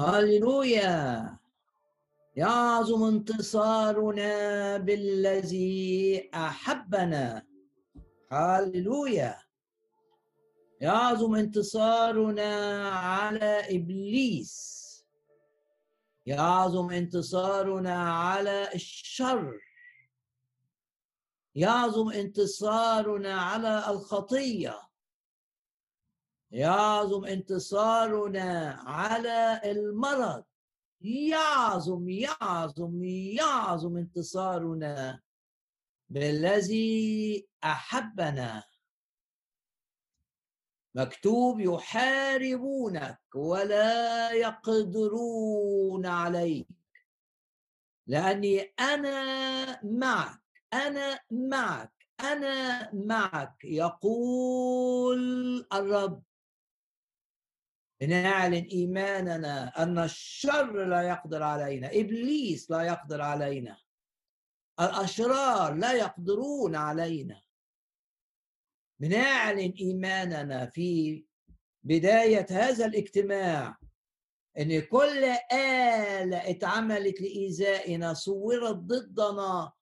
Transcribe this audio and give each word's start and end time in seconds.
هللويا. 0.00 1.38
يعظم 2.36 3.04
انتصارنا 3.04 4.32
بالذي 4.78 6.30
أحبنا. 6.34 7.46
هللويا. 8.32 9.38
يعظم 10.80 11.34
انتصارنا 11.34 12.50
على 12.88 13.76
إبليس. 13.76 14.76
يعظم 16.26 16.90
انتصارنا 16.90 18.12
على 18.12 18.68
الشر. 18.74 19.60
يعظم 21.54 22.10
انتصارنا 22.10 23.34
على 23.40 23.90
الخطية. 23.90 24.85
يعظم 26.50 27.24
انتصارنا 27.24 28.80
على 28.86 29.60
المرض. 29.64 30.44
يعظم 31.00 32.08
يعظم 32.08 33.04
يعظم 33.04 33.96
انتصارنا 33.96 35.20
بالذي 36.08 37.46
أحبنا. 37.64 38.64
مكتوب 40.94 41.60
يحاربونك 41.60 43.20
ولا 43.34 44.32
يقدرون 44.32 46.06
عليك. 46.06 46.68
لأني 48.06 48.60
أنا 48.80 49.84
معك 49.84 50.42
أنا 50.72 51.20
معك 51.30 51.92
أنا 52.20 52.90
معك. 52.94 53.64
يقول 53.64 55.20
الرب 55.72 56.22
نعلن 58.02 58.68
إيماننا 58.72 59.82
أن 59.82 59.98
الشر 59.98 60.84
لا 60.84 61.02
يقدر 61.02 61.42
علينا 61.42 61.90
إبليس 61.92 62.70
لا 62.70 62.82
يقدر 62.82 63.22
علينا. 63.22 63.78
الأشرار 64.80 65.74
لا 65.74 65.92
يقدرون 65.92 66.76
علينا. 66.76 67.42
بنعلن 69.00 69.74
إيماننا 69.80 70.66
في 70.66 71.24
بداية 71.82 72.46
هذا 72.50 72.86
الاجتماع 72.86 73.78
إن 74.58 74.80
كل 74.80 75.24
آلة 75.52 76.50
اتعملت 76.50 77.20
لإيذائنا 77.20 78.14
صورت 78.14 78.76
ضدنا. 78.76 79.72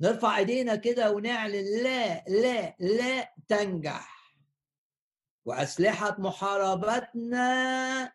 نرفع 0.00 0.38
إيدينا 0.38 0.76
كده 0.76 1.12
ونعلن 1.12 1.82
لا 1.82 2.24
لا 2.24 2.76
لا 2.78 3.34
تنجح. 3.48 4.17
وأسلحة 5.48 6.16
محاربتنا. 6.20 8.12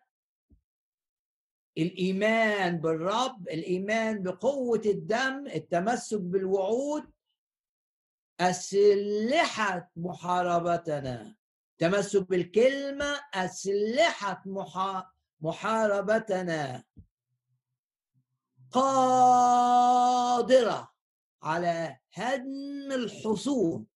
الإيمان 1.78 2.80
بالرب 2.80 3.48
الإيمان 3.48 4.22
بقوة 4.22 4.82
الدم 4.86 5.46
التمسك 5.46 6.20
بالوعود. 6.20 7.04
أسلحة 8.40 9.90
محاربتنا. 9.96 11.36
تمسك 11.78 12.28
بالكلمة 12.28 13.20
أسلحة 13.34 14.42
محاربتنا. 15.40 16.84
قادرة 18.70 19.74
على 21.42 21.98
هدم 22.12 22.92
الحصون 22.92 23.86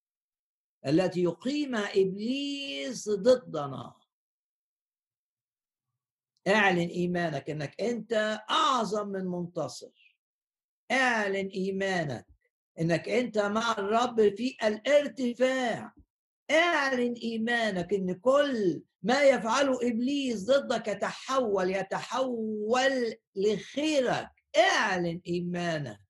التي 0.89 1.23
يقيمها 1.23 1.91
إبليس 1.91 3.09
ضدنا. 3.09 3.95
اعلن 6.49 6.89
إيمانك 6.89 7.51
إنك 7.51 7.81
أنت 7.81 8.41
أعظم 8.51 9.09
من 9.09 9.25
منتصر. 9.25 10.17
اعلن 10.91 11.47
إيمانك 11.47 12.27
إنك 12.81 13.09
أنت 13.09 13.39
مع 13.39 13.73
الرب 13.73 14.35
في 14.37 14.57
الارتفاع. 14.65 15.95
اعلن 16.51 17.13
إيمانك 17.13 17.93
إن 17.95 18.15
كل 18.15 18.83
ما 19.03 19.23
يفعله 19.23 19.79
إبليس 19.83 20.45
ضدك 20.45 20.89
يتحول 20.89 21.71
يتحول 21.71 23.15
لخيرك. 23.37 24.31
اعلن 24.57 25.21
إيمانك. 25.27 26.08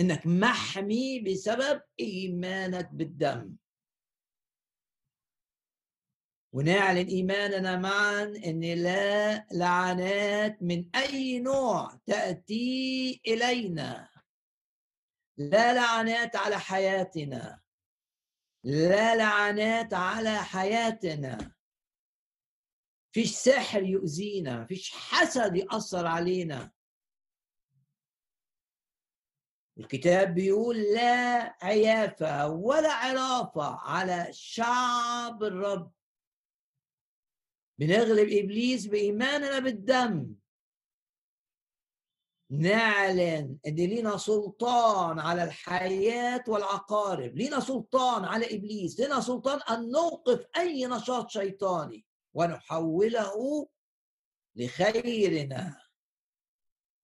إنك 0.00 0.26
محمي 0.26 1.20
بسبب 1.20 1.82
إيمانك 2.00 2.90
بالدم. 2.92 3.56
ونعلن 6.52 7.06
إيماننا 7.06 7.76
معا 7.76 8.22
إن 8.22 8.60
لا 8.60 9.46
لعنات 9.52 10.62
من 10.62 10.96
أي 10.96 11.40
نوع 11.40 12.00
تأتي 12.06 13.20
إلينا. 13.26 14.10
لا 15.38 15.74
لعنات 15.74 16.36
على 16.36 16.58
حياتنا. 16.58 17.60
لا 18.64 19.16
لعنات 19.16 19.94
على 19.94 20.36
حياتنا. 20.36 21.54
فيش 23.12 23.30
سحر 23.30 23.82
يؤذينا 23.82 24.64
فيش 24.64 24.90
حسد 24.90 25.56
يأثر 25.56 26.06
علينا. 26.06 26.72
الكتاب 29.80 30.34
بيقول 30.34 30.76
لا 30.76 31.56
عيافة 31.62 32.48
ولا 32.48 32.92
عرافة 32.92 33.78
على 33.80 34.28
شعب 34.30 35.42
الرب. 35.42 35.92
بنغلب 37.78 38.28
إبليس 38.28 38.86
بإيماننا 38.86 39.58
بالدم. 39.58 40.34
نعلن 42.50 43.58
إن 43.66 43.74
لينا 43.74 44.16
سلطان 44.16 45.18
على 45.18 45.44
الحياة 45.44 46.44
والعقارب. 46.48 47.36
لينا 47.36 47.60
سلطان 47.60 48.24
على 48.24 48.56
إبليس. 48.56 49.00
لينا 49.00 49.20
سلطان 49.20 49.60
أن 49.60 49.90
نوقف 49.90 50.46
أي 50.56 50.86
نشاط 50.86 51.30
شيطاني 51.30 52.04
ونحوله 52.34 53.68
لخيرنا. 54.56 55.79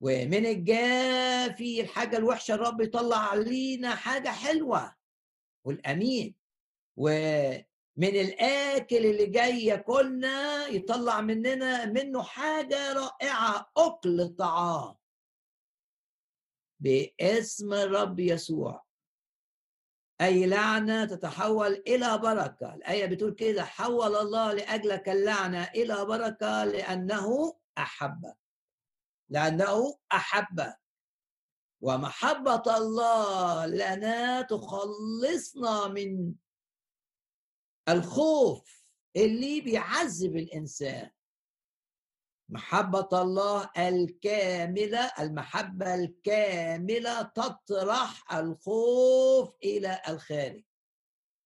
ومن 0.06 0.46
الجافي 0.46 1.80
الحاجة 1.80 2.16
الوحشة 2.16 2.54
الرب 2.54 2.80
يطلع 2.80 3.16
علينا 3.16 3.94
حاجة 3.94 4.28
حلوة 4.28 4.96
والأمين. 5.64 6.34
ومن 6.96 7.64
الآكل 8.16 9.06
اللي 9.06 9.26
جاي 9.26 9.64
ياكلنا 9.64 10.66
يطلع 10.66 11.20
مننا 11.20 11.86
منه 11.86 12.22
حاجة 12.22 12.92
رائعة 12.92 13.70
أكل 13.76 14.28
طعام. 14.28 14.94
باسم 16.80 17.72
الرب 17.72 18.20
يسوع. 18.20 18.86
أي 20.20 20.46
لعنة 20.46 21.04
تتحول 21.04 21.82
إلى 21.86 22.18
بركة. 22.18 22.74
الآية 22.74 23.06
بتقول 23.06 23.34
كده 23.34 23.64
حول 23.64 24.16
الله 24.16 24.52
لأجلك 24.52 25.08
اللعنة 25.08 25.64
إلى 25.64 26.04
بركة 26.04 26.64
لأنه 26.64 27.56
أحبك. 27.78 28.45
لأنه 29.28 29.98
أحب. 30.12 30.74
ومحبة 31.80 32.76
الله 32.76 33.66
لنا 33.66 34.42
تخلصنا 34.42 35.88
من 35.88 36.34
الخوف 37.88 38.82
اللي 39.16 39.60
بيعذب 39.60 40.36
الإنسان. 40.36 41.10
محبة 42.48 43.08
الله 43.12 43.70
الكاملة 43.78 45.12
المحبة 45.18 45.94
الكاملة 45.94 47.22
تطرح 47.22 48.32
الخوف 48.32 49.54
إلى 49.64 50.02
الخارج. 50.08 50.64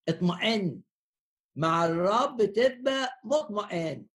اطمئن. 0.09 0.83
مع 1.57 1.85
الرب 1.85 2.45
تبقى 2.45 3.21
مطمئن. 3.25 4.07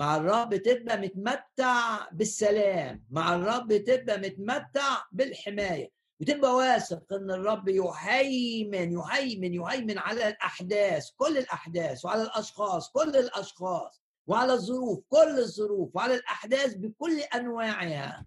مع 0.00 0.16
الرب 0.16 0.56
تبقى 0.56 1.00
متمتع 1.00 2.08
بالسلام 2.12 3.04
مع 3.10 3.34
الرب 3.34 3.76
تبقى 3.76 4.18
متمتع 4.18 5.02
بالحماية. 5.12 5.90
وتبقى 6.20 6.54
واثق 6.54 7.12
إن 7.12 7.30
الرب 7.30 7.68
يهيمن 7.68 8.92
يهيمن 8.92 9.54
يهيمن 9.54 9.98
على 9.98 10.28
الأحداث 10.28 11.10
كل 11.16 11.38
الأحداث 11.38 12.04
وعلى 12.04 12.22
الأشخاص 12.22 12.90
كل 12.90 13.16
الأشخاص 13.16 14.02
وعلى 14.26 14.52
الظروف 14.52 15.04
كل 15.08 15.38
الظروف 15.38 15.96
وعلى 15.96 16.14
الأحداث 16.14 16.74
بكل 16.74 17.20
أنواعها 17.20 18.26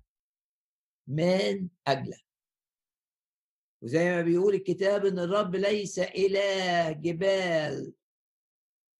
من 1.07 1.67
أجلك. 1.87 2.25
وزي 3.81 4.09
ما 4.09 4.21
بيقول 4.21 4.53
الكتاب 4.53 5.05
إن 5.05 5.19
الرب 5.19 5.55
ليس 5.55 5.99
إله 5.99 6.91
جبال 6.91 7.93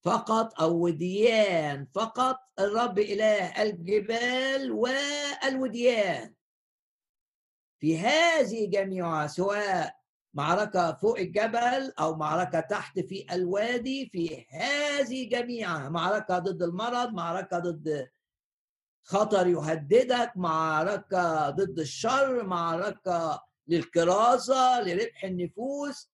فقط 0.01 0.61
أو 0.61 0.79
وديان 0.79 1.88
فقط 1.95 2.39
الرب 2.59 2.99
إله 2.99 3.63
الجبال 3.63 4.71
والوديان. 4.71 6.33
في 7.79 7.97
هذه 7.97 8.69
جميعها 8.69 9.27
سواء 9.27 9.97
معركة 10.33 10.94
فوق 10.94 11.19
الجبل 11.19 11.94
أو 11.99 12.15
معركة 12.15 12.59
تحت 12.59 12.99
في 12.99 13.25
الوادي 13.31 14.09
في 14.11 14.45
هذه 14.49 15.29
جميعها 15.29 15.89
معركة 15.89 16.39
ضد 16.39 16.63
المرض 16.63 17.13
معركة 17.13 17.59
ضد 17.59 18.09
خطر 19.03 19.47
يهددك 19.47 20.31
معركة 20.35 21.49
ضد 21.49 21.79
الشر 21.79 22.44
معركة 22.44 23.44
للكرازة 23.67 24.81
لربح 24.81 25.23
النفوس. 25.23 26.09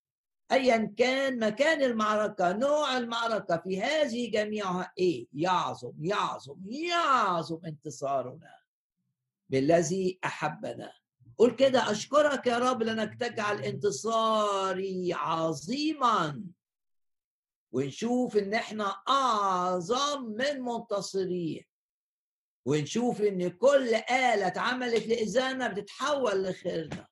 ايا 0.53 0.93
كان 0.97 1.39
مكان 1.39 1.81
المعركة 1.83 2.51
نوع 2.51 2.97
المعركة 2.97 3.57
في 3.57 3.81
هذه 3.81 4.31
جميعها 4.31 4.93
إيه؟ 4.97 5.27
يعظم 5.33 5.93
يعظم 6.01 6.57
يعظم 6.65 7.65
انتصارنا 7.65 8.55
بالذي 9.49 10.19
أحبنا. 10.25 10.91
قل 11.37 11.55
كده 11.55 11.91
أشكرك 11.91 12.47
يا 12.47 12.57
رب 12.57 12.83
لأنك 12.83 13.19
تجعل 13.19 13.61
انتصاري 13.63 15.13
عظيما. 15.13 16.43
ونشوف 17.71 18.37
إن 18.37 18.53
إحنا 18.53 18.85
أعظم 19.09 20.23
من 20.23 20.61
منتصرين. 20.61 21.65
ونشوف 22.65 23.21
إن 23.21 23.49
كل 23.49 23.95
آلة 23.95 24.47
اتعملت 24.47 25.07
لإذانا 25.07 25.67
بتتحول 25.67 26.43
لخيرنا. 26.43 27.07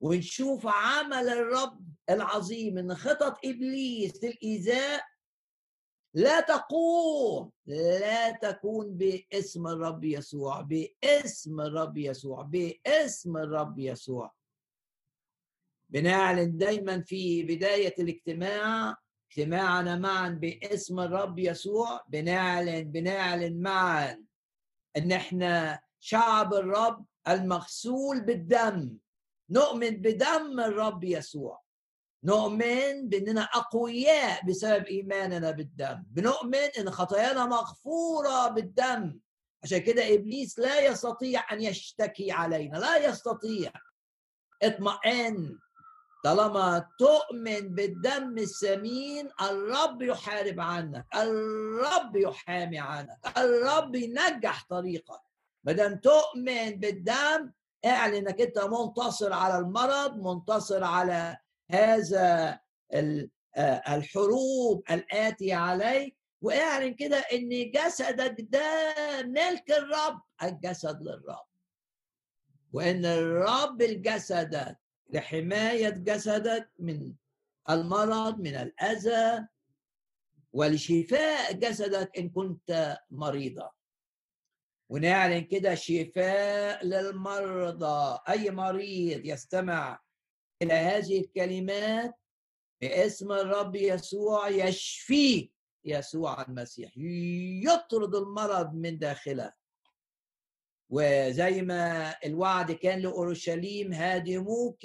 ونشوف 0.00 0.66
عمل 0.66 1.28
الرب 1.28 1.80
العظيم 2.10 2.78
إن 2.78 2.94
خطط 2.94 3.36
إبليس 3.44 4.24
للإيذاء 4.24 5.04
لا 6.14 6.40
تقوم 6.40 7.50
لا 7.66 8.30
تكون 8.30 8.86
باسم 8.96 9.66
الرب 9.66 10.04
يسوع 10.04 10.60
باسم 10.60 11.60
الرب 11.60 11.98
يسوع 11.98 12.42
باسم 12.42 13.36
الرب 13.36 13.78
يسوع. 13.78 14.34
بنعلن 15.90 16.56
دايما 16.56 17.00
في 17.00 17.42
بداية 17.42 17.94
الاجتماع 17.98 18.96
اجتماعنا 19.30 19.96
معا 19.96 20.28
باسم 20.28 21.00
الرب 21.00 21.38
يسوع. 21.38 22.04
بنعلن 22.08 22.82
بنعلن 22.92 23.60
معا 23.62 24.24
إن 24.96 25.12
إحنا 25.12 25.80
شعب 26.00 26.54
الرب 26.54 27.04
المغسول 27.28 28.20
بالدم. 28.20 28.98
نؤمن 29.50 29.90
بدم 29.90 30.60
الرب 30.60 31.04
يسوع. 31.04 31.62
نؤمن 32.24 33.08
بأننا 33.08 33.40
أقوياء 33.42 34.46
بسبب 34.46 34.84
إيماننا 34.84 35.50
بالدم. 35.50 36.02
بنؤمن 36.10 36.68
إن 36.78 36.90
خطايانا 36.90 37.46
مغفورة 37.46 38.48
بالدم. 38.48 39.18
عشان 39.62 39.78
كده 39.78 40.14
إبليس 40.14 40.58
لا 40.58 40.86
يستطيع 40.86 41.52
أن 41.52 41.60
يشتكي 41.60 42.32
علينا 42.32 42.76
لا 42.78 42.96
يستطيع. 42.96 43.72
اطمئن. 44.62 45.58
طالما 46.24 46.88
تؤمن 46.98 47.74
بالدم 47.74 48.38
الثمين 48.38 49.30
الرب 49.40 50.02
يحارب 50.02 50.60
عنك 50.60 51.06
الرب 51.14 52.16
يحامي 52.16 52.78
عنك 52.78 53.38
الرب 53.38 53.94
ينجح 53.94 54.66
طريقك. 54.68 55.20
ما 55.64 55.72
دام 55.72 55.96
تؤمن 55.96 56.70
بالدم 56.70 57.52
اعلن 57.84 58.14
انك 58.14 58.40
انت 58.40 58.58
منتصر 58.58 59.32
على 59.32 59.58
المرض 59.58 60.16
منتصر 60.16 60.84
على 60.84 61.36
هذا 61.70 62.60
الحروب 63.88 64.82
الآتية 64.90 65.54
عليك 65.54 66.16
واعلن 66.42 66.94
كده 66.94 67.16
إن 67.16 67.70
جسدك 67.70 68.36
ده 68.40 68.62
ملك 69.22 69.70
الرب 69.70 70.20
الجسد 70.42 71.02
للرب. 71.02 71.46
وإن 72.72 73.04
الرب 73.04 73.82
الجسد 73.82 74.76
لحماية 75.10 75.88
جسدك 75.88 76.70
من 76.78 77.14
المرض 77.70 78.38
من 78.40 78.54
الأذى 78.54 79.46
ولشفاء 80.52 81.52
جسدك 81.52 82.18
إن 82.18 82.28
كنت 82.30 82.98
مريضا. 83.10 83.70
ونعلن 84.90 85.40
كده 85.40 85.74
شفاء 85.74 86.84
للمرضى. 86.86 88.18
أي 88.28 88.50
مريض 88.50 89.24
يستمع 89.24 90.00
إلى 90.62 90.74
هذه 90.74 91.20
الكلمات 91.20 92.14
باسم 92.80 93.32
الرب 93.32 93.76
يسوع 93.76 94.48
يشفيه 94.48 95.48
يسوع 95.84 96.42
المسيح. 96.42 96.92
يطرد 97.64 98.14
المرض 98.14 98.74
من 98.74 98.98
داخله. 98.98 99.52
وزي 100.90 101.62
ما 101.62 102.14
الوعد 102.24 102.72
كان 102.72 102.98
لأورشليم 102.98 103.92
هادموك 103.92 104.84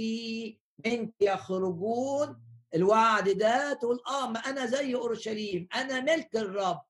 منك 0.86 1.14
يخرجون. 1.22 2.44
الوعد 2.76 3.30
ده 3.30 3.74
تقول 3.74 4.00
آه 4.08 4.30
ما 4.30 4.40
أنا 4.40 4.66
زي 4.66 4.96
أورشليم. 4.96 5.68
أنا 5.76 6.02
ملك 6.02 6.36
الرب. 6.36 6.82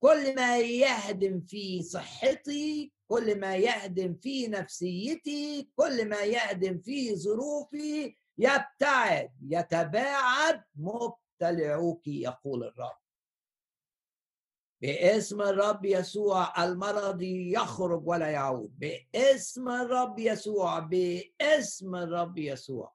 كل 0.00 0.34
ما 0.34 0.58
يهدم 0.58 1.40
في 1.40 1.82
صحتي 1.82 2.92
كل 3.08 3.40
ما 3.40 3.56
يهدم 3.56 4.14
في 4.14 4.48
نفسيتي 4.48 5.70
كل 5.76 6.08
ما 6.08 6.20
يهدم 6.20 6.78
في 6.78 7.16
ظروفي 7.16 8.16
يبتعد 8.38 9.32
يتباعد 9.48 10.64
مبتلعوك 10.76 12.08
يقول 12.08 12.64
الرب. 12.64 12.98
باسم 14.82 15.42
الرب 15.42 15.84
يسوع 15.84 16.64
المرض 16.64 17.22
يخرج 17.22 18.06
ولا 18.06 18.30
يعود. 18.30 18.78
باسم 18.78 19.68
الرب 19.68 20.18
يسوع 20.18 20.78
باسم 20.78 21.94
الرب 21.94 22.38
يسوع. 22.38 22.94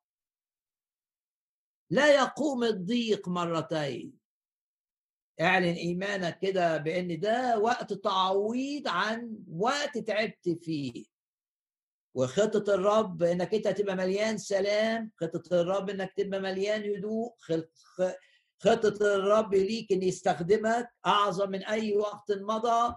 لا 1.89 2.15
يقوم 2.15 2.63
الضيق 2.63 3.27
مرتين. 3.27 4.20
اعلن 5.41 5.73
إيمانك 5.73 6.39
كده 6.39 6.77
بإن 6.77 7.19
ده 7.19 7.59
وقت 7.59 7.93
تعويض 7.93 8.87
عن 8.87 9.37
وقت 9.57 9.97
تعبت 9.97 10.49
فيه. 10.61 11.05
وخطة 12.15 12.73
الرب 12.75 13.23
إنك 13.23 13.53
أنت 13.53 13.67
تبقى 13.67 13.95
مليان 13.95 14.37
سلام 14.37 15.11
خطة 15.17 15.61
الرب 15.61 15.89
إنك 15.89 16.13
تبقى 16.17 16.39
مليان 16.41 16.95
هدوء 16.95 17.35
خطة 18.59 19.15
الرب 19.15 19.53
ليك 19.55 19.91
إن 19.91 20.03
يستخدمك 20.03 20.89
أعظم 21.05 21.49
من 21.49 21.63
أي 21.65 21.97
وقت 21.97 22.31
مضى. 22.31 22.95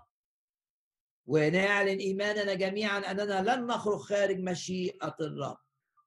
ونعلن 1.27 1.99
إيماننا 1.99 2.55
جميعا 2.55 2.99
أننا 2.99 3.43
لن 3.57 3.67
نخرج 3.67 3.99
خارج 3.99 4.39
مشيئة 4.39 5.17
الرب. 5.21 5.64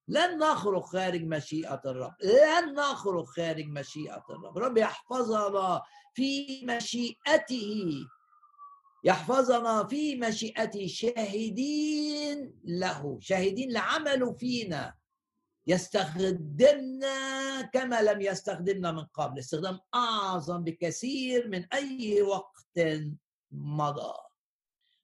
لن 0.08 0.38
نخرج 0.38 0.82
خارج 0.82 1.24
مشيئة 1.24 1.82
الرب. 1.86 2.14
لن 2.24 2.74
نخرج 2.74 3.26
خارج 3.26 3.66
مشيئة 3.66 4.24
الرب. 4.30 4.58
رب 4.58 4.78
يحفظنا 4.78 5.82
في 6.14 6.62
مشيئته. 6.66 7.92
يحفظنا 9.04 9.88
في 9.88 10.16
مشيئته 10.16 10.88
شاهدين 10.88 12.60
له. 12.64 13.18
شاهدين 13.22 13.72
لعمله 13.72 14.34
فينا. 14.34 14.96
يستخدمنا 15.68 17.62
كما 17.62 18.02
لم 18.02 18.22
يستخدمنا 18.22 18.92
من 18.92 19.06
قبل. 19.06 19.40
استخدام 19.40 19.80
أعظم 19.96 20.64
بكثير 20.64 21.48
من 21.48 21.66
أي 21.74 22.22
وقت 22.22 22.80
مضى. 23.52 24.27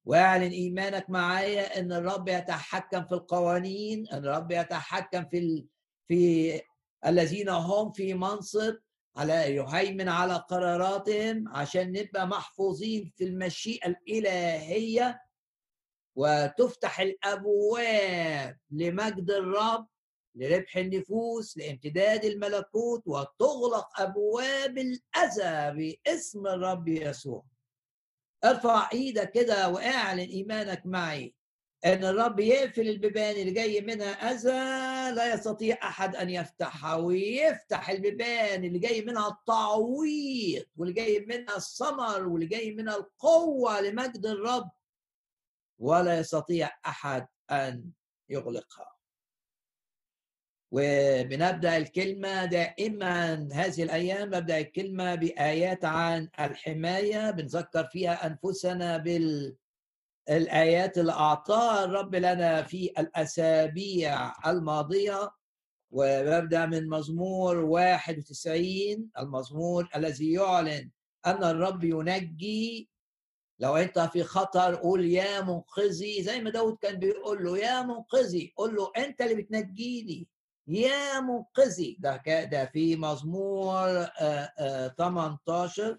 واعلن 0.05 0.51
إيمانك 0.51 1.09
معايا 1.09 1.79
إن 1.79 1.93
الرب 1.93 2.27
يتحكم 2.27 3.05
في 3.05 3.11
القوانين 3.15 4.07
إن 4.07 4.17
الرب 4.25 4.51
يتحكم 4.51 5.25
في 5.25 5.37
ال... 5.37 5.65
في 6.07 6.61
الذين 7.05 7.49
هم 7.49 7.91
في 7.91 8.13
منصب 8.13 8.75
على 9.17 9.33
يهيمن 9.55 10.09
على 10.09 10.33
قراراتهم 10.35 11.47
عشان 11.47 11.91
نبقى 11.91 12.27
محفوظين 12.27 13.11
في 13.17 13.23
المشيئة 13.23 13.87
الإلهية 13.87 15.21
وتفتح 16.15 16.99
الأبواب 16.99 18.57
لمجد 18.71 19.31
الرب 19.31 19.87
لربح 20.35 20.77
النفوس 20.77 21.57
لامتداد 21.57 22.25
الملكوت 22.25 23.03
وتغلق 23.07 24.01
أبواب 24.01 24.77
الأذى 24.77 25.95
باسم 26.05 26.47
الرب 26.47 26.87
يسوع. 26.87 27.43
ارفع 28.45 28.89
إيدك 28.93 29.31
كده 29.31 29.69
واعلن 29.69 30.19
ايمانك 30.19 30.81
معي 30.85 31.35
ان 31.85 32.03
الرب 32.05 32.39
يقفل 32.39 32.89
البيبان 32.89 33.35
اللي 33.35 33.51
جاي 33.51 33.81
منها 33.81 34.31
اذى 34.31 35.15
لا 35.15 35.33
يستطيع 35.33 35.77
احد 35.83 36.15
ان 36.15 36.29
يفتحها 36.29 36.95
ويفتح 36.95 37.89
البيبان 37.89 38.63
اللي 38.63 38.79
جاي 38.79 39.01
منها 39.01 39.27
التعويض 39.27 40.63
واللي 40.77 40.93
جاي 40.93 41.19
منها 41.19 41.57
الثمر 41.57 42.27
واللي 42.27 42.45
جاي 42.45 42.71
منها 42.71 42.95
القوة 42.95 43.81
لمجد 43.81 44.25
الرب 44.25 44.69
ولا 45.79 46.19
يستطيع 46.19 46.71
احد 46.85 47.27
ان 47.51 47.91
يغلقها 48.29 48.95
وبنبدأ 50.75 51.77
الكلمة 51.77 52.45
دائما 52.45 53.47
هذه 53.53 53.83
الأيام 53.83 54.29
ببدا 54.29 54.57
الكلمة 54.57 55.15
بآيات 55.15 55.85
عن 55.85 56.29
الحماية. 56.39 57.31
بنذكر 57.31 57.83
فيها 57.83 58.25
أنفسنا 58.27 58.97
بالآيات 60.27 60.97
اللي 60.97 61.11
اعطاها 61.11 61.83
الرب 61.85 62.15
لنا 62.15 62.63
في 62.63 62.91
الأسابيع 62.99 64.33
الماضية 64.51 65.31
وببدأ 65.91 66.65
من 66.65 66.89
مزمور 66.89 67.57
91 67.57 69.09
المزمور 69.19 69.89
الذي 69.95 70.31
يعلن 70.31 70.89
أن 71.25 71.43
الرب 71.43 71.83
ينجي. 71.83 72.89
لو 73.59 73.75
أنت 73.77 73.99
في 73.99 74.23
خطر 74.23 74.75
قول 74.75 75.05
يا 75.05 75.41
منقذي. 75.41 76.23
زي 76.23 76.41
ما 76.41 76.49
داود 76.49 76.77
كان 76.81 76.99
بيقول 76.99 77.43
له 77.43 77.57
يا 77.57 77.81
منقذي 77.81 78.53
قول 78.57 78.75
له 78.75 78.91
أنت 78.97 79.21
اللي 79.21 79.35
بتنجيني. 79.35 80.27
يا 80.67 81.19
منقذي. 81.19 81.97
ده 81.99 82.21
ده 82.43 82.65
في 82.65 82.95
مزمور 82.95 84.05
18 84.97 85.97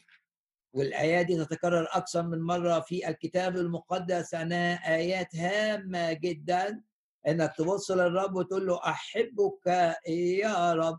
والآية 0.75 1.23
دي 1.23 1.45
تتكرر 1.45 1.89
أكثر 1.91 2.23
من 2.23 2.41
مرة 2.43 2.81
في 2.81 3.09
الكتاب 3.09 3.57
المقدس. 3.57 4.35
أنا 4.35 4.75
آيات 4.95 5.37
هامة 5.37 6.13
جدا. 6.13 6.83
إنك 7.29 7.55
تبص 7.59 7.91
للرب 7.91 8.35
وتقول 8.35 8.67
له 8.67 8.81
أحبك 8.85 9.67
يا 10.09 10.73
رب. 10.73 10.99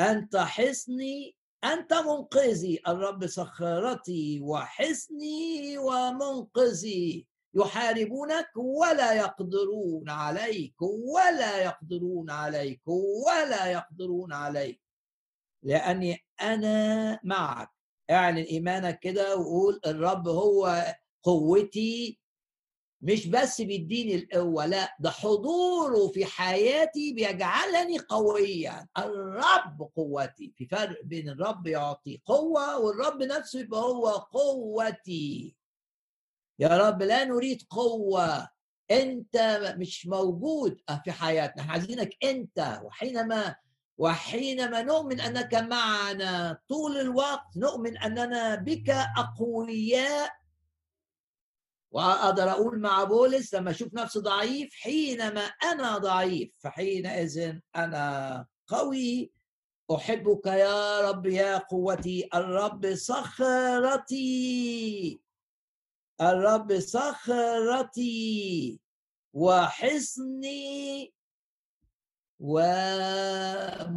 أنت 0.00 0.36
حصني 0.36 1.36
أنت 1.64 1.92
منقذي. 1.94 2.80
الرب 2.88 3.26
صخرتي 3.26 4.40
وحصني 4.42 5.78
ومنقذي. 5.78 7.26
يحاربونك 7.56 8.48
ولا 8.56 9.12
يقدرون 9.12 10.10
عليك 10.10 10.74
ولا 10.82 11.62
يقدرون 11.62 12.30
عليك 12.30 12.82
ولا 13.26 13.66
يقدرون 13.66 14.32
عليك. 14.32 14.80
لأني 15.62 16.18
أنا 16.42 17.20
معك. 17.24 17.70
اعلن 18.10 18.36
إيمانك 18.38 18.98
كده 18.98 19.36
وقول 19.36 19.80
الرب 19.86 20.28
هو 20.28 20.84
قوتي 21.22 22.20
مش 23.00 23.26
بس 23.26 23.60
بيديني 23.60 24.14
القوة 24.14 24.66
لا 24.66 24.96
ده 25.00 25.10
حضوره 25.10 26.08
في 26.08 26.24
حياتي 26.24 27.12
بيجعلني 27.12 27.98
قويا. 27.98 28.86
الرب 28.98 29.90
قوتي. 29.96 30.52
في 30.56 30.66
فرق 30.66 31.04
بين 31.04 31.28
الرب 31.28 31.66
يعطي 31.66 32.22
قوة 32.24 32.78
والرب 32.78 33.22
نفسه 33.22 33.60
يبقى 33.60 33.80
هو 33.80 34.08
قوتي. 34.08 35.56
يا 36.58 36.68
رب 36.68 37.02
لا 37.02 37.24
نريد 37.24 37.62
قوة. 37.70 38.48
أنت 38.90 39.60
مش 39.78 40.06
موجود 40.06 40.80
في 41.04 41.12
حياتنا. 41.12 41.62
عايزينك 41.72 42.16
أنت. 42.24 42.80
وحينما 42.84 43.56
وحينما 43.98 44.82
نؤمن 44.82 45.20
أنك 45.20 45.54
معنا 45.54 46.58
طول 46.68 46.96
الوقت 46.96 47.56
نؤمن 47.56 47.98
أننا 47.98 48.54
بك 48.54 48.90
أقوياء. 48.90 50.30
وأقدر 51.90 52.50
أقول 52.50 52.80
مع 52.80 53.04
بولس 53.04 53.54
لما 53.54 53.70
أشوف 53.70 53.94
نفسي 53.94 54.18
ضعيف 54.18 54.74
حينما 54.74 55.40
أنا 55.40 55.98
ضعيف 55.98 56.50
فحينئذ 56.58 57.58
أنا 57.76 58.46
قوي. 58.66 59.32
أحبك 59.94 60.46
يا 60.46 61.00
رب 61.10 61.26
يا 61.26 61.58
قوتي 61.58 62.28
الرب 62.34 62.94
صخرتي. 62.94 64.24
الرب 66.20 66.80
صخرتي 66.80 68.80
وحصني 69.32 71.14
ومنقذي. 72.40 73.94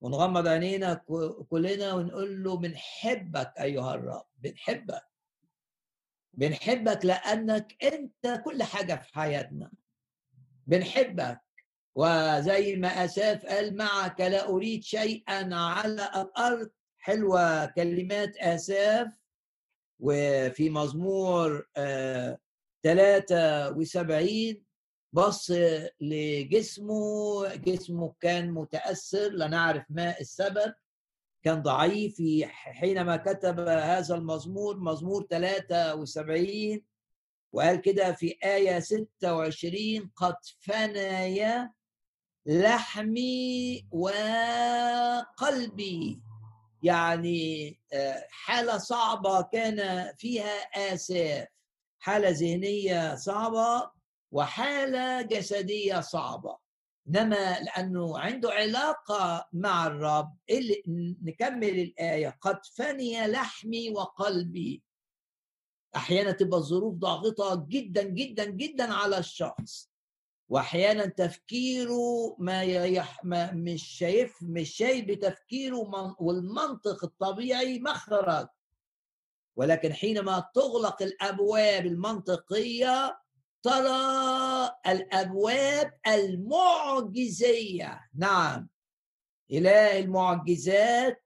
ونغمض 0.00 0.48
عينينا 0.48 0.94
كلنا 1.48 1.94
ونقول 1.94 2.44
له 2.44 2.56
بنحبك 2.56 3.52
أيها 3.60 3.94
الرب 3.94 4.26
بنحبك 4.36 5.02
بنحبك 6.34 7.04
لأنك 7.04 7.84
أنت 7.84 8.42
كل 8.44 8.62
حاجة 8.62 8.94
في 8.94 9.14
حياتنا. 9.14 9.70
بنحبك 10.66 11.40
وزي 11.94 12.76
ما 12.76 13.04
أساف 13.04 13.46
قال 13.46 13.76
معك 13.76 14.20
لا 14.20 14.48
أريد 14.48 14.82
شيئا 14.82 15.54
على 15.54 15.92
الأرض. 15.92 16.70
حلوة 16.98 17.66
كلمات 17.66 18.36
آساف. 18.36 19.23
وفي 20.00 20.70
مزمور 20.70 21.68
آه 21.76 22.38
73 22.84 24.62
بص 25.12 25.52
لجسمه 26.00 27.54
جسمه 27.54 28.14
كان 28.20 28.50
متأثر 28.50 29.28
لا 29.32 29.46
نعرف 29.48 29.84
ما 29.90 30.20
السبب 30.20 30.74
كان 31.42 31.62
ضعيف 31.62 32.22
حينما 32.52 33.16
كتب 33.16 33.60
هذا 33.60 34.14
المزمور 34.14 34.80
مزمور 34.80 35.26
73 35.30 36.82
وقال 37.52 37.80
كده 37.80 38.12
في 38.12 38.36
آية 38.44 38.80
26 38.80 40.10
قد 40.16 40.36
فني 40.60 41.68
لحمي 42.46 43.86
وقلبي. 45.34 46.20
يعني 46.84 47.78
آه، 47.92 48.26
حالة 48.30 48.78
صعبة 48.78 49.42
كان 49.42 50.08
فيها 50.18 50.54
آساف 50.94 51.48
حالة 51.98 52.28
ذهنية 52.30 53.14
صعبة 53.14 53.90
وحالة 54.32 55.22
جسدية 55.22 56.00
صعبة. 56.00 56.58
إنما 57.08 57.60
لأنه 57.60 58.18
عنده 58.18 58.50
علاقة 58.52 59.48
مع 59.52 59.86
الرب 59.86 60.36
اللي 60.50 60.82
نكمل 61.22 61.78
الآية. 61.78 62.38
قد 62.40 62.66
فني 62.76 63.26
لحمي 63.26 63.90
وقلبي. 63.90 64.82
أحيانا 65.96 66.32
تبقى 66.32 66.58
الظروف 66.58 66.94
ضاغطة 66.94 67.66
جدا 67.68 68.02
جدا 68.02 68.44
جدا 68.44 68.92
على 68.94 69.18
الشخص. 69.18 69.90
وأحيانا 70.48 71.06
تفكيره 71.06 72.36
ما, 72.38 72.62
يح... 72.62 73.24
ما 73.24 73.52
مش 73.52 73.82
شايف 73.82 74.38
مش 74.42 74.70
شايف 74.76 75.04
بتفكيره 75.04 75.84
من... 75.84 76.14
والمنطق 76.18 77.04
الطبيعي 77.04 77.78
مخرج. 77.78 78.46
ولكن 79.56 79.92
حينما 79.92 80.50
تغلق 80.54 81.02
الأبواب 81.02 81.86
المنطقية 81.86 83.18
ترى 83.62 84.70
الأبواب 84.86 85.92
المعجزية. 86.06 88.00
نعم 88.14 88.68
إله 89.50 89.98
المعجزات 89.98 91.22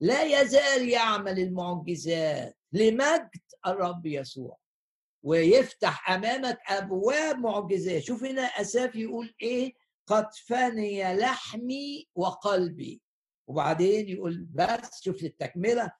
لا 0.00 0.22
يزال 0.22 0.88
يعمل 0.88 1.38
المعجزات. 1.38 2.56
لمجد 2.72 3.30
الرب 3.66 4.06
يسوع. 4.06 4.59
ويفتح 5.22 6.10
أمامك 6.10 6.58
أبواب 6.68 7.38
معجزات 7.38 8.02
شوف 8.02 8.24
هنا 8.24 8.42
أساف 8.42 8.94
يقول 8.96 9.34
إيه؟ 9.42 9.72
قد 10.06 10.26
فني 10.46 11.14
لحمي 11.16 12.08
وقلبي. 12.14 13.02
وبعدين 13.46 14.08
يقول 14.08 14.46
بس 14.54 15.02
شوف 15.04 15.22
التكملة. 15.24 15.92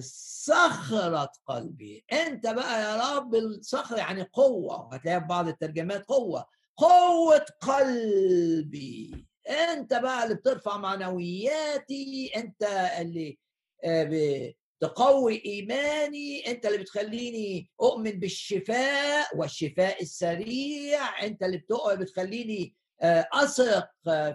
صخرة 0.00 1.32
قلبي. 1.46 2.04
أنت 2.12 2.46
بقى 2.46 2.82
يا 2.82 3.16
رب 3.16 3.34
الصخر 3.34 3.96
يعني 3.98 4.22
قوة. 4.22 4.94
هتلاقيها 4.94 5.20
في 5.20 5.26
بعض 5.26 5.48
الترجمات 5.48 6.04
قوة. 6.04 6.46
قوة 6.76 7.46
قلبي. 7.60 9.26
أنت 9.48 9.94
بقى 9.94 10.24
اللي 10.24 10.34
بترفع 10.34 10.76
معنوياتي. 10.76 12.32
أنت 12.36 12.62
اللي 13.00 13.38
آه، 13.84 14.54
تقوي 14.80 15.42
إيماني 15.46 16.50
أنت 16.50 16.66
اللي 16.66 16.78
بتخليني 16.78 17.70
أؤمن 17.80 18.10
بالشفاء 18.10 19.36
والشفاء 19.36 20.02
السريع 20.02 21.22
أنت 21.22 21.42
اللي 21.42 21.62
بتخليني 21.96 22.74
آه، 23.02 23.28
أثق 23.32 23.88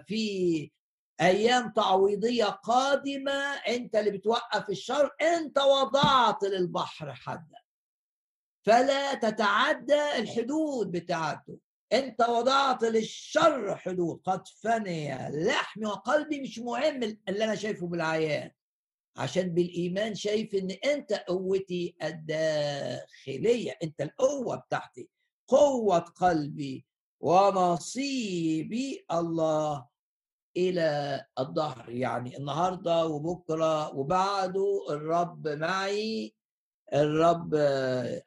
في 0.06 0.70
أيام 1.20 1.72
تعويضية 1.72 2.44
قادمة 2.44 3.52
أنت 3.54 3.96
اللي 3.96 4.10
بتوقف 4.10 4.70
الشر 4.70 5.10
أنت 5.22 5.58
وضعت 5.58 6.42
للبحر 6.44 7.14
حدا. 7.14 7.62
فلا 8.66 9.14
تتعدى 9.14 10.16
الحدود 10.18 10.90
بتاعته. 10.90 11.58
أنت 11.92 12.20
وضعت 12.28 12.82
للشر 12.84 13.76
حدود. 13.76 14.20
قد 14.24 14.48
فني 14.48 15.28
لحمي 15.30 15.86
وقلبي 15.86 16.40
مش 16.40 16.58
مهم 16.58 17.02
اللي 17.28 17.44
أنا 17.44 17.54
شايفه 17.54 17.86
بالعيان. 17.86 18.50
عشان 19.16 19.48
بالإيمان 19.54 20.14
شايف 20.14 20.54
إن 20.54 20.70
أنت 20.70 21.12
قوتي 21.12 21.94
الداخلية 22.02 23.78
أنت 23.82 24.00
القوة 24.00 24.56
بتاعتي 24.56 25.08
قوة 25.48 25.98
قلبي 25.98 26.86
ونصيبي 27.20 29.04
الله 29.12 29.86
إلى 30.56 31.20
الظهر 31.38 31.90
يعني 31.90 32.36
النهارده 32.38 33.06
وبكرة 33.06 33.94
وبعده 33.96 34.86
الرب 34.90 35.48
معي. 35.48 36.34
الرب 36.94 37.54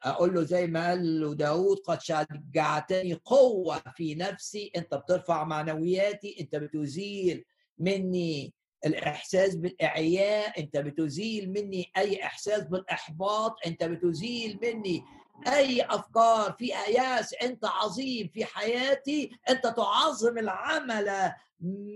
أقول 0.02 0.34
له 0.34 0.42
زي 0.42 0.66
ما 0.66 0.88
قال 0.88 1.20
له 1.20 1.34
داود 1.34 1.78
قد 1.78 2.00
شجعتني 2.00 3.14
قوة 3.14 3.82
في 3.96 4.14
نفسي 4.14 4.70
أنت 4.76 4.94
بترفع 4.94 5.44
معنوياتي 5.44 6.36
أنت 6.40 6.56
بتزيل 6.56 7.44
مني 7.78 8.54
الإحساس 8.86 9.54
بالإعياء 9.54 10.60
أنت 10.60 10.76
بتزيل 10.76 11.52
مني 11.52 11.92
أي 11.96 12.22
إحساس 12.24 12.62
بالإحباط 12.64 13.56
أنت 13.66 13.84
بتزيل 13.84 14.58
مني 14.62 15.02
أي 15.48 15.82
أفكار 15.82 16.52
فيها 16.52 16.86
ياس 16.88 17.34
أنت 17.42 17.64
عظيم 17.64 18.28
في 18.28 18.44
حياتي 18.44 19.30
أنت 19.50 19.66
تعظم 19.66 20.38
العمل 20.38 21.32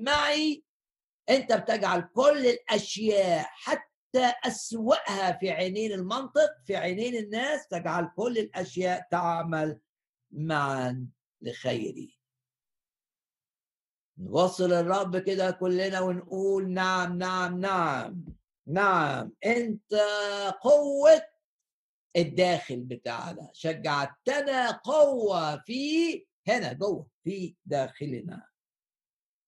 معي. 0.03 0.65
أنت 1.31 1.53
بتجعل 1.53 2.09
كل 2.15 2.47
الأشياء 2.47 3.47
حتى 3.51 4.33
أسوأها 4.47 5.33
في 5.33 5.51
عينين 5.51 5.93
المنطق 5.93 6.51
في 6.67 6.77
عينين 6.77 7.17
الناس 7.17 7.67
تجعل 7.69 8.11
كل 8.17 8.39
الأشياء 8.39 9.07
تعمل 9.11 9.81
معا 10.31 11.09
لخيري. 11.43 12.20
نوصل 14.21 14.73
الرب 14.73 15.17
كده 15.19 15.51
كلنا 15.51 16.01
ونقول 16.01 16.71
نعم 16.71 17.19
نعم 17.19 17.61
نعم 17.61 18.25
نعم. 18.67 19.33
أنت 19.47 19.95
قوة 20.61 21.23
الداخل 22.17 22.81
بتاعنا. 22.81 23.51
شجعتنا 23.53 24.71
قوة 24.71 25.57
في 25.57 26.27
هنا 26.49 26.73
جوه 26.73 27.07
في 27.25 27.55
داخلنا. 27.67 28.47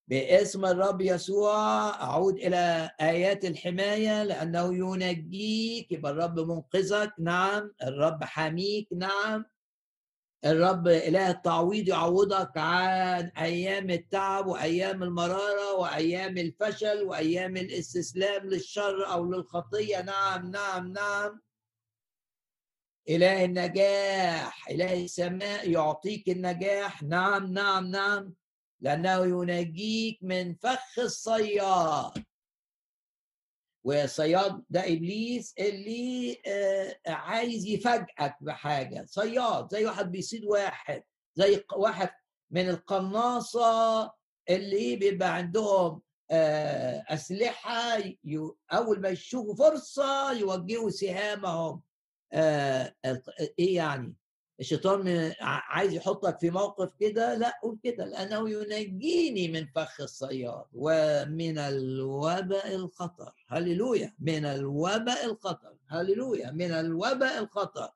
باسم 0.09 0.65
الرب 0.65 1.01
يسوع 1.01 1.55
أعود 2.03 2.35
إلى 2.37 2.91
آيات 3.01 3.45
الحماية 3.45 4.23
لأنه 4.25 4.75
ينجيك 4.75 5.93
يبقى 5.93 6.13
الرب 6.13 6.41
منقذك. 6.41 7.13
نعم 7.19 7.73
الرب 7.83 8.25
حاميك 8.25 8.89
نعم 8.93 9.45
الرب 10.45 10.89
إله 10.89 11.31
التعويض 11.31 11.89
يعوضك 11.89 12.57
عن 12.57 13.29
أيام 13.39 13.91
التعب 13.91 14.47
وأيام 14.47 15.03
المرارة 15.03 15.75
وأيام 15.79 16.39
الفشل 16.39 17.03
وأيام 17.03 17.57
الاستسلام 17.57 18.47
للشر 18.47 19.13
أو 19.13 19.33
للخطية. 19.33 20.03
نعم 20.03 20.51
نعم 20.51 20.93
نعم. 20.93 21.41
إله 23.09 23.45
النجاح 23.45 24.71
إله 24.71 25.05
السماء 25.05 25.71
يعطيك 25.71 26.29
النجاح. 26.29 27.03
نعم 27.03 27.53
نعم 27.53 27.87
نعم. 27.87 28.35
لأنه 28.81 29.25
ينجيك 29.25 30.19
من 30.23 30.55
فخ 30.55 30.99
الصياد. 30.99 32.25
والصياد 33.85 34.65
ده 34.71 34.81
إبليس 34.81 35.55
اللي 35.59 36.37
آه، 36.47 36.97
عايز 37.07 37.67
يفاجئك 37.67 38.35
بحاجة. 38.41 39.05
صياد 39.09 39.69
زي 39.73 39.87
واحد 39.87 40.11
بيصيد 40.13 40.45
واحد 40.45 41.03
زي 41.35 41.65
واحد 41.77 42.11
من 42.51 42.69
القناصة 42.69 44.13
اللي 44.51 44.97
بيبقى 44.97 45.35
عندهم 45.35 46.03
آه، 46.31 47.05
أسلحة 47.09 47.99
أول 48.73 49.01
ما 49.01 49.09
يشوفوا 49.09 49.55
فرصة 49.55 50.33
يوجهوا 50.33 50.91
سهامهم. 50.91 51.83
آه، 52.33 52.95
إيه 53.59 53.77
يعني؟ 53.77 54.15
الشيطان 54.63 55.33
عايز 55.41 55.93
يحطك 55.93 56.39
في 56.39 56.51
موقف 56.51 56.95
كده 57.01 57.35
لا 57.35 57.59
قول 57.63 57.79
كده 57.83 58.05
لأنه 58.05 58.51
ينجيني 58.51 59.49
من 59.49 59.67
فخ 59.67 60.01
الصياد 60.01 60.65
ومن 60.73 61.59
الوباء 61.59 62.75
الخطر. 62.75 63.33
هللويا 63.49 64.15
من 64.19 64.45
الوباء 64.45 65.25
الخطر 65.25 65.75
هللويا 65.89 66.51
من 66.51 66.71
الوباء 66.71 67.39
الخطر. 67.39 67.89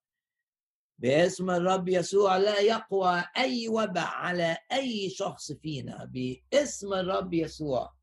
باسم 0.98 1.50
الرب 1.50 1.88
يسوع 1.88 2.36
لا 2.36 2.60
يقوى 2.60 3.24
أي 3.36 3.68
وباء 3.68 4.06
على 4.06 4.58
أي 4.72 5.10
شخص 5.10 5.52
فينا. 5.52 6.10
باسم 6.12 6.94
الرب 6.94 7.34
يسوع. 7.34 7.95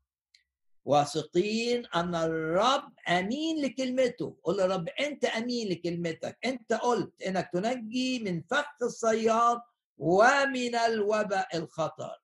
واثقين 0.84 1.86
أن 1.86 2.14
الرب 2.14 2.92
أمين 3.08 3.64
لكلمته. 3.64 4.36
قول 4.44 4.58
يا 4.58 4.66
رب 4.66 4.88
أنت 4.88 5.24
أمين 5.24 5.68
لكلمتك. 5.68 6.38
أنت 6.44 6.72
قلت 6.72 7.22
إنك 7.22 7.50
تنجي 7.52 8.18
من 8.18 8.42
فخ 8.42 8.82
الصياد 8.82 9.60
ومن 9.98 10.74
الوباء 10.74 11.56
الخطر. 11.56 12.22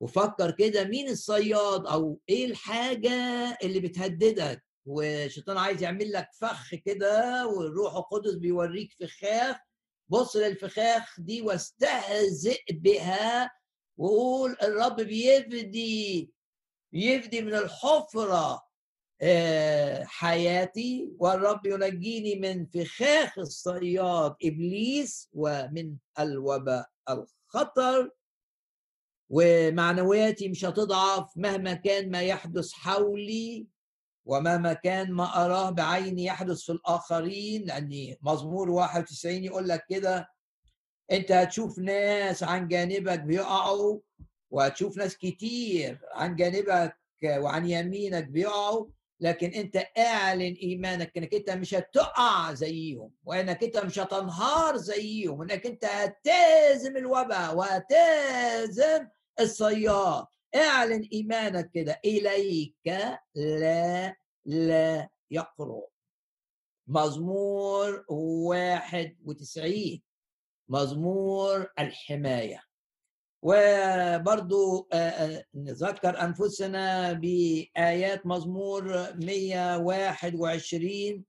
وفكر 0.00 0.50
كده 0.50 0.84
مين 0.84 1.08
الصياد 1.08 1.86
أو 1.86 2.20
إيه 2.28 2.44
الحاجة 2.46 3.12
اللي 3.62 3.80
بتهددك. 3.80 4.64
والشيطان 4.86 5.56
عايز 5.58 5.82
يعمل 5.82 6.12
لك 6.12 6.28
فخ 6.40 6.74
كده 6.74 7.46
والروح 7.46 7.94
القدس 7.96 8.34
بيوريك 8.34 8.92
فخاخ. 9.00 9.56
بص 10.08 10.36
للفخاخ 10.36 11.20
دي 11.20 11.42
واستهزئ 11.42 12.62
بها 12.70 13.50
وقول 13.96 14.56
الرب 14.62 14.96
بيفدي. 15.00 16.33
يفدي 16.94 17.42
من 17.42 17.54
الحفرة 17.54 18.64
آه، 19.22 20.04
حياتي. 20.04 21.08
والرب 21.18 21.66
ينجيني 21.66 22.34
من 22.34 22.66
فخاخ 22.66 23.38
الصياد 23.38 24.34
إبليس 24.44 25.28
ومن 25.32 25.96
الوباء 26.18 26.88
الخطر. 27.08 28.10
ومعنوياتي 29.30 30.48
مش 30.48 30.64
هتضعف 30.64 31.36
مهما 31.36 31.74
كان 31.74 32.10
ما 32.10 32.22
يحدث 32.22 32.72
حولي 32.72 33.66
ومهما 34.26 34.72
كان 34.72 35.12
ما 35.12 35.44
أراه 35.44 35.70
بعيني 35.70 36.24
يحدث 36.24 36.60
في 36.62 36.72
الآخرين. 36.72 37.64
لأن 37.64 38.16
مزمور 38.22 38.70
91 38.70 39.44
يقول 39.44 39.68
لك 39.68 39.84
كده. 39.88 40.28
أنت 41.12 41.32
هتشوف 41.32 41.78
ناس 41.78 42.42
عن 42.42 42.68
جانبك 42.68 43.20
بيقعوا 43.20 44.00
وهتشوف 44.54 44.96
ناس 44.96 45.16
كتير 45.18 45.98
عن 46.12 46.36
جانبك 46.36 46.96
وعن 47.24 47.66
يمينك 47.66 48.24
بيقعوا 48.24 48.86
لكن 49.20 49.50
انت 49.50 49.86
اعلن 49.98 50.54
ايمانك 50.62 51.16
انك 51.16 51.34
انت 51.34 51.50
مش 51.50 51.74
هتقع 51.74 52.52
زيهم 52.52 53.10
وانك 53.24 53.64
انت 53.64 53.76
مش 53.78 53.98
هتنهار 53.98 54.76
زيهم 54.76 55.38
وانك 55.38 55.66
انت 55.66 55.84
هتازم 55.84 56.96
الوباء 56.96 57.56
وهتازم 57.56 59.08
الصياد. 59.40 60.24
اعلن 60.54 61.08
ايمانك 61.12 61.70
كده 61.70 62.00
إليك 62.04 62.76
لا 63.34 64.16
لا 64.44 65.08
يقرب. 65.30 65.88
مزمور 66.86 68.04
واحد 68.08 69.16
وتسعين 69.24 70.02
مزمور 70.68 71.66
الحماية. 71.78 72.62
وبرضو 73.46 74.88
نذكر 75.54 76.20
أنفسنا 76.22 77.12
بآيات 77.12 78.26
مزمور 78.26 78.84
121 79.14 81.24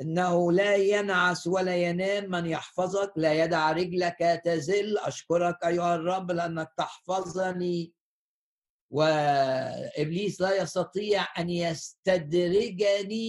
إنه 0.00 0.52
لا 0.52 0.76
ينعس 0.76 1.46
ولا 1.46 1.76
ينام 1.76 2.30
من 2.30 2.46
يحفظك 2.46 3.12
لا 3.16 3.44
يدع 3.44 3.72
رجلك 3.72 4.40
تزل 4.44 4.98
أشكرك 4.98 5.56
أيها 5.66 5.94
الرب 5.94 6.30
لأنك 6.30 6.68
تحفظني. 6.76 7.92
وإبليس 8.90 10.40
لا 10.40 10.62
يستطيع 10.62 11.26
أن 11.38 11.50
يستدرجني 11.50 13.22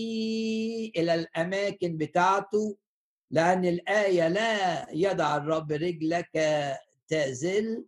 إلى 0.97 1.13
الأماكن 1.13 1.97
بتاعته 1.97 2.77
لأن 3.31 3.65
الآية 3.65 4.27
لا 4.27 4.87
يدع 4.91 5.37
الرب 5.37 5.71
رجلك 5.71 6.29
تزل 7.07 7.85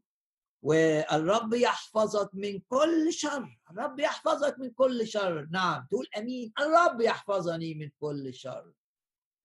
والرب 0.61 1.53
يحفظك 1.53 2.29
من 2.33 2.59
كل 2.59 3.13
شر. 3.13 3.59
الرب 3.71 3.99
يحفظك 3.99 4.59
من 4.59 4.69
كل 4.69 5.07
شر. 5.07 5.47
نعم 5.51 5.87
تقول 5.91 6.07
آمين. 6.17 6.53
الرب 6.59 7.01
يحفظني 7.01 7.73
من 7.73 7.89
كل 7.99 8.33
شر. 8.33 8.71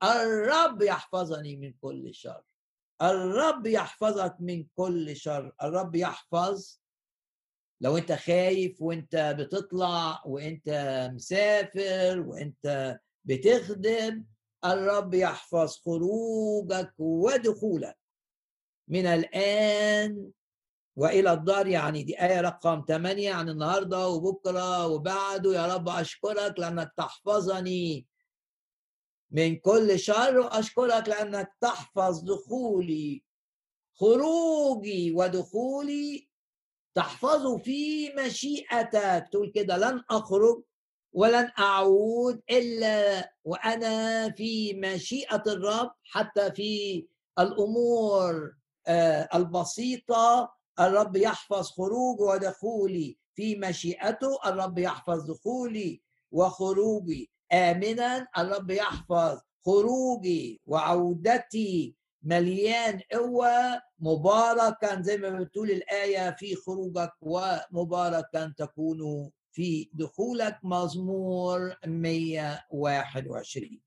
الرب 0.02 0.82
يحفظني 0.82 1.56
من 1.56 1.72
كل 1.72 2.14
شر. 2.14 2.44
الرب 3.02 3.66
يحفظك 3.66 4.36
من 4.40 4.66
كل 4.76 5.16
شر. 5.16 5.52
الرب 5.62 5.94
يحفظ. 5.94 6.80
لو 7.80 7.96
انت 7.96 8.12
خايف 8.12 8.82
وانت 8.82 9.36
بتطلع 9.38 10.22
وانت 10.26 10.68
مسافر 11.14 12.20
وانت 12.26 12.98
بتخدم 13.24 14.24
الرب 14.64 15.14
يحفظ 15.14 15.76
خروجك 15.76 16.94
ودخولك. 16.98 17.99
من 18.90 19.06
الآن 19.06 20.30
وإلى 20.96 21.32
الدار. 21.32 21.66
يعني 21.66 22.02
دي 22.02 22.22
آية 22.22 22.40
رقم 22.40 22.84
8 22.88 23.32
عن 23.32 23.48
النهاردة 23.48 24.08
وبكرة 24.08 24.86
وبعده. 24.86 25.54
يا 25.54 25.74
رب 25.74 25.88
أشكرك 25.88 26.58
لأنك 26.58 26.92
تحفظني 26.96 28.06
من 29.30 29.56
كل 29.56 29.98
شر 29.98 30.38
وأشكرك 30.38 31.08
لأنك 31.08 31.52
تحفظ 31.60 32.22
دخولي 32.24 33.22
خروجي 33.94 35.12
ودخولي. 35.12 36.28
تحفظه 36.94 37.58
في 37.58 38.10
مشيئتك. 38.14 39.28
تقول 39.32 39.52
كده 39.54 39.76
لن 39.76 40.02
أخرج 40.10 40.62
ولن 41.12 41.50
أعود 41.58 42.42
إلا 42.50 43.32
وأنا 43.44 44.30
في 44.30 44.74
مشيئة 44.74 45.42
الرب 45.46 45.90
حتى 46.04 46.52
في 46.52 47.06
الأمور 47.38 48.59
آه، 48.86 49.28
البسيطة 49.34 50.52
الرب 50.80 51.16
يحفظ 51.16 51.66
خروجي 51.70 52.22
ودخولي 52.22 53.18
في 53.34 53.56
مشيئته 53.56 54.38
الرب 54.46 54.78
يحفظ 54.78 55.30
دخولي 55.30 56.02
وخروجي. 56.32 57.30
آمنا 57.52 58.28
الرب 58.38 58.70
يحفظ 58.70 59.38
خروجي 59.66 60.60
وعودتي. 60.66 61.96
مليان 62.22 63.00
قوة 63.12 63.82
مباركا 63.98 65.02
زي 65.02 65.16
ما 65.16 65.30
بتقول 65.30 65.70
الآية 65.70 66.36
في 66.38 66.54
خروجك 66.56 67.12
ومباركا 67.20 68.52
تكون 68.58 69.30
في 69.52 69.90
دخولك. 69.94 70.58
مزمور 70.64 71.74
121 71.86 73.80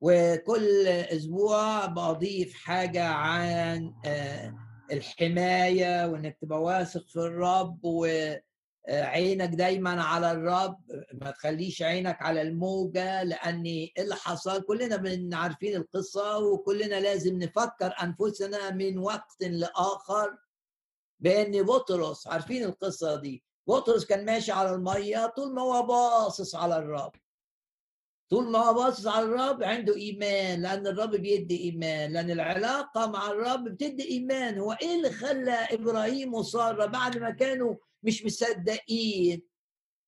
وكل 0.00 0.86
أسبوع 0.88 1.86
بضيف 1.86 2.54
حاجة 2.54 3.04
عن 3.08 3.94
آه، 4.06 4.54
الحماية 4.92 6.06
وإنك 6.06 6.38
تبقى 6.42 6.62
واثق 6.62 7.08
في 7.08 7.16
الرب 7.16 7.78
وعينك 7.84 9.48
دايما 9.48 10.02
على 10.02 10.32
الرب. 10.32 10.78
ما 11.22 11.30
تخليش 11.30 11.82
عينك 11.82 12.22
على 12.22 12.42
الموجة 12.42 13.22
لأن 13.22 13.62
إيه 13.64 13.92
اللي 13.98 14.14
حصل؟ 14.14 14.62
كلنا 14.62 14.96
من 14.96 15.34
عارفين 15.34 15.76
القصة 15.76 16.38
وكلنا 16.38 17.00
لازم 17.00 17.38
نفكر 17.38 17.94
أنفسنا 18.02 18.70
من 18.70 18.98
وقت 18.98 19.36
لآخر 19.42 20.36
بأن 21.20 21.62
بطرس 21.62 22.26
عارفين 22.26 22.64
القصة 22.64 23.20
دي؟ 23.20 23.44
بطرس 23.66 24.04
كان 24.04 24.24
ماشي 24.24 24.52
على 24.52 24.70
المية 24.74 25.26
طول 25.36 25.54
ما 25.54 25.62
هو 25.62 25.82
باصص 25.82 26.54
على 26.54 26.76
الرب. 26.76 27.12
طول 28.30 28.50
ما 28.50 28.58
هو 28.58 28.74
باصص 28.74 29.06
على 29.06 29.24
الرب 29.24 29.62
عنده 29.62 29.96
إيمان 29.96 30.62
لأن 30.62 30.86
الرب 30.86 31.10
بيدي 31.10 31.60
إيمان 31.64 32.12
لأن 32.12 32.30
العلاقة 32.30 33.06
مع 33.10 33.30
الرب 33.30 33.64
بتدي 33.64 34.08
إيمان. 34.10 34.58
هو 34.58 34.72
إيه 34.72 34.96
اللي 34.96 35.10
خلى 35.10 35.52
إبراهيم 35.52 36.34
وسارة 36.34 36.86
بعد 36.86 37.18
ما 37.18 37.30
كانوا 37.30 37.76
مش 38.02 38.24
مصدقين 38.24 39.42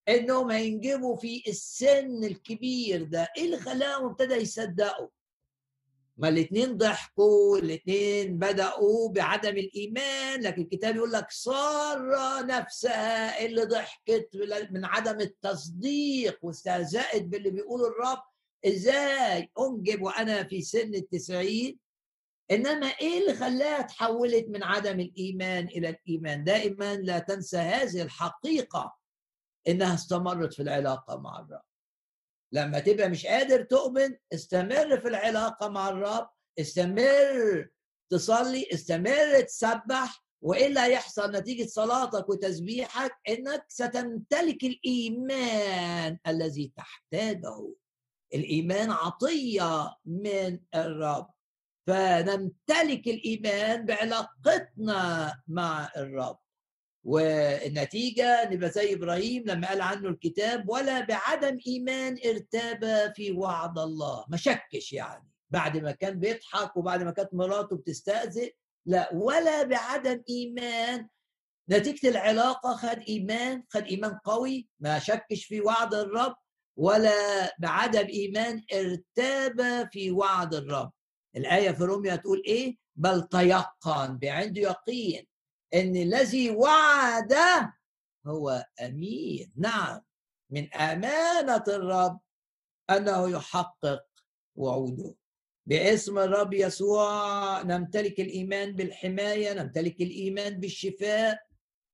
إنهم 0.08 0.50
هينجبوا 0.50 1.16
في 1.16 1.42
السن 1.48 2.24
الكبير 2.24 3.02
ده؟ 3.02 3.28
إيه 3.36 3.44
اللي 3.44 3.56
خلاهم 3.56 4.04
ابتدى 4.06 4.34
يصدقوا؟ 4.34 5.08
ما 6.20 6.28
الاثنين 6.28 6.76
ضحكوا 6.76 7.58
الاثنين 7.58 8.38
بدأوا 8.38 9.08
بعدم 9.08 9.56
الإيمان 9.56 10.40
لكن 10.42 10.62
الكتاب 10.62 10.96
يقول 10.96 11.12
لك 11.12 11.30
سارة 11.30 12.42
نفسها 12.42 13.44
اللي 13.44 13.64
ضحكت 13.64 14.28
من 14.70 14.84
عدم 14.84 15.20
التصديق 15.20 16.38
واستهزأت 16.42 17.22
باللي 17.22 17.50
بيقوله 17.50 17.88
الرب. 17.88 18.22
إزاي؟ 18.66 19.50
أنجب 19.58 20.02
وأنا 20.02 20.44
في 20.44 20.62
سن 20.62 20.94
التسعين. 20.94 21.78
إنما 22.50 22.86
إيه 22.86 23.20
اللي 23.20 23.34
خلاها 23.34 23.82
تحولت 23.82 24.48
من 24.48 24.62
عدم 24.62 25.00
الإيمان 25.00 25.64
إلى 25.66 25.88
الإيمان؟ 25.88 26.44
دائما 26.44 26.96
لا 26.96 27.18
تنسى 27.18 27.56
هذه 27.58 28.02
الحقيقة 28.02 28.96
إنها 29.68 29.94
استمرت 29.94 30.54
في 30.54 30.62
العلاقة 30.62 31.20
مع 31.20 31.38
الرب. 31.40 31.69
لما 32.52 32.78
تبقى 32.78 33.08
مش 33.08 33.26
قادر 33.26 33.62
تؤمن 33.62 34.16
استمر 34.34 35.00
في 35.00 35.08
العلاقة 35.08 35.68
مع 35.68 35.88
الرب 35.88 36.28
استمر 36.60 37.68
تصلي 38.10 38.66
استمر 38.72 39.40
تسبح 39.40 40.24
وإلا 40.42 40.86
يحصل 40.86 41.36
نتيجة 41.36 41.66
صلاتك 41.66 42.28
وتسبيحك 42.28 43.12
إنك 43.28 43.64
ستمتلك 43.68 44.64
الإيمان 44.64 46.18
الذي 46.26 46.72
تحتاجه. 46.76 47.74
الإيمان 48.34 48.90
عطية 48.90 49.94
من 50.04 50.60
الرب. 50.74 51.30
فنمتلك 51.86 53.06
الإيمان 53.08 53.86
بعلاقتنا 53.86 55.32
مع 55.48 55.90
الرب. 55.96 56.38
والنتيجة 57.04 58.48
نبقى 58.50 58.70
زي 58.70 58.94
إبراهيم 58.94 59.44
لما 59.46 59.68
قال 59.68 59.80
عنه 59.80 60.08
الكتاب 60.08 60.68
ولا 60.68 61.00
بعدم 61.00 61.58
إيمان 61.66 62.16
ارتاب 62.26 63.12
في 63.16 63.32
وعد 63.32 63.78
الله. 63.78 64.24
ما 64.28 64.36
شكش 64.36 64.92
يعني. 64.92 65.28
بعد 65.50 65.76
ما 65.76 65.92
كان 65.92 66.18
بيضحك 66.20 66.76
وبعد 66.76 67.02
ما 67.02 67.10
كانت 67.10 67.34
مراته 67.34 67.76
بتستأذن 67.76 68.50
لا. 68.86 69.10
ولا 69.14 69.62
بعدم 69.62 70.22
إيمان. 70.28 71.08
نتيجة 71.70 72.08
العلاقة 72.08 72.76
خد 72.76 72.98
إيمان 73.08 73.62
خد 73.68 73.82
إيمان 73.82 74.18
قوي. 74.24 74.68
ما 74.80 74.98
شكش 74.98 75.44
في 75.44 75.60
وعد 75.60 75.94
الرب. 75.94 76.36
ولا 76.76 77.56
بعدم 77.58 78.06
إيمان 78.06 78.62
ارتاب 78.74 79.88
في 79.92 80.10
وعد 80.10 80.54
الرب. 80.54 80.92
الآية 81.36 81.70
في 81.70 81.84
روميا 81.84 82.16
تقول 82.16 82.42
إيه؟ 82.46 82.76
بل 82.96 83.22
تيقن. 83.28 84.18
بعنده 84.18 84.60
يقين. 84.60 85.26
إن 85.74 85.96
الذي 85.96 86.50
وعد 86.50 87.34
هو 88.26 88.66
أمين. 88.80 89.52
نعم. 89.56 90.00
من 90.50 90.74
أمانة 90.74 91.64
الرب 91.68 92.20
أنه 92.90 93.30
يحقق 93.30 94.06
وعوده. 94.56 95.14
باسم 95.66 96.18
الرب 96.18 96.54
يسوع 96.54 97.62
نمتلك 97.62 98.20
الإيمان 98.20 98.72
بالحماية 98.76 99.52
نمتلك 99.52 100.00
الإيمان 100.00 100.60
بالشفاء 100.60 101.38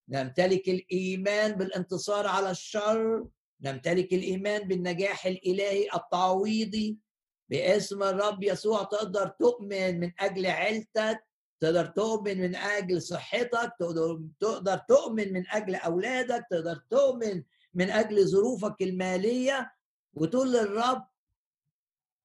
نمتلك 0.09 0.69
الإيمان 0.69 1.53
بالانتصار 1.53 2.27
على 2.27 2.51
الشر 2.51 3.27
نمتلك 3.61 4.12
الإيمان 4.12 4.69
بالنجاح 4.69 5.27
الإلهي 5.27 5.89
التعويضي. 5.95 6.99
باسم 7.51 8.03
الرب 8.03 8.43
يسوع 8.43 8.83
تقدر 8.83 9.29
تؤمن 9.29 10.01
من 10.01 10.12
أجل 10.21 10.47
عيلتك 10.47 11.26
تقدر 11.61 11.87
تؤمن 11.87 12.40
من 12.40 12.57
أجل 12.57 13.03
صحتك 13.03 13.73
تقدر 14.40 14.77
تؤمن 14.88 15.33
من 15.33 15.45
أجل 15.51 15.75
أولادك 15.75 16.47
تقدر 16.51 16.77
تؤمن 16.90 17.42
من 17.75 17.90
أجل 17.90 18.27
ظروفك 18.29 18.83
المالية 18.83 19.73
وتقول 20.14 20.53
للرب 20.53 21.07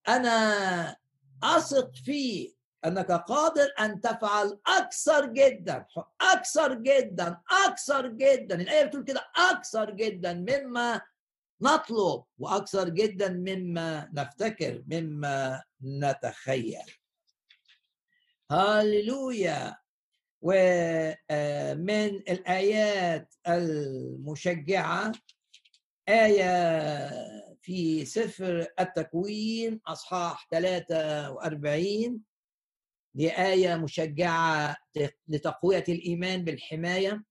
أنا 0.08 0.98
أثق 1.44 1.92
فيه 2.06 2.54
أنك 2.86 3.12
قادر 3.12 3.68
أن 3.80 4.02
تفعل 4.02 4.60
أكثر 4.68 5.26
جدا 5.26 5.86
أكثر 6.22 6.74
جدا 6.74 7.38
أكثر 7.68 8.08
جدا. 8.08 8.62
الآية 8.62 8.86
بتقول 8.86 9.04
كده 9.04 9.28
أكثر 9.52 9.92
جدا 9.92 10.34
مما 10.34 11.02
نطلب 11.62 12.24
وأكثر 12.40 12.90
جدا 12.90 13.30
مما 13.30 14.10
نفتكر 14.14 14.84
مما 14.88 15.64
نتخيل. 15.84 17.01
هاللويا. 18.52 19.78
ومن 20.42 22.08
الآيات 22.30 23.36
المشجعة 23.48 25.12
آية 26.10 27.10
في 27.62 28.06
سفر 28.06 28.68
التكوين 28.80 29.80
أصحاح 29.88 30.48
43 30.52 32.22
دي 33.14 33.32
آية 33.32 33.76
مشجعة 33.76 34.78
لتقوية 35.28 35.84
الإيمان 35.90 36.44
بالحماية 36.44 37.24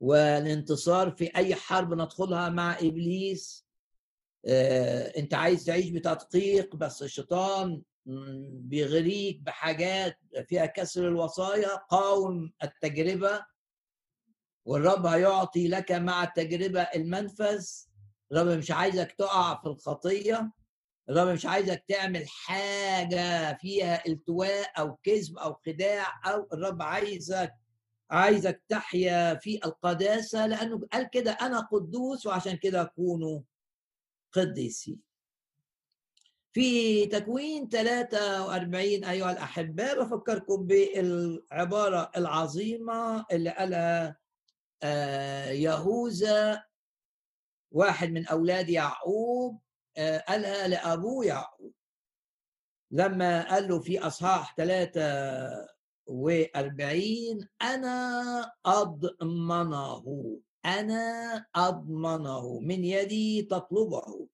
والانتصار 0.00 1.10
في 1.10 1.36
أي 1.36 1.54
حرب 1.54 1.94
ندخلها 1.94 2.48
مع 2.48 2.78
إبليس. 2.78 3.66
أنت 5.16 5.34
عايز 5.34 5.64
تعيش 5.64 5.88
بتدقيق 5.90 6.76
بس 6.76 7.02
الشيطان 7.02 7.82
بيغريك 8.06 9.40
بحاجات 9.40 10.18
فيها 10.48 10.66
كسر 10.66 11.08
الوصايا 11.08 11.74
قاوم 11.76 12.52
التجربة 12.62 13.46
والرب 14.64 15.06
هيعطي 15.06 15.68
لك 15.68 15.92
مع 15.92 16.24
التجربة 16.24 16.80
المنفذ. 16.82 17.66
الرب 18.32 18.46
مش 18.46 18.70
عايزك 18.70 19.12
تقع 19.12 19.60
في 19.60 19.66
الخطية. 19.66 20.52
الرب 21.08 21.28
مش 21.28 21.46
عايزك 21.46 21.84
تعمل 21.88 22.24
حاجة 22.28 23.56
فيها 23.56 24.06
التواء 24.06 24.80
أو 24.80 24.96
كذب 25.02 25.38
أو 25.38 25.54
خداع 25.54 26.20
أو 26.26 26.48
الرب 26.52 26.82
عايزك 26.82 27.52
عايزك 28.10 28.62
تحيا 28.68 29.34
في 29.34 29.60
القداسة 29.64 30.46
لأنه 30.46 30.80
قال 30.92 31.10
كده 31.10 31.32
أنا 31.32 31.60
قدوس 31.60 32.26
وعشان 32.26 32.56
كده 32.56 32.84
كونوا 32.84 33.40
قديسين 34.32 35.00
في 36.54 37.06
تكوين 37.06 37.68
43 37.68 39.04
أيها 39.04 39.32
الأحباء 39.32 40.04
بفكركم 40.04 40.66
بالعبارة 40.66 42.10
العظيمة 42.16 43.26
اللي 43.32 43.50
قالها 43.50 44.16
آه، 44.82 45.50
يهوذا 45.50 46.64
واحد 47.72 48.10
من 48.10 48.26
أولاد 48.26 48.68
يعقوب 48.68 49.60
آه، 49.96 50.18
قالها 50.18 50.68
لأبوه 50.68 51.26
يعقوب. 51.26 51.72
لما 52.90 53.50
قال 53.50 53.68
له 53.68 53.80
في 53.80 53.98
أصحاح 53.98 54.54
43 54.56 57.48
أنا 57.62 58.52
أضمنه 58.66 60.04
أنا 60.64 61.46
أضمنه 61.56 62.60
من 62.60 62.84
يدي 62.84 63.42
تطلبه. 63.42 64.28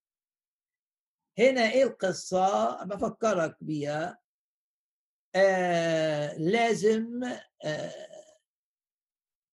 هنا 1.40 1.70
إيه 1.72 1.84
القصة؟ 1.84 2.84
بفكرك 2.84 3.56
بيها. 3.60 4.18
آه 5.34 6.34
لازم 6.38 7.24
آه 7.64 7.92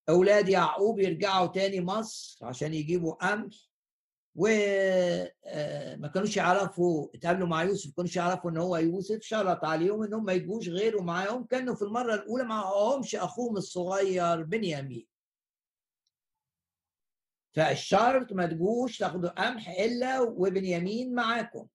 أولاد 0.10 0.50
يعقوب 0.50 1.00
يرجعوا 1.00 1.48
تاني 1.48 1.82
مصر 1.82 2.46
عشان 2.46 2.74
يجيبوا 2.74 3.14
قمح 3.14 3.54
وما 4.36 5.30
آه، 5.46 6.08
كانوش 6.14 6.38
يعرفوا 6.38 7.08
اتقابلوا 7.16 7.48
مع 7.48 7.64
يوسف 7.64 7.88
ما 7.88 7.94
كانوش 7.96 8.16
يعرفوا 8.16 8.52
إن 8.52 8.58
هو 8.58 8.78
يوسف. 8.78 9.22
شرط 9.22 9.66
عليهم 9.66 10.04
انهم 10.04 10.26
ما 10.26 10.34
يجوش 10.34 10.70
غيره 10.70 11.02
معاهم. 11.02 11.46
كانوا 11.46 11.76
في 11.76 11.82
المرة 11.82 12.14
الأولى 12.16 12.44
معهمش 12.44 13.16
أخوهم 13.16 13.58
الصغير 13.58 14.44
بنيامين. 14.44 15.08
فالشرط 17.56 18.34
ما 18.34 18.46
تجوش 18.46 18.98
تاخدوا 18.98 19.30
قمح 19.30 19.70
إلا 19.70 20.20
وبنيامين 20.22 21.16
معاكم. 21.16 21.68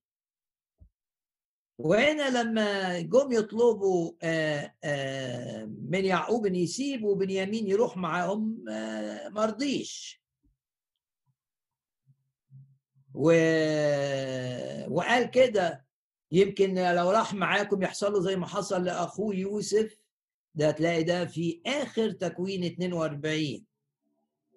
وهنا 1.79 2.43
لما 2.43 3.01
جم 3.01 3.33
يطلبوا 3.33 4.13
آه، 4.23 4.75
آه، 4.85 5.65
من 5.65 6.05
يعقوب 6.05 6.47
إن 6.47 6.55
يسيبوا 6.55 7.17
بنيامين 7.17 7.69
يروح 7.69 7.97
معاهم 7.97 8.65
ما 9.33 9.45
رضيش 9.45 10.23
و... 13.15 13.33
وقال 14.89 15.31
كده 15.31 15.87
يمكن 16.33 16.75
لو 16.75 17.11
راح 17.11 17.35
معاكم 17.35 17.83
يحصل 17.83 18.13
له 18.13 18.21
زي 18.21 18.37
ما 18.37 18.47
حصل 18.47 18.85
لأخوه 18.85 19.35
يوسف 19.35 19.97
ده 20.55 20.71
تلاقي 20.71 21.03
ده 21.03 21.25
في 21.25 21.63
آخر 21.67 22.11
تكوين 22.11 22.65
42 22.65 23.65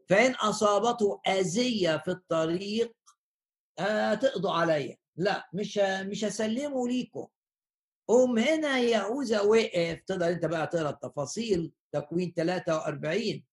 فإن 0.09 0.31
أصابته 0.31 1.21
أذية 1.27 1.97
في 1.97 2.11
الطريق 2.11 2.93
آه 3.79 4.13
تقضوا 4.13 4.51
عليا. 4.51 4.97
لا 5.17 5.49
مش 5.53 5.77
مش 5.77 6.23
هسلمه 6.25 6.87
ليكم. 6.87 7.27
قوم 8.07 8.37
هنا 8.39 8.79
يهوذا 8.79 9.41
وقف 9.41 10.01
تقدر 10.07 10.27
أنت 10.29 10.45
بقى 10.45 10.67
تقرأ 10.67 10.89
التفاصيل 10.89 11.71
تكوين 11.91 12.33
43 12.37 13.43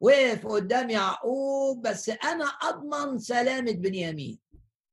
وقف 0.00 0.46
قدام 0.46 0.90
يعقوب 0.90 1.82
بس 1.88 2.08
أنا 2.08 2.44
أضمن 2.44 3.18
سلامة 3.18 3.72
بنيامين. 3.72 4.38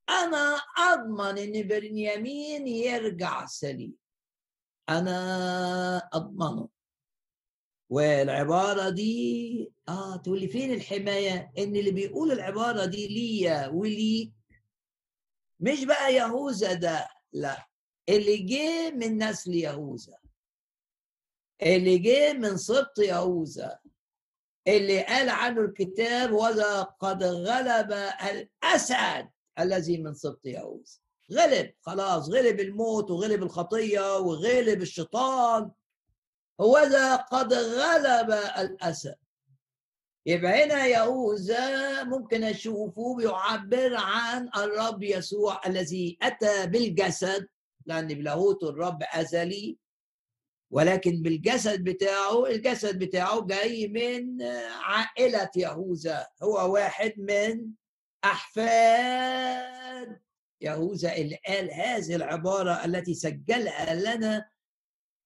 أنا 0.09 0.59
أضمن 0.77 1.37
إن 1.37 1.67
بنيامين 1.67 2.67
يرجع 2.67 3.45
سليم. 3.45 3.95
أنا 4.89 6.09
أضمنه. 6.13 6.69
والعبارة 7.89 8.89
دي 8.89 9.71
آه 9.89 10.15
تقول 10.17 10.39
لي 10.39 10.47
فين 10.47 10.73
الحماية؟ 10.73 11.51
إن 11.57 11.75
اللي 11.75 11.91
بيقول 11.91 12.31
العبارة 12.31 12.85
دي 12.85 13.07
ليا 13.07 13.67
وليك. 13.67 14.33
مش 15.59 15.83
بقى 15.85 16.13
يهوذا 16.13 16.73
ده 16.73 17.09
لا. 17.33 17.67
اللي 18.09 18.37
جه 18.37 18.91
من 18.91 19.23
نسل 19.23 19.53
يهوذا 19.53 20.17
اللي 21.61 21.97
جه 21.97 22.33
من 22.33 22.57
سبط 22.57 22.99
يهوذا. 22.99 23.79
اللي 24.67 25.01
قال 25.03 25.29
عنه 25.29 25.61
الكتاب 25.61 26.31
وذا 26.31 26.81
قد 26.81 27.23
غلب 27.23 27.91
الأسد 28.23 29.29
الذي 29.59 29.97
من 29.97 30.13
سبط 30.13 30.45
يهوذا. 30.45 30.97
غلب 31.31 31.73
خلاص 31.81 32.29
غلب 32.29 32.59
الموت 32.59 33.11
وغلب 33.11 33.43
الخطية 33.43 34.17
وغلب 34.17 34.81
الشيطان. 34.81 35.71
وذا 36.59 37.15
قد 37.15 37.53
غلب 37.53 38.31
الأسد. 38.57 39.15
يبقى 40.25 40.63
هنا 40.63 40.85
يهوذا 40.85 42.03
ممكن 42.03 42.43
أشوفه 42.43 43.15
بيعبر 43.15 43.95
عن 43.95 44.49
الرب 44.57 45.03
يسوع 45.03 45.61
الذي 45.65 46.17
أتى 46.21 46.67
بالجسد 46.67 47.47
لأن 47.85 48.07
بلاهوت 48.07 48.63
الرب 48.63 49.03
أزلي 49.13 49.77
ولكن 50.71 51.21
بالجسد 51.21 51.83
بتاعه 51.83 52.45
الجسد 52.45 52.99
بتاعه 52.99 53.45
جاي 53.45 53.87
من 53.87 54.41
عائلة 54.81 55.49
يهوذا 55.55 56.27
هو 56.43 56.73
واحد 56.73 57.13
من 57.17 57.71
أحفاد 58.93 60.19
يهوذا 60.61 61.15
اللي 61.15 61.39
قال 61.47 61.71
هذه 61.73 62.15
العبارة 62.15 62.85
التي 62.85 63.13
سجلها 63.13 63.95
لنا 63.95 64.45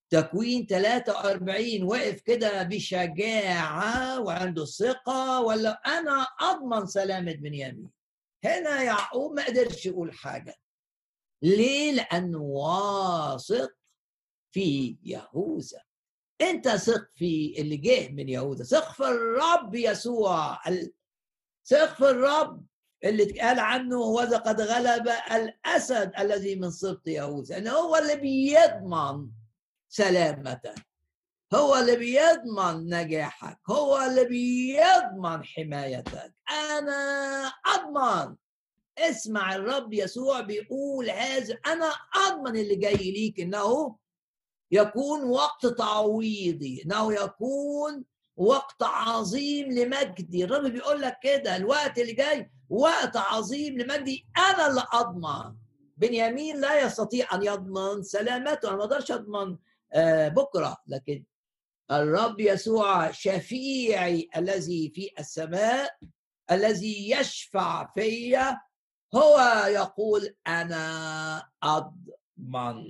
تكوين 0.09 0.65
43 0.65 1.83
وقف 1.83 2.21
كده 2.21 2.63
بشجاعة 2.63 4.21
وعنده 4.21 4.65
ثقة 4.65 5.41
ولا 5.41 5.69
أنا 5.71 6.27
أضمن 6.39 6.85
سلامة 6.85 7.31
بنيامين؟ 7.33 7.91
هنا 8.43 8.83
يعقوب 8.83 9.33
ما 9.35 9.45
قدرش 9.45 9.85
يقول 9.85 10.13
حاجة. 10.13 10.55
ليه؟ 11.41 11.91
لأنه 11.91 12.41
واثق 12.41 13.73
في 14.51 14.97
يهوذا. 15.03 15.81
أنت 16.41 16.69
ثق 16.69 17.09
في 17.15 17.61
اللي 17.61 17.77
جه 17.77 18.09
من 18.09 18.29
يهوذا. 18.29 18.63
ثق 18.63 18.93
في 18.93 19.03
الرب 19.03 19.75
يسوع. 19.75 20.59
ثق 21.65 21.95
في 21.95 22.09
الرب 22.09 22.65
اللي 23.03 23.39
قال 23.39 23.59
عنه 23.59 23.95
هو 23.95 24.19
قد 24.19 24.61
غلب 24.61 25.07
الأسد 25.31 26.11
الذي 26.19 26.55
من 26.55 26.71
سبط 26.71 27.07
يهوذا. 27.07 27.57
إن 27.57 27.67
هو 27.67 27.95
اللي 27.95 28.15
بيضمن 28.15 29.29
سلامتك 29.89 30.75
هو 31.53 31.75
اللي 31.75 31.95
بيضمن 31.95 32.93
نجاحك 32.95 33.59
هو 33.69 34.01
اللي 34.01 34.25
بيضمن 34.25 35.43
حمايتك. 35.43 36.33
أنا 36.49 37.51
أضمن. 37.65 38.35
اسمع 38.97 39.55
الرب 39.55 39.93
يسوع 39.93 40.41
بيقول 40.41 41.09
هذا 41.09 41.57
أنا 41.67 41.91
أضمن 42.27 42.55
اللي 42.59 42.75
جاي 42.75 43.11
ليك 43.11 43.39
إنه 43.39 43.95
يكون 44.71 45.23
وقت 45.23 45.65
تعويضي 45.65 46.83
إنه 46.85 47.13
يكون 47.13 48.05
وقت 48.37 48.83
عظيم 48.83 49.71
لمجدي. 49.71 50.43
الرب 50.43 50.71
بيقول 50.71 51.01
لك 51.01 51.17
كده 51.23 51.55
الوقت 51.55 51.99
اللي 51.99 52.13
جاي 52.13 52.51
وقت 52.69 53.17
عظيم 53.17 53.77
لمجدي. 53.77 54.27
أنا 54.37 54.67
اللي 54.67 54.83
أضمن. 54.93 55.55
بنيامين 55.97 56.61
لا 56.61 56.81
يستطيع 56.81 57.35
أن 57.35 57.43
يضمن 57.43 58.03
سلامته. 58.03 58.69
أنا 58.69 58.77
ما 58.77 58.83
أقدرش 58.83 59.11
أضمن 59.11 59.57
بكرة. 60.29 60.77
لكن 60.87 61.23
الرب 61.91 62.39
يسوع 62.39 63.11
شفيعي 63.11 64.29
الذي 64.37 64.91
في 64.95 65.09
السماء 65.19 65.97
الذي 66.51 67.11
يشفع 67.11 67.91
فيا 67.93 68.59
هو 69.15 69.39
يقول 69.67 70.35
أنا 70.47 71.49
أضمن. 71.63 72.83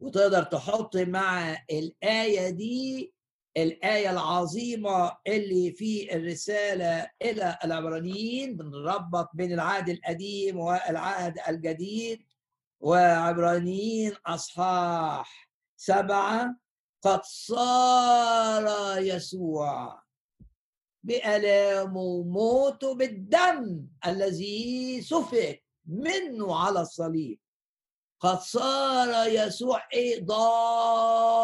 وتقدر 0.00 0.42
تحط 0.42 0.96
مع 0.96 1.52
الآية 1.70 2.50
دي 2.50 3.12
الآية 3.56 4.10
العظيمة 4.10 5.16
اللي 5.26 5.72
في 5.72 6.16
الرسالة 6.16 7.10
إلى 7.22 7.58
العبرانيين 7.64 8.56
بنربط 8.56 9.30
بين 9.34 9.52
العهد 9.52 9.88
القديم 9.88 10.58
والعهد 10.58 11.38
الجديد 11.48 12.22
وعبرانيين 12.80 14.12
أصحاح 14.26 15.51
سبعة 15.82 16.56
قد 17.02 17.20
صار 17.24 18.98
يسوع. 18.98 20.02
بألامه 21.02 22.00
وموته 22.00 22.94
بالدم 22.94 23.86
الذي 24.06 25.02
سفك 25.02 25.64
منه 25.86 26.56
على 26.56 26.80
الصليب. 26.80 27.38
قد 28.20 28.38
صار 28.38 29.28
يسوع 29.28 29.88
إيه 29.92 30.24
ضامنا 30.24 31.42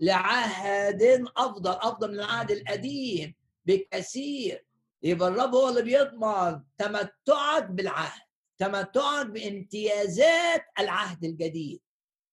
لعهد 0.00 1.02
أفضل 1.36 1.70
أفضل 1.70 2.08
من 2.12 2.18
العهد 2.18 2.50
القديم 2.50 3.34
بكثير. 3.64 4.66
يبقى 5.02 5.28
الرب 5.28 5.54
هو 5.54 5.68
اللي 5.68 5.82
بيضمن 5.82 6.62
تمتعك 6.78 7.70
بالعهد. 7.70 8.25
تمتعك 8.58 9.26
بامتيازات 9.26 10.64
العهد 10.78 11.24
الجديد. 11.24 11.80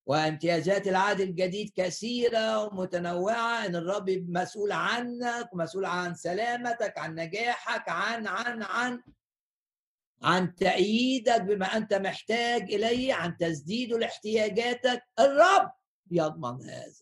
وامتيازات 0.05 0.87
العهد 0.87 1.21
الجديد 1.21 1.71
كثيرة 1.75 2.65
ومتنوعة 2.65 3.65
إن 3.65 3.75
الرب 3.75 4.09
مسؤول 4.09 4.71
عنك 4.71 5.53
ومسؤول 5.53 5.85
عن 5.85 6.15
سلامتك 6.15 6.97
عن 6.97 7.15
نجاحك 7.15 7.89
عن 7.89 8.27
عن 8.27 8.63
عن 8.63 9.03
عن 10.21 10.55
تأييدك 10.55 11.41
بما 11.41 11.65
أنت 11.77 11.93
محتاج 11.93 12.61
إليه 12.73 13.13
عن 13.13 13.37
تسديد 13.37 13.93
لاحتياجاتك 13.93 15.03
الرب 15.19 15.71
يضمن 16.11 16.69
هذا. 16.69 16.93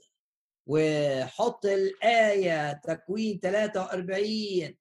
وحط 0.67 1.65
الآية 1.65 2.73
تكوين 2.73 3.39
43 3.39 4.77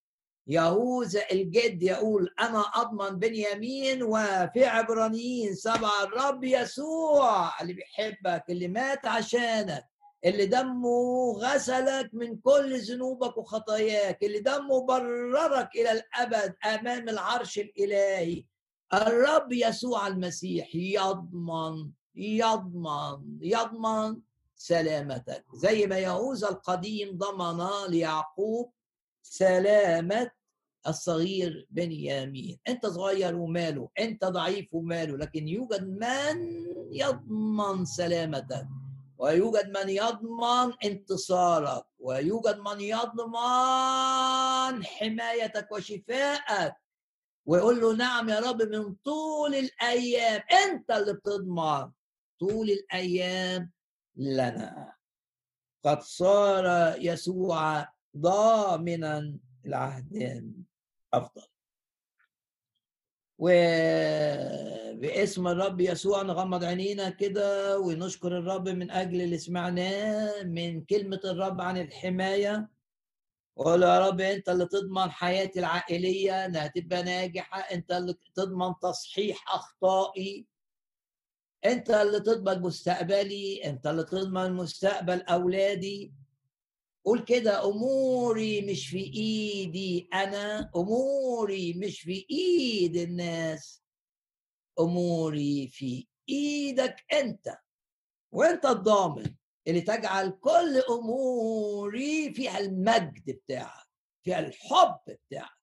يهوذا 0.47 1.23
الجد 1.33 1.83
يقول 1.83 2.35
أنا 2.41 2.61
أضمن 2.75 3.19
بنيامين 3.19 4.03
وفي 4.03 4.65
عبرانيين 4.65 5.55
سبعة 5.55 6.03
الرب 6.03 6.45
يسوع 6.45 7.61
اللي 7.61 7.73
بيحبك 7.73 8.45
اللي 8.51 8.69
مات 8.69 9.07
عشانك 9.07 9.85
اللي 10.25 10.47
دمه 10.47 11.33
غسلك 11.33 12.11
من 12.13 12.37
كل 12.37 12.79
ذنوبك 12.81 13.37
وخطاياك 13.39 14.25
اللي 14.25 14.41
دمه 14.41 14.87
بررك 14.87 15.69
إلى 15.77 15.93
الأبد 15.93 16.55
أمام 16.65 17.09
العرش 17.09 17.59
الإلهي. 17.59 18.45
الرب 18.95 19.53
يسوع 19.53 20.07
المسيح 20.07 20.69
يضمن 20.75 21.91
يضمن 22.15 23.39
يضمن 23.41 24.17
سلامتك. 24.57 25.45
زي 25.55 25.87
ما 25.87 25.99
يهوذا 25.99 26.49
القديم 26.49 27.19
ضمن 27.19 27.67
ليعقوب 27.89 28.73
سلامة 29.31 30.31
الصغير 30.87 31.67
بنيامين 31.71 32.59
أنت 32.69 32.87
صغير 32.87 33.37
وماله 33.37 33.89
أنت 33.99 34.25
ضعيف 34.25 34.75
وماله 34.75 35.17
لكن 35.17 35.49
يوجد 35.49 35.89
من 35.89 36.37
يضمن 36.93 37.85
سلامتك 37.85 38.67
ويوجد 39.19 39.79
من 39.79 39.89
يضمن 39.89 40.73
انتصارك 40.85 41.85
ويوجد 41.99 42.59
من 42.59 42.81
يضمن 42.81 43.35
حمايتك 44.85 45.73
وشفائك. 45.73 46.75
ويقول 47.47 47.81
له 47.81 47.97
نعم 47.97 48.29
يا 48.29 48.41
رب 48.41 48.63
من 48.63 48.95
طول 48.95 49.55
الأيام. 49.55 50.41
أنت 50.65 50.91
اللي 50.91 51.13
بتضمن 51.13 51.91
طول 52.41 52.71
الأيام 52.71 53.71
لنا. 54.17 54.93
قد 55.85 56.03
صار 56.03 56.95
يسوع 56.99 57.89
ضامنا 58.17 59.39
العهدين 59.67 60.65
أفضل. 61.13 61.43
وباسم 63.39 64.69
الرب 65.49 65.81
يسوع 65.81 66.23
نغمض 66.23 66.65
عينينا 66.65 67.11
كده 67.11 67.79
ونشكر 67.79 68.39
الرب 68.39 68.69
من 68.69 68.91
أجل 68.91 69.21
اللي 69.21 69.39
سمعناه 69.39 70.43
من 70.43 70.85
كلمة 70.85 71.21
الرب 71.25 71.61
عن 71.61 71.79
الحماية. 71.79 72.71
وقول 73.57 73.83
يا 73.83 74.09
رب 74.09 74.21
أنت 74.21 74.49
اللي 74.49 74.67
تضمن 74.67 75.11
حياتي 75.11 75.61
العائلية 75.61 76.47
إنها 76.47 76.67
تبقى 76.67 77.03
ناجحة. 77.03 77.61
أنت 77.61 77.93
اللي 77.93 78.15
تضمن 78.35 78.75
تصحيح 78.83 79.55
أخطائي. 79.55 80.47
أنت 81.65 81.91
اللي 81.91 82.21
تضمن 82.21 82.63
مستقبلي. 82.63 83.65
أنت 83.65 83.87
اللي 83.87 84.05
تضمن 84.05 84.53
مستقبل 84.53 85.23
أولادي. 85.23 86.20
قول 87.05 87.25
كده 87.25 87.65
أموري 87.65 88.61
مش 88.73 88.89
في 88.89 88.99
إيدي 89.15 90.09
أنا 90.15 90.71
أموري 90.77 91.73
مش 91.75 92.01
في 92.01 92.27
إيد 92.31 92.97
الناس. 92.97 93.83
أموري 94.81 95.69
في 95.69 96.07
إيدك 96.29 97.05
أنت. 97.13 97.59
وأنت 98.33 98.67
الضامن 98.67 99.35
اللي 99.67 99.81
تجعل 99.81 100.31
كل 100.31 100.83
أموري 100.91 102.35
فيها 102.35 102.59
المجد 102.59 103.31
بتاعك 103.31 103.87
فيها 104.25 104.39
الحب 104.39 104.99
بتاعك. 105.09 105.61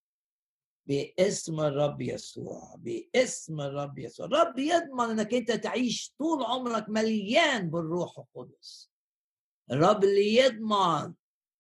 باسم 0.86 1.60
الرب 1.60 2.02
يسوع 2.02 2.76
باسم 2.78 3.62
الرب 3.62 4.00
يسوع. 4.00 4.26
الرب 4.26 4.60
يضمن 4.60 5.10
إنك 5.10 5.34
أنت 5.34 5.52
تعيش 5.52 6.14
طول 6.20 6.44
عمرك 6.44 6.90
مليان 6.90 7.70
بالروح 7.70 8.20
القدس. 8.20 8.90
الرب 9.72 10.04
اللي 10.04 10.36
يضمن 10.36 11.14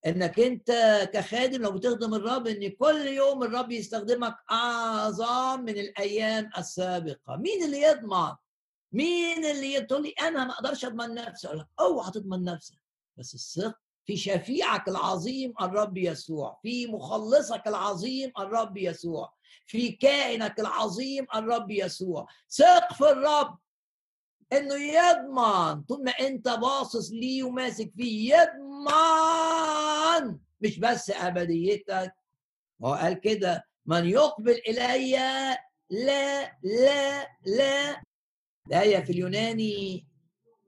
إنك 0.06 0.40
أنت 0.40 0.72
كخادم 1.14 1.62
لو 1.62 1.72
بتخدم 1.72 2.14
الرب 2.14 2.48
إن 2.48 2.70
كل 2.70 3.08
يوم 3.08 3.44
الرب 3.44 3.72
يستخدمك 3.72 4.36
أعظم 4.52 5.62
من 5.62 5.78
الأيام 5.78 6.50
السابقة. 6.58 7.36
مين 7.36 7.64
اللي 7.64 7.82
يضمن؟ 7.82 8.32
مين 8.92 9.46
اللي 9.46 9.82
تقول 9.82 10.04
لي 10.04 10.14
أنا 10.22 10.46
ما 10.46 10.52
أقدرش 10.54 10.86
أضمن 10.86 11.14
نفسي. 11.14 11.48
أقول 11.48 11.60
لك 11.60 11.68
أوعى 11.80 12.12
تضمن 12.12 12.44
نفسك. 12.44 12.78
بس 13.18 13.36
الثق 13.36 13.78
في 14.06 14.18
شفيعك 14.18 14.88
العظيم 14.88 15.54
الرب 15.62 15.98
يسوع 15.98 16.60
في 16.62 16.88
مخلصك 16.88 17.68
العظيم 17.68 18.32
الرب 18.40 18.78
يسوع 18.78 19.34
في 19.66 19.92
كائنك 19.92 20.60
العظيم 20.60 21.28
الرب 21.36 21.72
يسوع. 21.72 22.28
ثق 22.50 22.94
في 22.94 23.10
الرب. 23.12 23.58
إنه 24.54 24.76
يضمن 24.76 25.82
طول 25.82 26.04
ما 26.04 26.12
أنت 26.12 26.50
باصص 26.50 27.12
ليه 27.12 27.44
وماسك 27.44 27.92
فيه 27.98 28.36
يضمن. 28.36 28.88
مش 30.62 30.80
بس 30.80 31.10
أبديتك. 31.10 32.14
هو 32.84 32.94
قال 32.94 33.20
كده 33.20 33.68
من 33.86 34.06
يقبل 34.06 34.52
إلي 34.68 35.18
لا 35.90 36.58
لا 36.64 37.28
لا. 37.46 38.02
الآية 38.68 39.00
في 39.04 39.12
اليوناني 39.12 40.08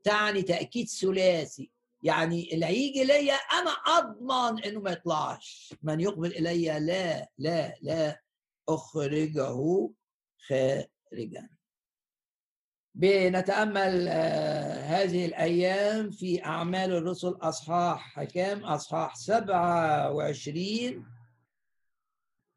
تعني 0.04 0.42
تأكيد 0.42 0.88
ثلاثي. 0.88 1.72
يعني 2.04 2.54
اللي 2.54 2.65
هيجي 2.65 3.04
ليا 3.04 3.34
أنا 3.34 3.72
أضمن 3.72 4.63
إنه 4.63 4.80
ما 4.80 4.92
يطلعش. 4.92 5.74
من 5.84 6.00
يقبل 6.00 6.36
إلي 6.36 6.80
لا 6.80 7.30
لا 7.38 7.76
لا. 7.82 8.22
أخرجه 8.70 9.89
خارجا. 10.48 11.50
بنتأمل 12.95 14.08
آه، 14.08 14.82
هذه 14.82 15.25
الأيام 15.25 16.12
في 16.12 16.45
أعمال 16.45 16.91
الرسل 16.91 17.38
أصحاح 17.41 18.23
كام؟ 18.23 18.65
أصحاح 18.65 19.15
27 19.15 21.06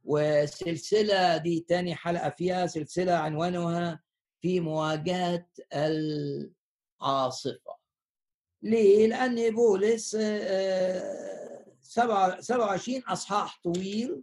وسلسلة 0.04 1.36
دي 1.36 1.60
تاني 1.68 1.94
حلقة 1.94 2.30
فيها 2.30 2.66
سلسلة 2.66 3.12
عنوانها 3.12 4.00
في 4.40 4.60
مواجهة 4.60 5.46
العاصفة 7.00 7.76
ليه؟ 8.62 9.06
لأن 9.06 9.54
بولس 9.54 10.10
27 11.80 13.02
آه، 13.08 13.12
أصحاح 13.12 13.60
طويل 13.64 14.22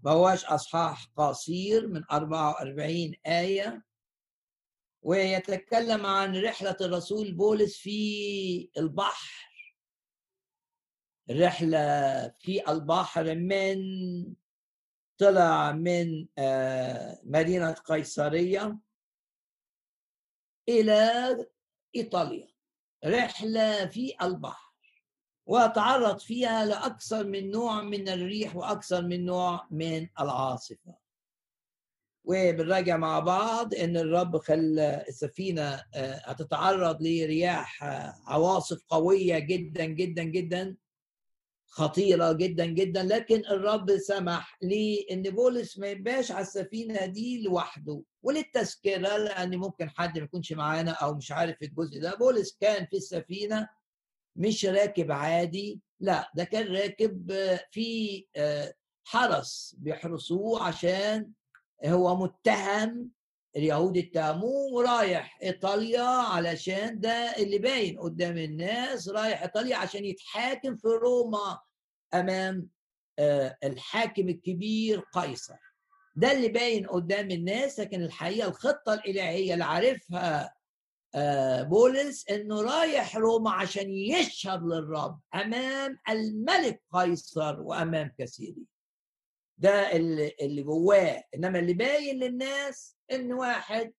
ما 0.00 0.10
هواش 0.10 0.44
أصحاح 0.44 1.06
قصير 1.16 1.86
من 1.86 2.02
44 2.10 3.14
آية 3.26 3.82
ويتكلم 5.02 6.06
عن 6.06 6.42
رحلة 6.42 6.76
الرسول 6.80 7.32
بولس 7.32 7.78
في 7.78 8.70
البحر. 8.78 9.52
رحلة 11.30 12.28
في 12.38 12.70
البحر 12.70 13.34
من 13.34 13.78
طلع 15.18 15.72
من 15.72 16.26
آه، 16.38 17.20
مدينة 17.24 17.72
قيصرية 17.72 18.78
إلى 20.68 21.36
إيطاليا. 21.96 22.48
رحلة 23.04 23.86
في 23.86 24.14
البحر. 24.22 24.72
وتعرض 25.46 26.18
فيها 26.18 26.64
لأكثر 26.64 27.24
من 27.24 27.50
نوع 27.50 27.82
من 27.82 28.08
الريح 28.08 28.56
وأكثر 28.56 29.02
من 29.02 29.24
نوع 29.24 29.66
من 29.70 30.08
العاصفة. 30.20 31.01
وبنراجع 32.24 32.96
مع 32.96 33.18
بعض 33.20 33.74
إن 33.74 33.96
الرب 33.96 34.36
خلى 34.38 35.04
السفينة 35.08 35.84
آه، 35.94 36.14
هتتعرض 36.24 37.02
لرياح 37.02 37.84
آه، 37.84 38.14
عواصف 38.26 38.82
قوية 38.88 39.38
جدا 39.38 39.84
جدا 39.84 40.22
جدا 40.22 40.76
خطيرة 41.66 42.32
جدا 42.32 42.66
جدا. 42.66 43.02
لكن 43.02 43.38
الرب 43.50 43.96
سمح 43.98 44.58
لي 44.62 45.06
إن 45.10 45.22
بولس 45.22 45.78
ما 45.78 45.86
يبقاش 45.86 46.30
على 46.32 46.42
السفينة 46.42 47.06
دي 47.06 47.42
لوحده. 47.42 48.02
وللتذكرة 48.22 49.16
لأن 49.16 49.56
ممكن 49.56 49.90
حد 49.90 50.18
ما 50.18 50.24
يكونش 50.24 50.52
معانا 50.52 50.90
أو 50.90 51.14
مش 51.14 51.32
عارف 51.32 51.62
الجزء 51.62 52.00
ده. 52.00 52.14
بولس 52.14 52.56
كان 52.60 52.86
في 52.86 52.96
السفينة 52.96 53.68
مش 54.36 54.64
راكب 54.66 55.12
عادي. 55.12 55.80
لا 56.00 56.30
ده 56.34 56.44
كان 56.44 56.66
راكب 56.76 57.30
آه، 57.30 57.60
في 57.70 58.26
حرس 59.04 59.74
بيحرسوه 59.78 60.62
عشان 60.62 61.30
هو 61.86 62.16
متهم 62.16 63.10
اليهود 63.56 63.96
اتهموه 63.98 64.72
ورايح 64.72 65.38
إيطاليا 65.42 66.02
علشان 66.02 67.00
ده 67.00 67.36
اللي 67.36 67.58
باين 67.58 67.98
قدام 67.98 68.38
الناس 68.38 69.08
رايح 69.08 69.42
إيطاليا 69.42 69.76
عشان 69.76 70.04
يتحاكم 70.04 70.76
في 70.76 70.88
روما 70.88 71.60
أمام 72.14 72.68
آه، 73.18 73.56
الحاكم 73.64 74.28
الكبير 74.28 75.00
قيصر. 75.14 75.56
ده 76.16 76.32
اللي 76.32 76.48
باين 76.48 76.86
قدام 76.86 77.30
الناس 77.30 77.80
لكن 77.80 78.02
الحقيقة 78.02 78.48
الخطة 78.48 78.94
الإلهية 78.94 79.52
اللي 79.52 79.64
عارفها 79.64 80.54
آه، 81.14 81.62
بولس 81.62 82.28
إنه 82.30 82.62
رايح 82.62 83.16
روما 83.16 83.50
عشان 83.50 83.90
يشهد 83.90 84.62
للرب 84.62 85.20
أمام 85.34 85.98
الملك 86.08 86.82
قيصر 86.92 87.60
وأمام 87.60 88.12
كثيرين 88.18 88.66
ده 89.62 89.92
اللي, 89.96 90.62
جواه. 90.62 91.24
إنما 91.34 91.58
اللي 91.58 91.74
باين 91.74 92.18
للناس 92.18 92.96
إن 93.12 93.32
واحد 93.32 93.92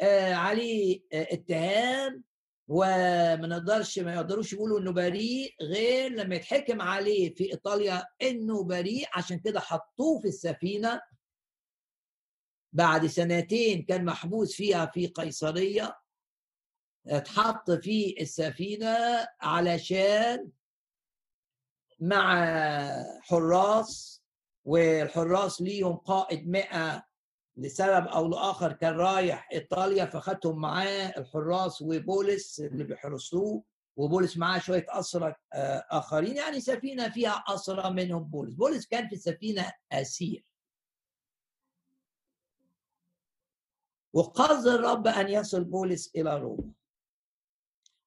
آه 0.00 0.34
عليه 0.34 1.00
آه 1.12 1.28
اتهام 1.32 2.24
وما 2.68 3.46
نقدرش 3.46 3.98
ما 3.98 4.14
يقدروش 4.14 4.52
يقولوا 4.52 4.80
إنه 4.80 4.92
بريء 4.92 5.54
غير 5.62 6.10
لما 6.10 6.34
يتحكم 6.34 6.80
عليه 6.82 7.34
في 7.34 7.52
إيطاليا 7.52 8.04
إنه 8.22 8.64
بريء. 8.64 9.06
عشان 9.14 9.38
كده 9.38 9.60
حطوه 9.60 10.20
في 10.20 10.28
السفينة. 10.28 11.00
بعد 12.72 13.06
سنتين 13.06 13.82
كان 13.82 14.04
محبوس 14.04 14.54
فيها 14.56 14.86
في 14.86 15.06
قيصرية. 15.06 15.96
اتحط 17.06 17.70
في 17.70 18.16
السفينة 18.20 18.96
علشان 19.40 20.50
مع 22.00 22.44
حراس 23.22 24.13
والحراس 24.64 25.62
ليهم 25.62 25.96
قائد 25.96 26.48
100 26.48 27.06
لسبب 27.56 28.06
أو 28.06 28.28
لآخر 28.28 28.72
كان 28.72 28.96
رايح 28.96 29.48
إيطاليا 29.52 30.04
فخدتهم 30.04 30.60
معاه 30.60 31.14
الحراس 31.18 31.82
وبولس 31.82 32.60
اللي 32.60 32.84
بيحرسوه 32.84 33.62
وبولس 33.96 34.36
معاه 34.36 34.58
شوية 34.58 34.86
اسرى 34.88 35.34
آه، 35.52 35.86
آخرين 35.90 36.36
يعني 36.36 36.60
سفينة 36.60 37.08
فيها 37.08 37.44
اسرى 37.48 37.90
منهم 37.90 38.24
بولس. 38.24 38.54
بولس 38.54 38.86
كان 38.86 39.08
في 39.08 39.14
السفينه 39.14 39.72
آسير. 39.92 40.44
وقصد 44.12 44.66
الرب 44.66 45.06
أن 45.06 45.28
يصل 45.28 45.64
بولس 45.64 46.10
إلى 46.16 46.38
روما. 46.38 46.72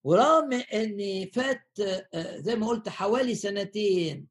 ورغم 0.04 0.54
ان 0.54 1.28
فات 1.34 1.80
آه، 1.80 2.08
آه، 2.14 2.38
زي 2.38 2.56
ما 2.56 2.68
قلت 2.68 2.90
حوالي 2.90 3.36
سنتين 3.36 4.28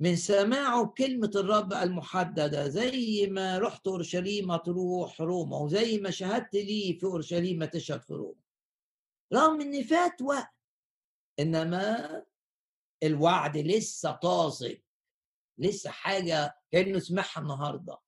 من 0.00 0.16
سماعه 0.16 0.86
كلمة 0.86 1.30
الرب 1.36 1.72
المحددة 1.72 2.68
زي 2.68 3.26
ما 3.30 3.58
رحت 3.58 3.86
أورشليم 3.86 4.50
هتروح 4.50 5.20
روما 5.20 5.56
وزي 5.58 5.98
ما 5.98 6.10
شهدت 6.10 6.54
لي 6.54 6.96
في 7.00 7.04
أورشليم 7.06 7.64
تشهد 7.64 8.00
في 8.02 8.12
روما. 8.12 8.40
رغم 9.34 9.60
إن 9.60 9.82
فات 9.82 10.22
وقت 10.22 10.54
إنما 11.40 12.22
الوعد 13.02 13.56
لسه 13.56 14.12
طازج 14.12 14.76
لسه 15.58 15.90
حاجة 15.90 16.58
كأنه 16.72 16.98
سمعها 16.98 17.38
النهارده. 17.40 17.98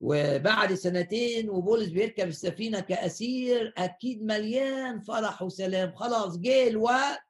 وبعد 0.00 0.74
سنتين 0.74 1.50
وبولس 1.50 1.88
بيركب 1.88 2.28
السفينة 2.28 2.80
كأسير 2.80 3.74
أكيد 3.76 4.22
مليان 4.22 5.00
فرح 5.00 5.42
وسلام 5.42 5.94
خلاص 5.94 6.38
جه 6.38 6.68
الوقت 6.68 7.27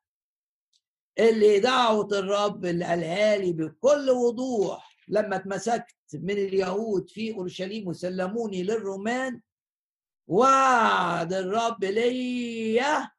اللي 1.18 1.58
دعوة 1.60 2.08
الرب 2.12 2.64
اللي 2.66 2.84
قالها 2.84 3.36
لي 3.36 3.52
بكل 3.52 4.10
وضوح 4.10 4.98
لما 5.08 5.36
اتمسكت 5.36 5.96
من 6.14 6.30
اليهود 6.30 7.08
في 7.10 7.34
أورشليم 7.34 7.88
وسلموني 7.88 8.62
للرومان 8.62 9.40
وعد 10.26 11.32
الرب 11.32 11.84
ليا 11.84 13.10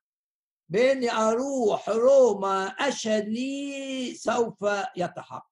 بإني 0.70 1.12
أروح 1.12 1.90
روما 1.90 2.66
أشهد 2.68 3.28
لي 3.28 4.14
سوف 4.16 4.66
يتحقق. 4.98 5.50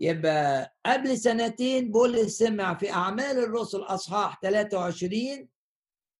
يبقى 0.00 0.76
قبل 0.86 1.18
سنتين 1.18 1.90
بولس 1.90 2.38
سمع 2.38 2.74
في 2.74 2.90
أعمال 2.92 3.38
الرسل 3.38 3.80
أصحاح 3.82 4.40
23 4.42 5.48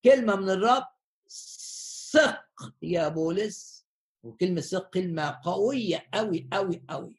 كلمة 0.05 0.37
من 0.37 0.51
الرب 0.51 0.85
ثق 2.12 2.45
يا 2.83 3.09
بولس 3.09 3.74
وكلمة 4.25 4.61
ثق 4.61 4.91
كلمة 4.91 5.41
قوية 5.45 6.07
أوي 6.14 6.49
أوي 6.53 6.83
أوي. 6.91 7.16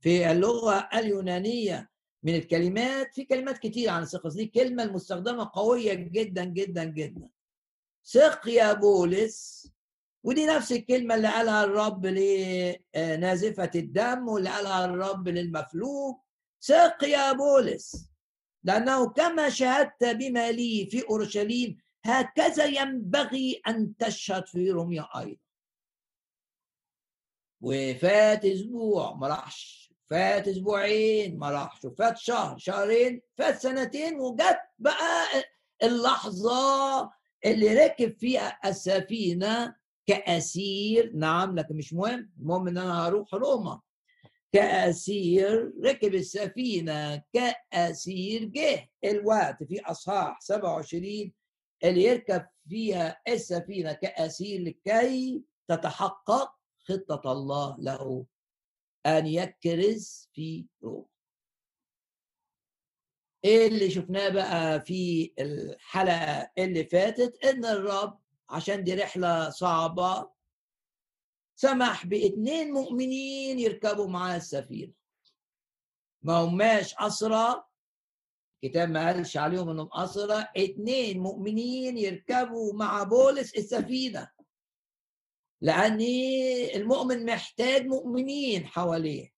في 0.00 0.30
اللغة 0.30 0.88
اليونانية 0.94 1.90
من 2.22 2.34
الكلمات 2.34 3.14
في 3.14 3.24
كلمات 3.24 3.58
كتير 3.58 3.90
عن 3.90 4.02
الثقة. 4.02 4.30
دي 4.30 4.46
كلمة 4.46 4.82
المستخدمة 4.82 5.50
قوية 5.54 5.94
جدا 5.94 6.44
جدا 6.44 6.84
جدا. 6.84 7.28
ثق 8.04 8.48
يا 8.48 8.72
بولس. 8.72 9.68
ودي 10.24 10.46
نفس 10.46 10.72
الكلمة 10.72 11.14
اللي 11.14 11.28
قالها 11.28 11.64
الرب 11.64 12.06
لنازفة 12.06 13.70
الدم 13.74 14.28
واللي 14.28 14.50
قالها 14.50 14.84
الرب 14.84 15.28
للمفلوج 15.28 16.14
ثق 16.62 17.04
يا 17.04 17.32
بولس. 17.32 18.08
لأنه 18.64 19.08
كما 19.10 19.48
شهدت 19.50 20.04
بما 20.04 20.52
لي 20.52 20.88
في 20.90 21.02
أورشليم 21.10 21.76
هكذا 22.04 22.64
ينبغي 22.64 23.60
أن 23.68 23.96
تشهد 23.96 24.46
في 24.46 24.70
روميا 24.70 25.08
أيضا. 25.18 25.47
وفات 27.60 28.44
أسبوع 28.44 29.14
ما 29.14 29.26
راحش. 29.28 29.78
فات 30.10 30.48
أسبوعين 30.48 31.38
ما 31.38 31.50
راحش. 31.50 31.84
وفات 31.84 32.18
شهر 32.18 32.58
شهرين 32.58 33.20
فات 33.38 33.58
سنتين 33.62 34.20
وجت 34.20 34.58
بقى 34.78 35.26
اللحظة 35.82 37.10
اللي 37.46 37.84
ركب 37.84 38.18
فيها 38.18 38.58
السفينة 38.64 39.74
كأسير. 40.06 41.12
نعم 41.14 41.54
لكن 41.58 41.76
مش 41.76 41.92
مهم. 41.92 42.30
المهم 42.40 42.68
إن 42.68 42.78
أنا 42.78 43.06
هروح 43.08 43.34
روما. 43.34 43.80
كأسير 44.52 45.72
ركب 45.84 46.14
السفينة 46.14 47.22
كأسير 47.32 48.44
جه. 48.44 48.88
الوقت 49.04 49.64
في 49.64 49.80
أصحاح 49.80 50.40
27 50.40 51.32
اللي 51.84 52.02
يركب 52.04 52.46
فيها 52.68 53.20
السفينة 53.28 53.92
كأسير 53.92 54.60
لكي 54.62 55.42
تتحقق. 55.68 56.57
خطة 56.88 57.32
الله 57.32 57.76
له 57.78 58.26
أن 59.06 59.26
يكرز 59.26 60.28
في 60.32 60.66
روما 60.82 61.04
إيه 63.44 63.66
اللي 63.68 63.90
شفناه 63.90 64.28
بقى 64.28 64.80
في 64.80 65.32
الحلقة 65.38 66.50
اللي 66.58 66.84
فاتت؟ 66.84 67.44
إن 67.44 67.64
الرب 67.64 68.18
عشان 68.50 68.84
دي 68.84 68.94
رحلة 68.94 69.50
صعبة 69.50 70.30
سمح 71.56 72.06
باتنين 72.06 72.72
مؤمنين 72.72 73.58
يركبوا 73.58 74.08
معاه 74.08 74.36
السفينة. 74.36 74.92
ما 76.22 76.32
هماش 76.38 76.94
أسرى 76.98 77.64
الكتاب 78.64 78.88
ما 78.90 79.06
قالش 79.06 79.36
عليهم 79.36 79.68
إنهم 79.68 79.88
أسرى 79.92 80.46
اتنين 80.56 81.18
مؤمنين 81.20 81.98
يركبوا 81.98 82.72
مع 82.74 83.02
بولس 83.02 83.54
السفينة. 83.54 84.30
لأن 85.60 86.00
المؤمن 86.74 87.24
محتاج 87.26 87.86
مؤمنين 87.86 88.66
حواليه. 88.66 89.32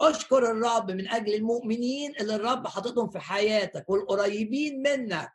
أشكر 0.00 0.50
الرب 0.50 0.90
من 0.90 1.08
أجل 1.08 1.34
المؤمنين 1.34 2.16
اللي 2.20 2.34
الرب 2.34 2.66
حاططهم 2.66 3.10
في 3.10 3.18
حياتك 3.18 3.90
والقريبين 3.90 4.82
منك. 4.82 5.32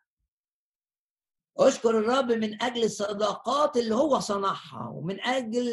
أشكر 1.58 1.90
الرب 1.90 2.32
من 2.32 2.64
أجل 2.64 2.84
الصداقات 2.84 3.78
اللي 3.78 3.96
هو 3.96 4.20
صنعها 4.20 4.90
ومن 4.94 5.22
أجل 5.22 5.72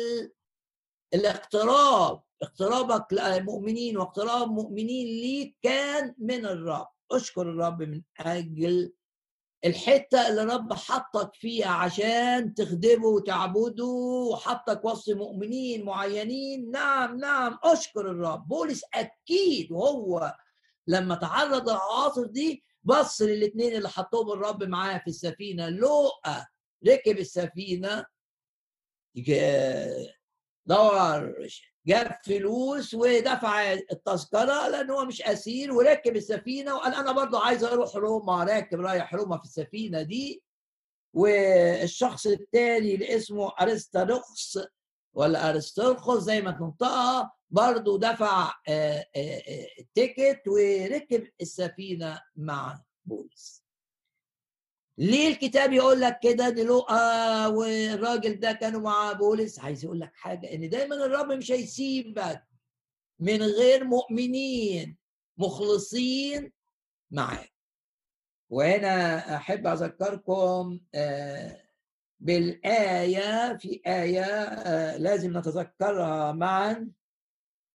الاقتراب 1.14 2.22
اقترابك 2.42 3.12
للمؤمنين 3.12 3.98
واقتراب 3.98 4.50
مؤمنين 4.50 5.06
ليك 5.06 5.56
كان 5.62 6.14
من 6.18 6.46
الرب. 6.46 6.86
أشكر 7.12 7.42
الرب 7.42 7.82
من 7.82 8.02
أجل 8.18 8.92
الحتة 9.64 10.28
اللي 10.28 10.42
الرب 10.42 10.72
حطك 10.72 11.34
فيها 11.34 11.68
عشان 11.68 12.54
تخدمه 12.54 13.06
وتعبده 13.06 13.84
وحطك 14.32 14.84
وسط 14.84 15.08
مؤمنين 15.16 15.84
معينين. 15.84 16.70
نعم 16.70 17.18
نعم 17.18 17.58
أشكر 17.64 18.00
الرب. 18.10 18.48
بولس 18.48 18.82
أكيد 18.94 19.72
وهو 19.72 20.34
لما 20.86 21.14
تعرض 21.14 21.68
للعواصف 21.68 22.26
دي 22.26 22.62
بص 22.82 23.22
للاثنين 23.22 23.76
اللي 23.76 23.88
حطوهم 23.88 24.32
الرب 24.32 24.64
معاه 24.64 24.98
في 24.98 25.06
السفينة. 25.06 25.68
لوقا 25.68 26.46
ركب 26.88 27.18
السفينة 27.18 28.04
دور 30.66 31.34
جاب 31.88 32.18
فلوس 32.24 32.94
ودفع 32.94 33.72
التذكرة 33.72 34.68
لأن 34.68 34.90
هو 34.90 35.04
مش 35.04 35.22
اسير 35.22 35.72
وركب 35.72 36.16
السفينة 36.16 36.74
وقال 36.74 36.94
أنا 36.94 37.12
برضه 37.12 37.44
عايز 37.44 37.64
أروح 37.64 37.96
روما 37.96 38.44
راكب 38.44 38.80
رايح 38.80 39.14
روما 39.14 39.38
في 39.38 39.44
السفينة 39.44 40.02
دي. 40.02 40.42
والشخص 41.14 42.26
التاني 42.26 42.94
اللي 42.94 43.16
اسمه 43.16 43.52
ارستانوخس 43.60 44.58
ولا 45.14 45.50
ارسترخوس 45.50 46.22
زي 46.22 46.40
ما 46.42 46.50
تنطقها 46.50 47.32
برضه 47.50 47.98
دفع 47.98 48.52
التيكت 49.78 50.48
وركب 50.48 51.28
السفينة 51.40 52.20
مع 52.36 52.82
بولس. 53.04 53.64
ليه 55.00 55.28
الكتاب 55.28 55.72
يقول 55.72 56.00
لك 56.00 56.18
كده؟ 56.22 56.48
ان 56.48 57.48
والراجل 57.48 58.40
ده 58.40 58.52
كانوا 58.52 58.80
مع 58.80 59.12
بولس. 59.12 59.58
عايز 59.58 59.84
يقول 59.84 60.00
لك 60.00 60.12
حاجة 60.14 60.54
إن 60.54 60.68
دايما 60.68 60.94
الرب 60.94 61.32
مش 61.32 61.52
هيسيبك 61.52 62.42
من 63.20 63.42
غير 63.42 63.84
مؤمنين 63.84 64.96
مخلصين 65.38 66.52
معاك. 67.10 67.52
وهنا 68.50 69.36
أحب 69.36 69.66
أذكركم 69.66 70.80
بالآية 72.20 73.56
في 73.56 73.80
آية 73.86 74.96
لازم 74.96 75.38
نتذكرها 75.38 76.32
معا. 76.32 76.90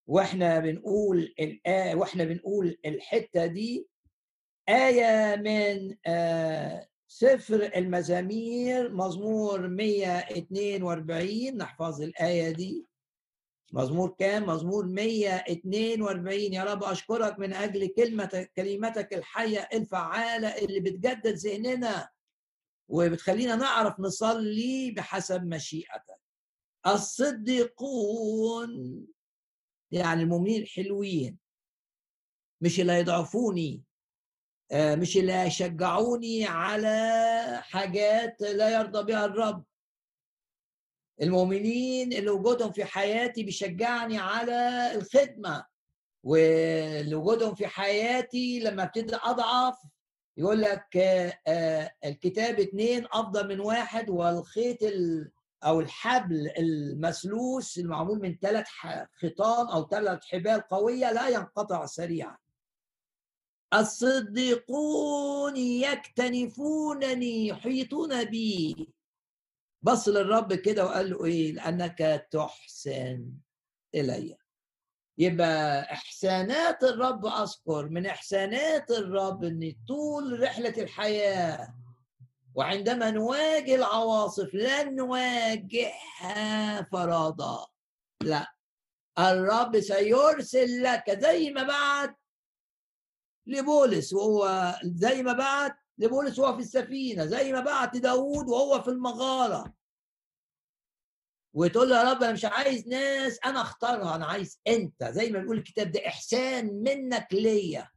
وإحنا 0.08 0.60
بنقول 0.60 1.34
الآية 1.40 1.96
وإحنا 1.96 2.24
بنقول 2.24 2.78
الحتة 2.86 3.46
دي. 3.46 3.88
آية 4.70 5.36
من 5.36 5.96
سفر 7.18 7.72
المزامير 7.76 8.94
مزمور 8.94 9.68
142 9.68 11.58
نحفظ 11.58 12.02
الآية 12.02 12.52
دي. 12.52 12.86
مزمور 13.74 14.10
كام؟ 14.20 14.46
مزمور 14.50 14.86
142 14.86 16.40
يا 16.54 16.64
رب 16.64 16.84
أشكرك 16.84 17.40
من 17.40 17.54
أجل 17.54 17.88
كلمتك 17.88 18.52
كلمتك 18.56 19.14
الحية 19.14 19.70
الفعالة 19.74 20.48
اللي 20.48 20.80
بتجدد 20.80 21.28
ذهننا 21.28 22.10
وبتخلينا 22.90 23.56
نعرف 23.56 24.00
نصلي 24.00 24.92
بحسب 24.92 25.44
مشيئتك. 25.46 26.20
الصديقون 26.88 28.72
يعني 29.92 30.22
المؤمنين 30.24 30.62
الحلوين 30.62 31.38
مش 32.62 32.80
اللي 32.80 32.92
هيضعفوني. 32.92 33.84
مش 34.76 35.18
اللي 35.18 35.34
هيشجعوني 35.34 36.46
على 36.46 37.60
حاجات 37.64 38.42
لا 38.42 38.70
يرضى 38.80 39.04
بها 39.04 39.26
الرب. 39.26 39.64
المؤمنين 41.22 42.14
اللي 42.14 42.30
وجودهم 42.30 42.72
في 42.72 42.86
حياتي 42.86 43.44
بيشجعني 43.44 44.18
على 44.18 44.92
الخدمة 44.96 45.66
واللي 46.24 47.16
وجودهم 47.16 47.56
في 47.56 47.68
حياتي 47.68 48.60
لما 48.60 48.84
ابتدي 48.84 49.16
أضعف 49.16 49.76
يقول 50.38 50.62
لك 50.62 50.98
آه، 51.48 51.92
الكتاب 52.06 52.60
اثنين 52.60 53.06
أفضل 53.12 53.48
من 53.48 53.60
واحد 53.60 54.10
والخيط 54.10 54.78
أو 55.64 55.80
الحبل 55.80 56.52
المسلوس 56.58 57.78
المعمول 57.78 58.20
من 58.20 58.38
ثلاث 58.42 58.66
خيطان 59.22 59.68
أو 59.68 59.88
ثلاث 59.88 60.20
حبال 60.26 60.62
قوية 60.62 61.12
لا 61.12 61.28
ينقطع 61.30 61.86
سريعا. 61.86 62.38
الصديقون 63.74 65.58
يكتنفونني 65.58 67.48
يحيطون 67.48 68.24
بي 68.24 68.90
بص 69.82 70.08
للرب 70.08 70.54
كده 70.54 70.86
وقال 70.86 71.10
له 71.10 71.26
إيه؟ 71.26 71.52
لأنك 71.52 72.28
تحسن 72.32 73.30
إلي. 73.96 74.38
يبقى 75.18 75.82
إحسانات 75.94 76.84
الرب 76.84 77.26
أذكر 77.26 77.90
من 77.90 78.06
إحسانات 78.06 78.92
الرب 78.92 79.44
إن 79.44 79.76
طول 79.88 80.40
رحلة 80.44 80.74
الحياة 80.78 81.76
وعندما 82.56 83.12
نواجه 83.12 83.76
العواصف 83.76 84.54
لن 84.56 84.96
نواجهها 84.96 86.82
فرادى. 86.92 87.58
لا. 88.22 88.54
الرب 89.20 89.80
سيرسل 89.80 90.84
لك 90.84 91.20
زي 91.22 91.52
ما 91.52 91.64
بعت 91.64 92.18
لبولس 93.48 94.14
وهو 94.14 94.74
زي 94.84 95.24
ما 95.24 95.34
بعت 95.34 95.76
لبولس 95.98 96.40
وهو 96.40 96.54
في 96.56 96.60
السفينة 96.60 97.26
زي 97.26 97.52
ما 97.54 97.60
بعت 97.60 97.98
داود 97.98 98.50
وهو 98.50 98.82
في 98.82 98.88
المغارة. 98.88 99.74
وتقول 101.56 101.90
له 101.90 101.98
يا 101.98 102.12
رب 102.12 102.24
أنا 102.24 102.32
مش 102.32 102.46
عايز 102.46 102.88
ناس 102.88 103.40
أنا 103.46 103.62
أختارها 103.62 104.16
أنا 104.16 104.26
عايز 104.26 104.60
أنت. 104.68 105.04
زي 105.04 105.30
ما 105.30 105.40
بيقول 105.40 105.58
الكتاب 105.58 105.92
ده 105.92 106.08
إحسان 106.08 106.74
منك 106.74 107.28
ليا. 107.32 107.90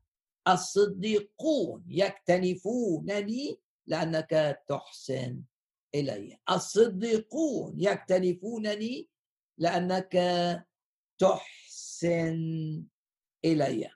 الصديقون 0.49 1.85
يكتنفونني 1.89 3.59
لأنك 3.87 4.61
تحسن 4.69 5.43
إلي. 5.95 6.39
الصديقون 6.51 7.75
يكتنفونني 7.81 9.09
لأنك 9.59 10.13
تحسن 11.19 12.85
إلي. 13.45 13.91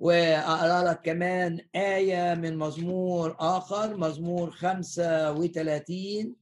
واقرا 0.00 0.90
لك 0.90 1.00
كمان 1.02 1.60
آية 1.76 2.34
من 2.34 2.56
مزمور 2.56 3.36
آخر 3.38 3.96
مزمور 3.96 4.50
35 4.50 6.36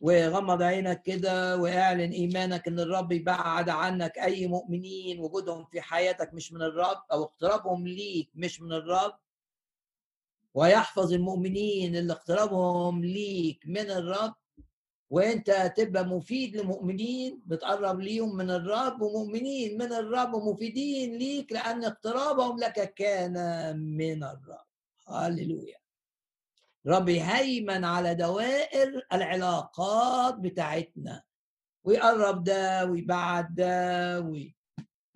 وغمض 0.00 0.62
عينك 0.62 1.02
كده 1.02 1.56
وأعلن 1.56 2.10
إيمانك 2.10 2.68
إن 2.68 2.80
الرب 2.80 3.12
يبعد 3.12 3.68
عنك 3.68 4.18
أي 4.18 4.46
مؤمنين 4.46 5.20
وجودهم 5.20 5.64
في 5.64 5.80
حياتك 5.80 6.34
مش 6.34 6.52
من 6.52 6.62
الرب 6.62 7.02
أو 7.12 7.22
اقترابهم 7.24 7.86
ليك 7.88 8.30
مش 8.34 8.60
من 8.60 8.72
الرب. 8.72 9.18
ويحفظ 10.54 11.12
المؤمنين 11.12 11.96
اللي 11.96 12.12
اقترابهم 12.12 13.04
ليك 13.04 13.62
من 13.66 13.90
الرب. 13.90 14.34
وانت 15.12 15.72
تبقى 15.76 16.04
مفيد 16.04 16.56
لمؤمنين 16.56 17.42
بتقرب 17.46 18.00
ليهم 18.00 18.36
من 18.36 18.50
الرب 18.50 19.02
ومؤمنين 19.02 19.78
من 19.78 19.92
الرب 19.92 20.34
ومفيدين 20.34 21.18
ليك 21.18 21.52
لأن 21.52 21.84
اقترابهم 21.84 22.58
لك 22.58 22.94
كان 22.94 23.36
من 23.78 24.24
الرب. 24.24 24.66
هللويا. 25.08 25.76
رب 26.86 27.08
يهيمن 27.08 27.84
على 27.84 28.14
دوائر 28.14 29.06
العلاقات 29.12 30.34
بتاعتنا. 30.34 31.22
ويقرب 31.84 32.44
ده 32.44 32.84
ويبعد 32.86 33.54
ده 33.54 34.20
وي... 34.20 34.56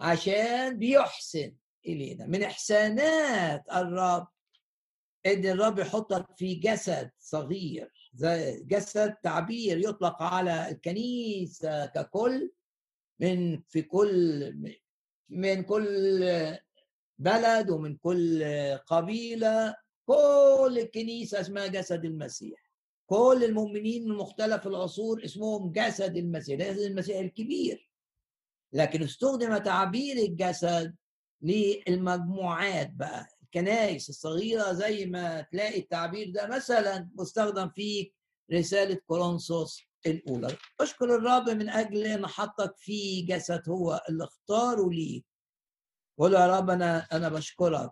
عشان 0.01 0.79
بيحسن 0.79 1.53
إلينا. 1.87 2.27
من 2.27 2.43
إحسانات 2.43 3.65
الرب 3.73 4.27
إن 5.27 5.47
الرب 5.47 5.79
يحطك 5.79 6.27
في 6.37 6.55
جسد 6.55 7.11
صغير. 7.19 7.96
جسد 8.67 9.15
تعبير 9.23 9.79
يطلق 9.79 10.23
على 10.23 10.69
الكنيسة 10.71 11.87
ككل 11.87 12.51
من 13.21 13.63
في 13.69 13.83
كل 13.83 14.55
من 15.29 15.63
كل 15.63 16.25
بلد 17.19 17.71
ومن 17.71 17.97
كل 17.97 18.45
قبيلة. 18.87 19.75
كل 20.07 20.79
الكنيسة 20.79 21.41
اسمها 21.41 21.67
جسد 21.67 22.05
المسيح. 22.05 22.71
كل 23.07 23.45
المؤمنين 23.45 24.09
من 24.09 24.17
مختلف 24.17 24.67
العصور 24.67 25.25
اسمهم 25.25 25.73
جسد 25.73 26.17
المسيح. 26.17 26.59
جسد 26.59 26.79
المسيح 26.81 27.19
الكبير. 27.19 27.91
لكن 28.73 29.03
استخدم 29.03 29.57
تعبير 29.57 30.17
الجسد 30.17 30.95
للمجموعات 31.43 32.91
بقى. 32.93 33.27
الكنائس 33.47 34.09
الصغيرة 34.09 34.73
زي 34.73 35.07
ما 35.07 35.41
تلاقي 35.41 35.79
التعبير 35.79 36.31
ده 36.31 36.47
مثلا 36.47 37.11
مستخدم 37.15 37.69
في 37.69 38.13
رسالة 38.53 38.95
كورنثوس 39.07 39.83
الأولى. 40.07 40.57
أشكر 40.81 41.15
الرب 41.17 41.49
من 41.51 41.69
أجل 41.69 42.07
أن 42.07 42.27
حطك 42.27 42.75
في 42.77 43.23
جسد 43.23 43.69
هو 43.69 44.03
اللي 44.09 44.25
اختاره 44.25 44.91
ليك 44.91 45.25
قول 46.19 46.35
يا 46.35 46.47
رب 46.59 46.71
أنا 46.71 47.07
أنا 47.13 47.29
بشكرك. 47.29 47.91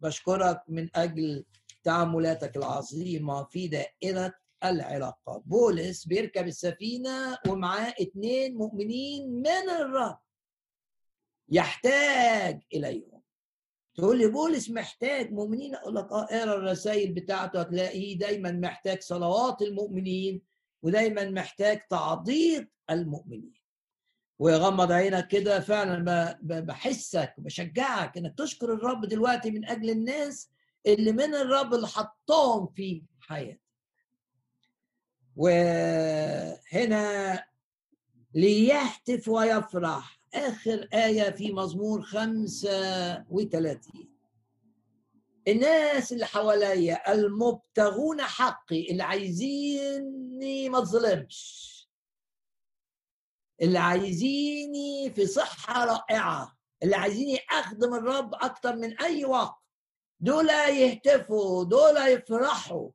بشكرك 0.00 0.62
من 0.68 0.88
أجل 0.96 1.44
تعاملاتك 1.84 2.56
العظيمة 2.56 3.44
في 3.44 3.68
دائرة 3.68 4.34
العلاقات 4.64 5.42
بولس 5.46 6.04
بيركب 6.06 6.46
السفينة 6.46 7.38
ومعاه 7.48 7.94
اتنين 8.00 8.54
مؤمنين 8.54 9.30
من 9.32 9.70
الرب. 9.70 10.18
يحتاج 11.48 12.62
إليهم. 12.74 13.19
تقول 13.94 14.18
لي 14.18 14.26
بولس 14.26 14.70
محتاج 14.70 15.32
مؤمنين؟ 15.32 15.74
أقول 15.74 15.94
لك 15.94 16.12
آه 16.12 16.24
اقرأ 16.24 16.54
الرسائل 16.54 17.12
بتاعته 17.12 17.60
هتلاقيه 17.60 18.18
دايما 18.18 18.52
محتاج 18.52 19.02
صلوات 19.02 19.62
المؤمنين 19.62 20.42
ودايما 20.82 21.30
محتاج 21.30 21.80
تعضيد 21.90 22.68
المؤمنين. 22.90 23.60
ويغمض 24.38 24.92
عينك 24.92 25.28
كده 25.28 25.60
فعلا 25.60 26.38
بحسك 26.42 27.34
بشجعك 27.38 28.18
إنك 28.18 28.34
تشكر 28.38 28.72
الرب 28.72 29.06
دلوقتي 29.06 29.50
من 29.50 29.64
أجل 29.64 29.90
الناس 29.90 30.50
اللي 30.86 31.12
من 31.12 31.34
الرب 31.34 31.74
اللي 31.74 31.88
حطهم 31.88 32.66
في 32.66 33.02
حياتك 33.20 33.60
وهنا 35.36 37.44
ليهتف 38.34 39.28
ويفرح 39.28 40.19
آخر 40.34 40.88
آية 40.94 41.30
في 41.30 41.52
مزمور 41.52 42.02
35 42.02 43.80
الناس 45.48 46.12
اللي 46.12 46.26
حواليا 46.26 47.12
المبتغون 47.12 48.22
حقي 48.22 48.90
اللي 48.90 49.02
عايزيني 49.02 50.68
ما 50.68 50.78
اظلمش 50.78 51.70
اللي 53.62 53.78
عايزيني 53.78 55.10
في 55.10 55.26
صحة 55.26 55.84
رائعة 55.84 56.58
اللي 56.82 56.96
عايزيني 56.96 57.38
أخدم 57.50 57.94
الرب 57.94 58.34
أكتر 58.34 58.76
من 58.76 59.00
أي 59.00 59.24
وقت 59.24 59.54
دول 60.20 60.48
يهتفوا 60.50 61.64
دول 61.64 61.96
يفرحوا. 61.96 62.90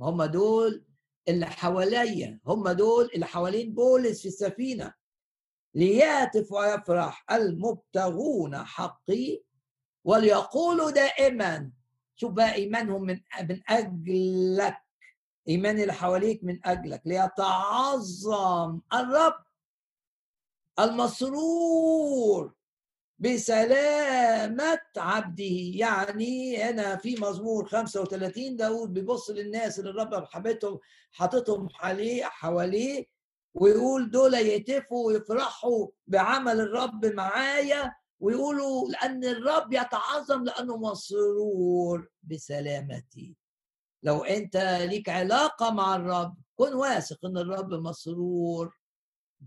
هم 0.00 0.24
دول 0.24 0.84
اللي 1.28 1.46
حواليا 1.46 2.40
هم 2.46 2.68
دول 2.68 3.10
اللي 3.14 3.26
حوالين 3.26 3.74
بولس 3.74 4.22
في 4.22 4.28
السفينة. 4.28 4.94
ليهتف 5.74 6.52
ويفرح 6.52 7.24
المبتغون 7.30 8.56
حقي 8.56 9.42
وليقولوا 10.04 10.90
دائما 10.90 11.70
شوف 12.16 12.32
بقى 12.32 12.54
إيمانهم 12.54 13.02
من 13.02 13.20
من 13.48 13.60
أجلك 13.68 14.76
إيمان 15.48 15.80
اللي 15.80 15.92
حواليك 15.92 16.44
من 16.44 16.66
أجلك. 16.66 17.02
ليتعظم 17.04 18.80
الرب 18.94 19.34
المسرور 20.80 22.52
بسلامة 23.18 24.80
عبده. 24.96 25.44
يعني 25.74 26.56
هنا 26.62 26.96
في 26.96 27.16
مزمور 27.16 27.68
35 27.68 28.56
داود 28.56 28.92
بيبص 28.94 29.30
للناس 29.30 29.78
اللي 29.78 29.90
الرب 29.90 30.24
حبيتهم 30.24 30.78
حاططهم 31.12 31.68
حواليه 32.22 33.06
ويقول 33.54 34.10
دول 34.10 34.34
يهتفوا 34.34 35.06
ويفرحوا 35.06 35.88
بعمل 36.06 36.60
الرب 36.60 37.06
معايا 37.06 37.94
ويقولوا 38.20 38.88
لأن 38.88 39.24
الرب 39.24 39.72
يتعظم 39.72 40.44
لأنه 40.44 40.76
مسرور 40.76 42.08
بسلامتي. 42.22 43.36
لو 44.02 44.24
أنت 44.24 44.56
ليك 44.90 45.08
علاقة 45.08 45.70
مع 45.70 45.96
الرب 45.96 46.36
كن 46.56 46.74
واثق 46.74 47.24
أن 47.24 47.38
الرب 47.38 47.74
مسرور 47.74 48.78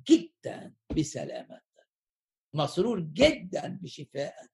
جدا 0.09 0.73
بسلامتك. 0.97 1.87
مسرور 2.53 2.99
جدا 2.99 3.79
بشفائك. 3.81 4.51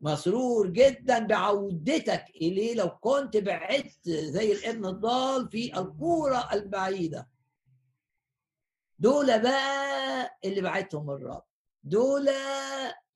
مسرور 0.00 0.66
جدا 0.66 1.18
بعودتك 1.18 2.24
إليه. 2.30 2.74
لو 2.74 2.90
كنت 2.90 3.36
بعدت 3.36 4.08
زي 4.08 4.52
الابن 4.52 4.86
الضال 4.86 5.48
في 5.50 5.78
الكورة 5.80 6.48
البعيدة 6.52 7.31
دول 9.02 9.42
بقى 9.42 10.38
اللي 10.44 10.60
بعتهم 10.60 11.10
الرب. 11.10 11.42
دول 11.84 12.28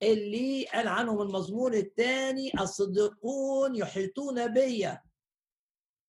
اللي 0.03 0.65
قال 0.65 0.87
عنهم 0.87 1.21
المزمور 1.21 1.73
الثاني 1.73 2.51
الصديقون 2.59 3.75
يحيطون 3.75 4.53
بيا 4.53 5.01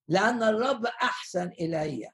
لأن 0.08 0.42
الرب 0.42 0.86
أحسن 0.86 1.48
إلي. 1.60 2.10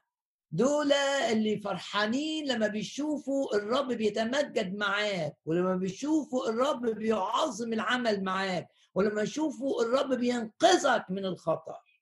دول 0.51 0.93
اللي 1.31 1.57
فرحانين 1.59 2.47
لما 2.47 2.67
بيشوفوا 2.67 3.55
الرب 3.55 3.87
بيتمجد 3.87 4.75
معاك 4.75 5.33
ولما 5.45 5.75
بيشوفوا 5.75 6.49
الرب 6.49 6.85
بيعظم 6.85 7.73
العمل 7.73 8.23
معاك 8.23 8.67
ولما 8.95 9.21
يشوفوا 9.21 9.83
الرب 9.83 10.13
بينقذك 10.13 11.05
من 11.09 11.25
الخطر. 11.25 12.01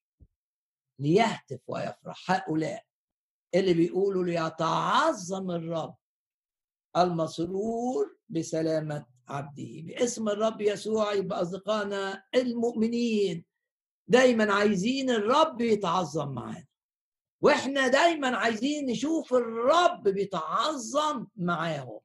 ليهتف 0.99 1.59
ويفرح 1.67 2.31
هؤلاء. 2.31 2.83
اللي 3.55 3.73
بيقولوا 3.73 4.23
ليتعظم 4.23 5.51
الرب 5.51 5.95
المسرور 6.97 8.17
بسلامة 8.29 9.05
عبده. 9.27 9.81
باسم 9.83 10.29
الرب 10.29 10.61
يسوع 10.61 11.13
يبقى 11.13 11.41
أصدقائنا 11.41 12.23
المؤمنين 12.35 13.45
دايما 14.07 14.53
عايزين 14.53 15.09
الرب 15.09 15.61
يتعظم 15.61 16.31
معانا. 16.33 16.65
وإحنا 17.41 17.87
دايما 17.87 18.37
عايزين 18.37 18.85
نشوف 18.85 19.33
الرب 19.33 20.03
بيتعظم 20.03 21.27
معاهم. 21.35 21.99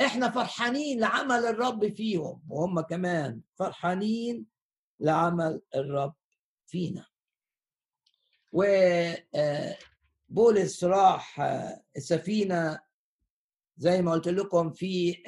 إحنا 0.00 0.30
فرحانين 0.30 1.00
لعمل 1.00 1.46
الرب 1.46 1.88
فيهم 1.94 2.42
وهم 2.48 2.80
كمان 2.80 3.40
فرحانين 3.54 4.46
لعمل 5.00 5.60
الرب 5.74 6.14
فينا. 6.66 7.06
و 8.52 8.62
آه، 9.34 9.76
بولس 10.32 10.84
راح 10.84 11.40
السفينة 11.96 12.80
زي 13.76 14.02
ما 14.02 14.12
قلت 14.12 14.28
لكم 14.28 14.70
في 14.72 15.22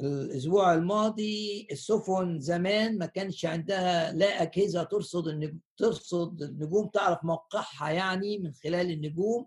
الأسبوع 0.00 0.74
الماضي 0.74 1.68
السفن 1.70 2.40
زمان 2.40 2.98
ما 2.98 3.06
كانش 3.06 3.44
عندها 3.44 4.12
لا 4.12 4.42
أجهزة 4.42 4.82
ترصد 4.82 5.58
ترصد 5.76 6.42
النجوم 6.42 6.88
تعرف 6.88 7.24
موقعها 7.24 7.90
يعني 7.90 8.38
من 8.38 8.52
خلال 8.52 8.90
النجوم 8.90 9.46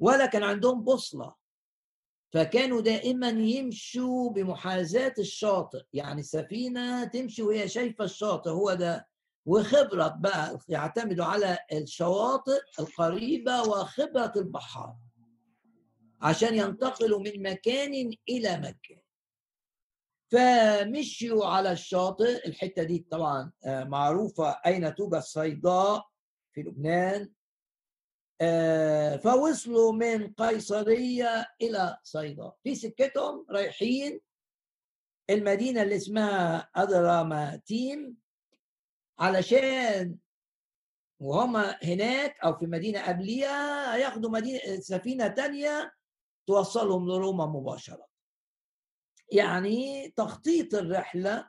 ولا 0.00 0.26
كان 0.26 0.42
عندهم 0.42 0.84
بوصلة. 0.84 1.34
فكانوا 2.32 2.80
دائما 2.80 3.28
يمشوا 3.28 4.30
بمحاذاة 4.30 5.14
الشاطئ. 5.18 5.82
يعني 5.92 6.20
السفينة 6.20 7.04
تمشي 7.04 7.42
وهي 7.42 7.68
شايفة 7.68 8.04
الشاطئ 8.04 8.50
هو 8.50 8.74
ده. 8.74 9.07
وخبرة 9.48 10.08
بقى 10.08 10.58
يعتمدوا 10.68 11.24
على 11.24 11.58
الشواطئ 11.72 12.60
القريبة 12.80 13.62
وخبرة 13.62 14.32
البحار 14.36 14.96
عشان 16.20 16.54
ينتقلوا 16.54 17.20
من 17.20 17.42
مكان 17.42 18.12
إلى 18.28 18.56
مكان. 18.58 19.02
فمشيوا 20.30 21.46
على 21.46 21.72
الشاطئ 21.72 22.48
الحتة 22.48 22.82
دي 22.82 23.06
طبعا 23.10 23.52
آه، 23.64 23.84
معروفة 23.84 24.50
أين 24.66 24.94
توجد 24.94 25.18
صيداء 25.18 26.08
في 26.52 26.62
لبنان 26.62 27.32
آه، 28.40 29.16
فوصلوا 29.16 29.92
من 29.92 30.32
قيصرية 30.32 31.46
إلى 31.62 31.98
صيداء. 32.02 32.56
في 32.62 32.74
سكتهم 32.74 33.46
رايحين 33.50 34.20
المدينة 35.30 35.82
اللي 35.82 35.96
اسمها 35.96 36.70
ادراماتيم 36.74 38.16
علشان 39.20 40.16
وهم 41.20 41.56
هناك 41.82 42.36
أو 42.44 42.58
في 42.58 42.66
مدينة 42.66 43.08
قبليها 43.08 43.94
هياخدوا 43.96 44.30
مدينة 44.30 44.60
سفينة 44.80 45.28
تانية 45.28 45.92
توصلهم 46.46 47.08
لروما 47.08 47.46
مباشرة. 47.46 48.06
يعني 49.32 50.08
تخطيط 50.16 50.74
الرحلة 50.74 51.48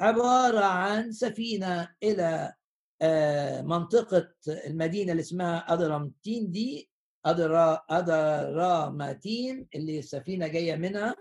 عبارة 0.00 0.64
عن 0.64 1.12
سفينة 1.12 1.94
إلى 2.02 2.54
آه، 3.02 3.62
منطقة 3.62 4.34
المدينة 4.48 5.12
اللي 5.12 5.20
اسمها 5.20 5.72
أدرامتين 5.72 6.50
دي 6.50 6.90
أدرا 7.26 7.82
أدراماتين 7.90 9.68
اللي 9.74 9.98
السفينة 9.98 10.46
جاية 10.46 10.76
منها 10.76 11.16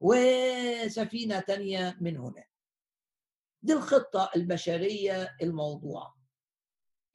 وسفينة 0.00 1.40
تانية 1.40 1.96
من 2.00 2.16
هناك. 2.16 2.50
دي 3.62 3.72
الخطة 3.72 4.30
البشرية 4.36 5.36
الموضوعه 5.42 6.16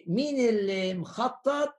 مين 0.07 0.49
اللي 0.49 0.93
مخطط؟ 0.93 1.73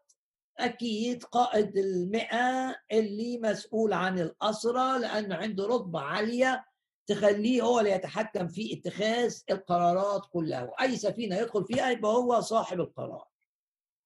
أكيد 0.58 1.24
قائد 1.24 1.76
المئة 1.78 2.76
اللي 2.92 3.38
مسؤول 3.38 3.92
عن 3.92 4.18
الأسرة 4.18 4.98
لأنه 4.98 5.34
عنده 5.36 5.66
رتبة 5.66 6.00
عالية 6.00 6.64
تخليه 7.06 7.62
هو 7.62 7.78
اللي 7.80 7.90
يتحكم 7.90 8.48
في 8.48 8.74
اتخاذ 8.78 9.34
القرارات 9.50 10.22
كلها. 10.32 10.62
وأي 10.62 10.96
سفينة 10.96 11.36
يدخل 11.36 11.64
فيها 11.64 11.90
يبقى 11.90 12.12
هو 12.12 12.40
صاحب 12.40 12.80
القرار. 12.80 13.28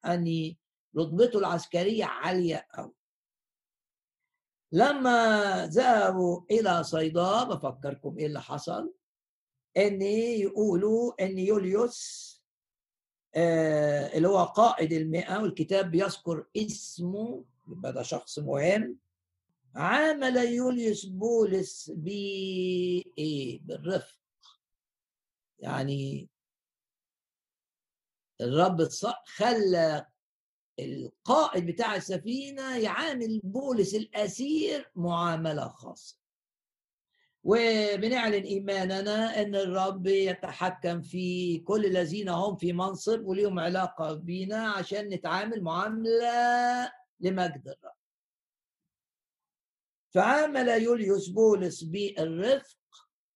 أني 0.05 0.59
رتبته 0.99 1.39
العسكرية 1.39 2.05
عالية 2.05 2.67
أوي. 2.79 2.95
لما 4.73 5.67
ذهبوا 5.67 6.41
إلى 6.51 6.85
صيدا 6.85 7.45
بفكركم 7.45 8.19
إيه 8.19 8.27
اللي 8.27 8.41
حصل؟ 8.41 8.95
إن 9.77 10.03
يقولوا 10.03 11.25
إن 11.25 11.39
يوليوس 11.39 12.27
آه، 13.35 14.17
اللي 14.17 14.29
هو 14.29 14.45
قائد 14.45 14.93
المئة 14.93 15.39
والكتاب 15.43 15.91
بيذكر 15.91 16.47
اسمه 16.57 17.45
يبقى 17.69 17.93
ده 17.93 18.03
شخص 18.03 18.39
مهم. 18.39 18.99
عامل 19.75 20.37
يوليوس 20.37 21.05
بولس 21.07 21.91
بإيه؟ 21.95 23.61
بالرفق. 23.63 24.19
يعني 25.59 26.29
الرب 28.41 28.89
خلى 29.27 30.07
القائد 30.79 31.67
بتاع 31.67 31.97
السفينة 31.97 32.77
يعامل 32.79 33.41
بولس 33.45 33.95
الأسير 33.95 34.91
معاملة 34.97 35.69
خاصة. 35.69 36.17
وبنعلن 37.49 38.43
إيماننا 38.43 39.43
أن 39.43 39.55
الرب 39.55 40.07
يتحكم 40.07 41.03
في 41.03 41.59
كل 41.59 41.85
الذين 41.87 42.29
هم 42.29 42.57
في 42.57 42.73
منصب 42.73 43.25
وليهم 43.25 43.59
علاقة 43.59 44.15
بينا 44.15 44.71
عشان 44.71 45.09
نتعامل 45.09 45.63
معاملة 45.63 46.93
لمجد 47.21 47.63
الرب. 47.69 47.97
فعامل 50.15 50.69
يوليوس 50.69 51.29
بولس 51.29 51.83
بالرفق 51.83 52.77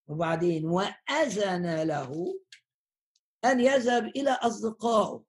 وبعدين 0.08 0.66
وأذن 0.66 1.82
له 1.82 2.40
أن 3.44 3.60
يذهب 3.60 4.06
إلى 4.06 4.30
أصدقائه 4.30 5.24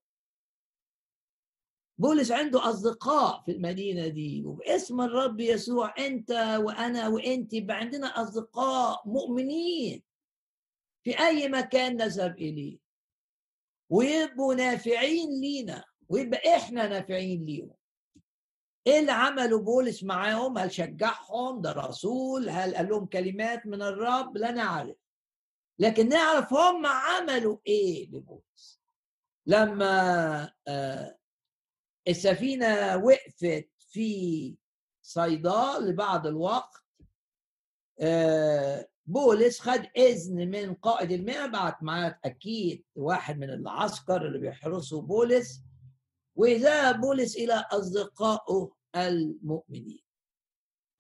بولس 2.02 2.32
عنده 2.32 2.70
أصدقاء 2.70 3.42
في 3.46 3.52
المدينة 3.52 4.08
دي 4.08 4.44
وباسم 4.46 5.02
الرب 5.02 5.40
يسوع 5.40 5.94
أنت 6.00 6.32
وأنا 6.62 7.08
وأنت 7.08 7.54
يبقى 7.54 7.78
عندنا 7.78 8.08
أصدقاء 8.22 9.02
مؤمنين. 9.06 10.04
في 11.04 11.20
أي 11.20 11.50
مكان 11.50 11.98
نذهب 11.98 12.38
إليه؟ 12.38 12.78
ويبقوا 13.90 14.56
نافعين 14.56 15.42
لينا 15.42 15.84
ويبقى 16.10 16.56
إحنا 16.56 16.88
نافعين 16.88 17.46
ليهم. 17.46 17.74
إيه 18.88 19.00
اللي 19.00 19.12
عمله 19.12 19.60
بولس 19.60 20.04
معاهم؟ 20.04 20.58
هل 20.58 20.72
شجعهم؟ 20.72 21.62
ده 21.62 21.72
رسول 21.72 22.50
هل 22.50 22.76
قال 22.76 22.90
لهم 22.90 23.06
كلمات 23.06 23.66
من 23.68 23.82
الرب؟ 23.82 24.38
لا 24.38 24.52
نعرف. 24.52 24.96
لكن 25.80 26.10
نعرف 26.10 26.54
هم 26.54 26.86
عملوا 26.86 27.58
إيه 27.68 28.10
لبولس. 28.12 28.82
لما 29.46 30.54
آه 30.68 31.18
السفينة 32.08 32.98
وقفت 32.98 33.70
في 33.78 34.56
صيدا 35.02 35.80
لبعض 35.80 36.28
الوقت. 36.28 36.84
آه، 38.00 38.88
بولس 39.06 39.60
خد 39.60 39.86
إذن 39.98 40.52
من 40.52 40.74
قائد 40.74 41.12
المئة 41.12 41.46
بعت 41.46 41.84
معاه 41.84 42.20
أكيد 42.26 42.84
واحد 42.96 43.38
من 43.40 43.50
العسكر 43.50 44.28
اللي 44.28 44.40
بيحرسوا 44.40 45.02
بولس 45.02 45.62
وذهب 46.36 47.02
بولس 47.02 47.36
إلى 47.36 47.54
أصدقائه 47.54 48.72
المؤمنين. 48.96 50.04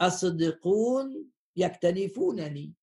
الصديقون 0.01 1.25
يكتنفونني. 1.55 2.73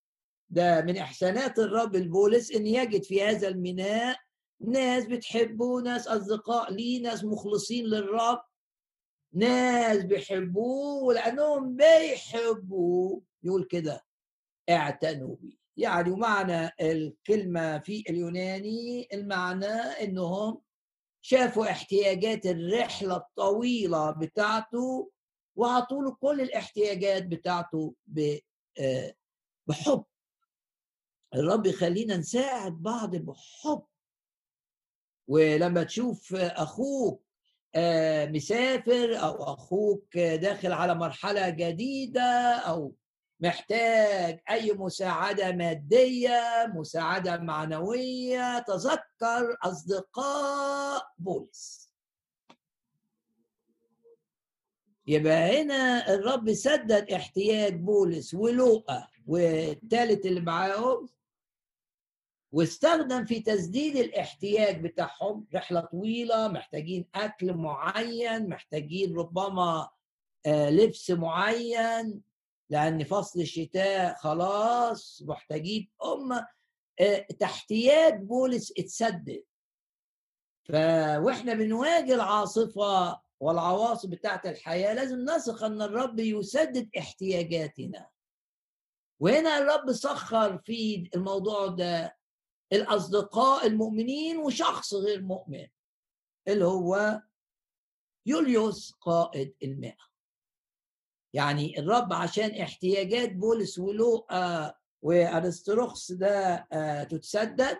ده 0.51 0.81
من 0.81 0.97
إحسانات 0.97 1.59
الرب 1.59 1.97
البولس 1.97 2.51
إن 2.53 2.67
يجد 2.67 3.03
في 3.03 3.23
هذا 3.23 3.49
الميناء 3.49 4.17
ناس 4.61 5.05
بتحبه 5.07 5.81
ناس 5.81 6.09
أصدقاء 6.09 6.73
ليه 6.73 7.03
ناس 7.03 7.25
مخلصين 7.25 7.85
للرب 7.85 8.41
ناس 9.35 10.05
بيحبوه 10.05 11.03
ولأنهم 11.05 11.77
بيحبوه. 11.77 13.23
يقول 13.43 13.65
كده 13.65 14.05
اعتنوا 14.71 15.37
بي 15.37 15.59
يعني 15.77 16.11
ومعنى 16.11 16.71
الكلمة 16.81 17.79
في 17.79 18.05
اليوناني 18.11 19.09
المعنى 19.13 19.67
إنهم 19.75 20.61
شافوا 21.21 21.71
احتياجات 21.71 22.47
الرحلة 22.47 23.17
الطويلة 23.17 24.11
بتاعته 24.11 25.11
وعطوا 25.57 26.03
له 26.03 26.15
كل 26.15 26.41
الاحتياجات 26.41 27.27
بتاعته 27.27 27.95
آه، 28.81 29.15
بحب. 29.67 30.05
الرب 31.35 31.67
يخلينا 31.67 32.17
نساعد 32.17 32.73
بعض 32.83 33.17
بحب. 33.17 33.83
ولما 35.29 35.83
تشوف 35.83 36.35
أخوك 36.35 37.23
آه، 37.75 38.27
مسافر 38.27 39.17
أو 39.23 39.43
أخوك 39.55 40.19
داخل 40.19 40.73
على 40.73 40.95
مرحلة 40.95 41.49
جديدة 41.49 42.55
أو 42.55 42.95
محتاج 43.41 44.41
أي 44.51 44.73
مساعدة 44.73 45.53
مادية 45.53 46.73
مساعدة 46.75 47.37
معنوية 47.37 48.59
تذكر 48.59 49.57
أصدقاء 49.63 51.07
بولس. 51.19 51.89
يبقى 55.07 55.63
هنا 55.63 56.15
الرب 56.15 56.53
سدد 56.53 57.11
احتياج 57.13 57.75
بولس 57.75 58.35
ولوقا 58.35 59.09
والثالث 59.27 60.27
اللي 60.27 60.41
معاهم 60.41 61.09
واستخدم 62.53 63.25
في 63.25 63.41
تسديد 63.41 63.97
الاحتياج 63.97 64.83
بتاعهم. 64.83 65.47
رحلة 65.55 65.81
طويلة 65.81 66.49
محتاجين 66.49 67.09
أكل 67.15 67.55
معين 67.55 68.49
محتاجين 68.49 69.17
ربما 69.17 69.89
آه، 70.47 70.71
لبس 70.71 71.11
معين 71.11 72.23
لأن 72.71 73.05
فصل 73.05 73.41
الشتاء 73.41 74.15
خلاص 74.15 75.23
محتاجين. 75.27 75.91
هم 76.03 76.33
آه، 77.01 77.27
تحتياج 77.41 78.23
بولس 78.23 78.73
اتسدد. 78.79 79.45
ف 80.65 80.73
وإحنا 81.19 81.55
بنواجه 81.55 82.15
العاصفة 82.15 83.21
والعواصف 83.41 84.09
بتاعت 84.09 84.47
الحياة 84.47 84.95
لازم 84.95 85.19
نثق 85.19 85.65
إن 85.65 85.83
الرب 85.83 86.19
يسدد 86.19 86.89
احتياجاتنا. 86.99 88.09
وهنا 89.21 89.59
الرب 89.59 89.93
سخر 89.93 90.59
في 90.59 91.11
الموضوع 91.15 91.67
ده. 91.67 92.18
الأصدقاء 92.73 93.67
المؤمنين 93.67 94.37
وشخص 94.39 94.95
غير 94.95 95.23
مؤمن 95.23 95.67
اللي 96.49 96.65
هو 96.65 97.23
يوليوس 98.27 98.93
قائد 99.01 99.55
المئة. 99.63 100.09
يعني 101.33 101.79
الرب 101.79 102.13
عشان 102.13 102.51
احتياجات 102.51 103.33
بولس 103.33 103.79
ولوقا 103.79 104.75
وأرستروخس 105.03 106.13
ده 106.13 106.67
آه، 106.73 107.05
تتسدد 107.05 107.79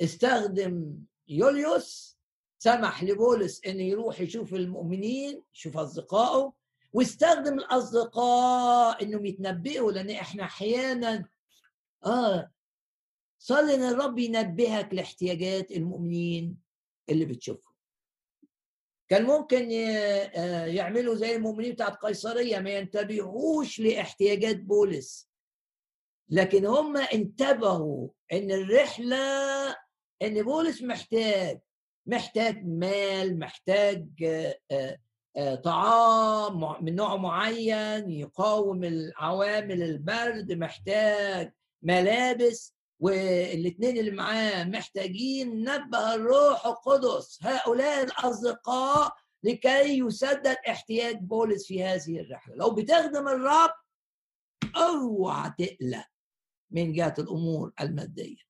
استخدم 0.00 0.96
يوليوس 1.28 2.18
سمح 2.58 3.02
لبولس 3.04 3.64
إن 3.66 3.80
يروح 3.80 4.20
يشوف 4.20 4.54
المؤمنين 4.54 5.42
يشوف 5.54 5.76
أصدقائه 5.76 6.52
واستخدم 6.92 7.58
الأصدقاء 7.58 9.02
إنهم 9.02 9.26
يتنبئوا 9.26 9.92
لأن 9.92 10.10
إحنا 10.10 10.44
أحيانا 10.44 11.28
آه 12.06 12.50
صلي 13.46 13.74
ان 13.74 13.82
الرب 13.82 14.18
ينبهك 14.18 14.94
لاحتياجات 14.94 15.70
المؤمنين 15.72 16.58
اللي 17.10 17.24
بتشوفهم. 17.24 17.74
كان 19.08 19.24
ممكن 19.24 19.68
آه، 19.72 20.66
يعملوا 20.66 21.14
زي 21.14 21.36
المؤمنين 21.36 21.72
بتاعت 21.72 21.96
قيصرية 21.96 22.58
ما 22.58 22.70
ينتبهوش 22.70 23.80
لاحتياجات 23.80 24.56
بولس. 24.56 25.30
لكن 26.28 26.66
هم 26.66 26.96
انتبهوا 26.96 28.08
ان 28.32 28.50
الرحلة 28.50 29.16
ان 30.22 30.42
بولس 30.42 30.82
محتاج 30.82 31.60
محتاج 32.06 32.64
مال 32.66 33.38
محتاج 33.38 34.08
آه، 34.70 34.98
آه، 35.36 35.54
طعام 35.54 36.84
من 36.84 36.94
نوع 36.94 37.16
معين 37.16 38.10
يقاوم 38.10 38.84
العوامل 38.84 39.82
البرد 39.82 40.52
محتاج 40.52 41.52
ملابس. 41.82 42.73
والاثنين 43.00 43.98
اللي 43.98 44.10
معاه 44.10 44.64
محتاجين 44.64 45.64
نبه 45.70 46.14
الروح 46.14 46.66
القدس. 46.66 47.38
هؤلاء 47.42 48.04
الأصدقاء 48.04 49.12
لكي 49.42 49.98
يسدد 49.98 50.56
احتياج 50.68 51.16
بولس 51.20 51.66
في 51.66 51.84
هذه 51.84 52.20
الرحلة. 52.20 52.54
لو 52.54 52.70
بتخدم 52.70 53.28
الرب 53.28 53.70
أوعى 54.76 55.52
تقلق 55.58 56.06
من 56.70 56.92
جهة 56.92 57.14
الأمور 57.18 57.72
المادية. 57.80 58.44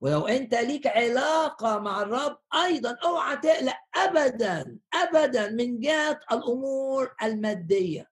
ولو 0.00 0.26
أنت 0.26 0.54
ليك 0.54 0.86
علاقة 0.86 1.78
مع 1.78 2.02
الرب 2.02 2.38
أيضا 2.64 2.96
أوعى 3.04 3.36
تقلق 3.36 3.76
ابدا 3.96 4.78
ابدا 4.94 5.50
من 5.50 5.80
جهة 5.80 6.20
الأمور 6.32 7.14
المادية. 7.22 8.10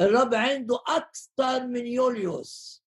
الرب 0.00 0.34
عنده 0.34 0.78
أكثر 0.88 1.66
من 1.66 1.86
يوليوس. 1.86 2.84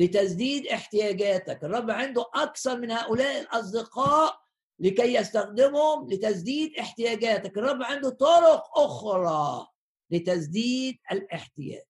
لتسديد 0.00 0.66
احتياجاتك. 0.66 1.64
الرب 1.64 1.90
عنده 1.90 2.24
أكثر 2.34 2.78
من 2.80 2.90
هؤلاء 2.90 3.40
الأصدقاء 3.40 4.40
لكي 4.78 5.14
يستخدمهم 5.14 6.10
لتسديد 6.10 6.76
احتياجاتك. 6.78 7.58
الرب 7.58 7.82
عنده 7.82 8.10
طرق 8.10 8.78
أخرى 8.78 9.66
لتسديد 10.10 10.98
الاحتياج. 11.12 11.82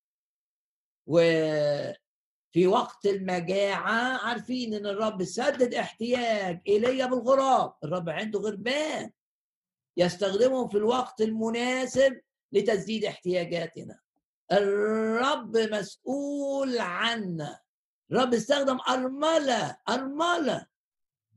وفي 1.06 2.66
وقت 2.66 3.06
المجاعة 3.06 4.26
عارفين 4.26 4.74
إن 4.74 4.86
الرب 4.86 5.24
سدد 5.24 5.74
احتياج 5.74 6.60
ايليا 6.68 7.06
بالغراب. 7.06 7.74
الرب 7.84 8.08
عنده 8.08 8.40
غربان 8.40 9.10
يستخدمهم 9.96 10.68
في 10.68 10.76
الوقت 10.76 11.20
المناسب 11.20 12.20
لتسديد 12.52 13.04
احتياجاتنا. 13.04 13.98
الرب 14.52 15.56
مسؤول 15.56 16.78
عنا. 16.78 17.60
رب 18.12 18.34
استخدم 18.34 18.78
أرملة 18.88 19.76
أرملة 19.88 20.66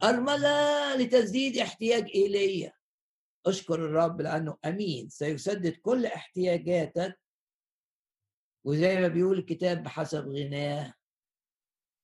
أرملة 0.03 0.95
لتسديد 0.95 1.57
احتياج 1.57 2.09
إيليا 2.15 2.73
أشكر 3.45 3.75
الرب 3.75 4.21
لأنه 4.21 4.57
أمين. 4.65 5.09
سيسدد 5.09 5.75
كل 5.75 6.05
احتياجاتك. 6.05 7.19
وزي 8.65 9.01
ما 9.01 9.07
بيقول 9.07 9.37
الكتاب 9.37 9.83
بحسب 9.83 10.27
غناه 10.27 10.93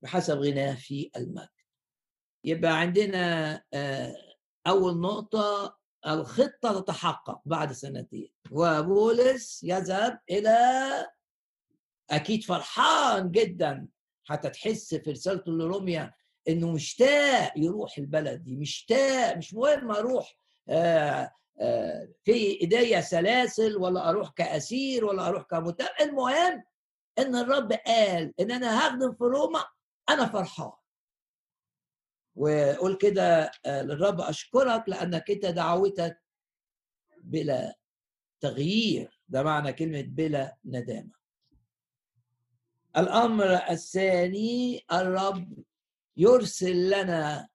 بحسب 0.04 0.38
غناه 0.38 0.76
في 0.76 1.12
المجد. 1.18 1.50
يبقى 2.44 2.80
عندنا 2.80 3.54
آه، 3.74 4.16
أول 4.68 5.00
نقطة 5.00 5.78
الخطة 6.08 6.82
تتحقق 6.82 7.42
بعد 7.46 7.72
سنتين. 7.72 8.32
وبولس 8.52 9.64
يذهب 9.64 10.20
إلى 10.30 10.58
أكيد 12.10 12.44
فرحان 12.44 13.32
جدا 13.32 13.88
حتى 14.30 14.50
تحس 14.50 14.96
في 14.96 15.12
رسالته 15.12 15.52
لروميا 15.52 16.14
إنه 16.48 16.72
مشتاق 16.72 17.54
يروح 17.58 17.98
البلد 17.98 18.44
دي 18.44 18.56
مشتاق 18.56 19.38
مش 19.38 19.54
مهم 19.54 19.92
أروح 19.92 20.36
آه، 20.70 21.32
آه، 21.62 22.08
في 22.24 22.62
إيديا 22.62 23.02
سلاسل 23.02 23.78
ولا 23.78 24.10
أروح 24.10 24.30
كأسير 24.30 25.06
ولا 25.06 25.28
أروح 25.28 25.44
كمتهم. 25.44 25.88
المهم 26.02 26.64
إن 27.20 27.36
الرب 27.36 27.74
قال 27.74 28.34
إن 28.40 28.52
أنا 28.52 28.80
هخدم 28.80 29.12
في 29.14 29.24
روما 29.24 29.66
أنا 30.10 30.26
فرحان. 30.26 30.72
وقول 32.36 32.96
كده 32.98 33.52
آه، 33.66 33.82
للرب 33.82 34.22
أشكرك 34.22 34.84
لأنك 34.90 35.32
أنت 35.32 35.46
دعوتك 35.46 36.22
بلا 37.24 37.76
تغيير. 38.42 39.22
ده 39.28 39.44
معنى 39.44 39.74
كلمة 39.74 40.02
بلا 40.02 40.58
ندامة. 40.66 41.19
الأمر 43.00 43.54
الثاني 43.70 44.86
الرب 44.92 45.64
يرسل 46.18 46.90
لنا 46.90 47.48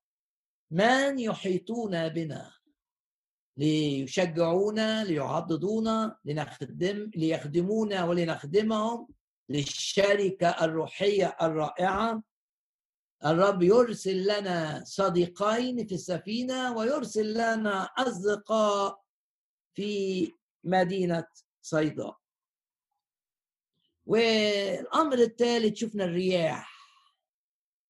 من 0.70 1.18
يحيطون 1.18 2.08
بنا 2.08 2.52
ليشجعونا 3.56 5.04
ليعضدونا 5.04 6.18
لنخدم 6.24 7.10
ليخدمونا 7.16 8.04
ولنخدمهم 8.04 9.08
للشركة 9.48 10.48
الروحية 10.48 11.36
الرائعة. 11.42 12.22
الرب 13.24 13.62
يرسل 13.62 14.22
لنا 14.22 14.84
صديقين 14.84 15.86
في 15.86 15.94
السفينة 15.94 16.76
ويرسل 16.76 17.32
لنا 17.32 17.84
أصدقاء 17.84 19.00
في 19.74 20.32
مدينة 20.64 21.26
صيدا. 21.62 22.12
والأمر 24.06 25.18
الثالث 25.18 25.76
شفنا 25.76 26.04
الرياح. 26.04 26.74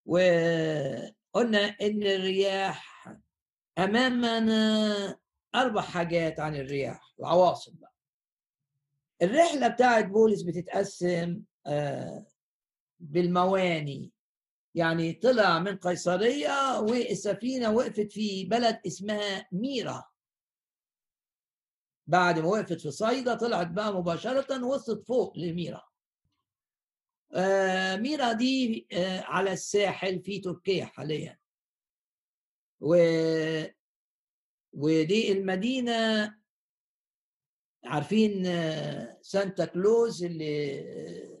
وقلنا 0.05 1.59
إن 1.81 2.03
الرياح 2.03 3.07
أمامنا 3.77 5.19
أربع 5.55 5.81
حاجات 5.81 6.39
عن 6.39 6.55
الرياح 6.55 7.13
العواصف 7.19 7.73
بقى. 7.73 7.93
الرحلة 9.21 9.67
بتاعت 9.67 10.05
بولس 10.05 10.41
بتتقسم 10.41 11.41
آه، 11.67 12.25
بالمواني. 12.99 14.11
يعني 14.75 15.13
طلع 15.13 15.59
من 15.59 15.77
قيصرية 15.77 16.79
والسفينه 16.79 17.71
وقفت 17.71 18.11
في 18.11 18.45
بلد 18.45 18.79
اسمها 18.87 19.47
ميرا. 19.51 20.03
بعد 22.07 22.39
ما 22.39 22.47
وقفت 22.47 22.81
في 22.81 22.91
صيدا 22.91 23.35
طلعت 23.35 23.67
بقى 23.67 23.93
مباشرة 23.93 24.65
وصلت 24.65 25.07
فوق 25.07 25.37
لميرا. 25.37 25.81
ميرا 27.95 28.31
دي 28.33 28.87
آه، 28.93 29.21
على 29.21 29.53
الساحل 29.53 30.19
في 30.21 30.39
تركيا 30.39 30.85
حاليا 30.85 31.37
و 32.81 32.95
ودي 34.73 35.31
المدينة 35.31 36.33
عارفين 37.85 38.43
سانتا 39.21 39.65
كلوز 39.65 40.23
اللي 40.23 41.35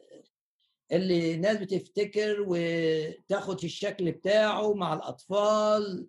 اللي 0.91 1.35
الناس 1.35 1.57
بتفتكر 1.57 2.45
وتاخد 2.47 3.63
الشكل 3.63 4.11
بتاعه 4.11 4.73
مع 4.73 4.93
الأطفال 4.93 6.07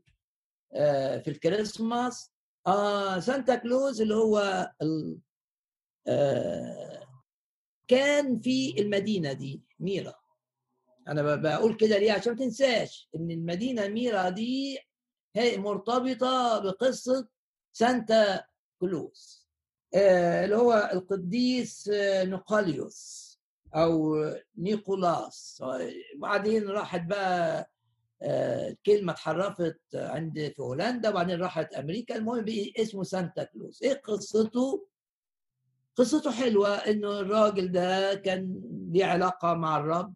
آه، 0.74 1.18
في 1.18 1.30
الكريسماس 1.30 2.32
آه 2.66 3.18
سانتا 3.20 3.54
كلوز 3.56 4.00
اللي 4.00 4.14
هو. 4.14 4.38
آه 6.08 7.05
كان 7.88 8.40
في 8.40 8.74
المدينة 8.78 9.32
دي 9.32 9.62
ميرا 9.80 10.14
أنا 11.08 11.36
بقول 11.36 11.76
كده 11.76 11.98
ليه؟ 11.98 12.12
عشان 12.12 12.32
ما 12.32 12.38
تنساش 12.38 13.08
إن 13.16 13.30
المدينة 13.30 13.88
ميرا 13.88 14.28
دي 14.28 14.78
هي 15.36 15.56
مرتبطة 15.58 16.58
بقصة 16.58 17.28
سانتا 17.72 18.44
كلوز 18.80 19.46
آه 19.94 20.44
اللي 20.44 20.56
هو 20.56 20.90
القديس 20.92 21.88
آه، 21.88 22.24
نيقولاوس 22.24 23.26
أو 23.74 24.14
نيقولاس. 24.58 25.62
وبعدين 26.16 26.68
راحت 26.68 27.02
بقى 27.06 27.70
آه، 28.22 28.76
اتحرفت 28.88 29.80
عند 29.94 30.52
في 30.56 30.62
هولندا 30.62 31.08
وبعدين 31.10 31.40
راحت 31.40 31.74
أمريكا. 31.74 32.16
المهم 32.16 32.44
بقي 32.44 32.72
اسمه 32.76 33.02
سانتا 33.02 33.44
كلوز. 33.44 33.82
إيه 33.82 33.94
قصته؟ 33.94 34.86
قصته 35.96 36.30
حلوة 36.32 36.68
إنه 36.76 37.20
الراجل 37.20 37.72
ده 37.72 38.14
كان 38.14 38.60
ليه 38.92 39.04
علاقة 39.04 39.54
مع 39.54 39.76
الرب. 39.76 40.14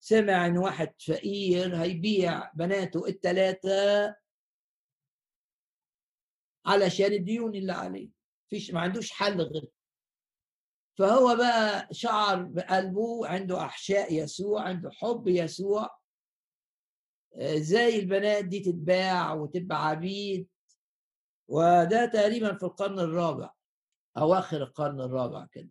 سمع 0.00 0.46
إن 0.46 0.58
واحد 0.58 0.94
فقير 1.06 1.76
هيبيع 1.76 2.52
بناته 2.54 3.06
الثلاثه 3.06 4.16
علشان 6.66 7.12
الديون 7.12 7.54
اللي 7.54 7.72
عليه. 7.72 8.10
فيش 8.50 8.70
ما 8.70 8.80
عندوش 8.80 9.10
حل 9.10 9.40
غير. 9.40 9.68
فهو 10.98 11.36
بقى 11.36 11.88
شعر 11.92 12.42
بقلبه 12.42 13.26
عنده 13.26 13.60
أحشاء 13.60 14.14
يسوع 14.14 14.62
عنده 14.62 14.90
حب 14.90 15.28
يسوع. 15.28 15.98
إزاي 17.34 17.98
البنات 17.98 18.44
دي 18.44 18.60
تتباع 18.60 19.32
وتبقى 19.34 19.88
عبيد. 19.88 20.48
وده 21.48 22.06
تقريبا 22.06 22.54
في 22.56 22.62
القرن 22.62 22.98
الرابع. 22.98 23.57
أواخر 24.18 24.62
القرن 24.62 25.00
الرابع 25.00 25.46
كده. 25.52 25.70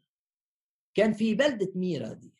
كان 0.95 1.13
في 1.13 1.35
بلدة 1.35 1.71
ميرا 1.75 2.13
دي. 2.13 2.33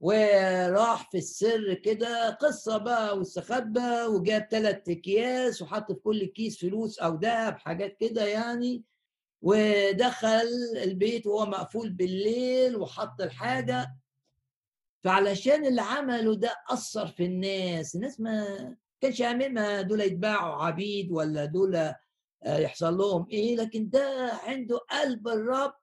وراح 0.00 1.10
في 1.10 1.18
السر 1.18 1.74
كده 1.74 2.30
قصة 2.30 2.76
بقى 2.78 3.18
واستخبى 3.18 4.02
وجاب 4.02 4.48
ثلاث 4.50 4.88
أكياس 4.88 5.62
وحط 5.62 5.92
في 5.92 5.98
كل 6.00 6.24
كيس 6.24 6.60
فلوس 6.60 6.98
أو 6.98 7.14
ذهب 7.14 7.58
حاجات 7.58 7.96
كده 8.00 8.24
يعني. 8.26 8.84
ودخل 9.42 10.48
البيت 10.82 11.26
وهو 11.26 11.46
مقفول 11.46 11.90
بالليل 11.90 12.76
وحط 12.76 13.20
الحاجة. 13.20 13.96
فعلشان 15.04 15.66
اللي 15.66 15.82
عمله 15.82 16.34
ده 16.36 16.56
أثر 16.70 17.06
في 17.06 17.24
الناس 17.24 17.94
الناس 17.94 18.20
ما 18.20 18.76
كانش 19.00 19.22
هاممها 19.22 19.80
دول 19.82 20.00
يتباعوا 20.00 20.62
عبيد 20.64 21.12
ولا 21.12 21.44
دول 21.44 21.92
يحصل 22.46 22.94
لهم 22.94 23.26
إيه؟ 23.30 23.56
لكن 23.56 23.90
ده 23.90 24.30
عنده 24.42 24.78
قلب 24.78 25.28
الرب. 25.28 25.74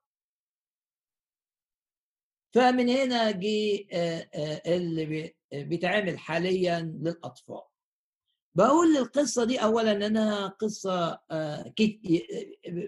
فمن 2.54 2.88
هنا 2.88 3.30
جه 3.30 3.86
آه، 3.92 4.28
آه، 4.34 4.62
اللي 4.76 5.34
بيتعمل 5.52 6.18
حاليا 6.18 6.80
للأطفال. 6.80 7.62
بقول 8.56 8.96
القصة 8.96 9.44
دي 9.44 9.58
اولا 9.62 10.06
انها 10.06 10.48
قصة 10.48 11.20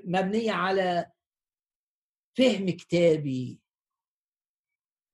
مبنية 0.05 0.53
على 0.53 1.11
فهم 2.39 2.71
كتابي. 2.71 3.61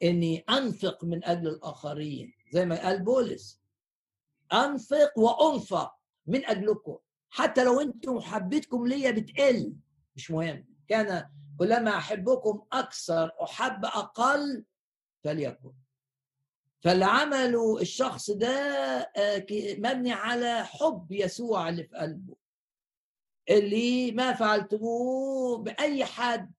إني 0.03 0.39
أنفق 0.39 1.05
من 1.05 1.25
أجل 1.25 1.49
الآخرين 1.49 2.35
زي 2.53 2.65
ما 2.67 2.83
قال 2.83 3.05
بولس. 3.05 3.61
أنفق 4.53 5.19
وأنفق 5.19 5.95
من 6.27 6.47
أجلكم. 6.47 6.99
حتى 7.35 7.65
لو 7.65 7.81
أنتم 7.81 8.15
محبتكم 8.17 8.87
ليا 8.87 9.11
بتقل. 9.11 9.75
مش 10.17 10.31
مهم. 10.31 10.67
كان 10.89 11.31
كلما 11.59 11.97
أحبكم 11.97 12.67
أكثر 12.73 13.31
أحب 13.43 13.85
أقل 13.85 14.65
فليكن. 15.25 15.73
فاللي 16.81 17.05
عمله 17.05 17.81
الشخص 17.81 18.31
ده 18.31 18.49
آه، 19.17 19.47
مبني 19.79 20.13
على 20.13 20.65
حب 20.65 21.07
يسوع 21.13 21.69
اللي 21.69 21.85
في 21.85 21.97
قلبه. 21.97 22.37
اللي 23.51 24.13
ما 24.13 24.33
فعلتموه 24.35 25.59
بأي 25.59 26.05
حد. 26.05 26.53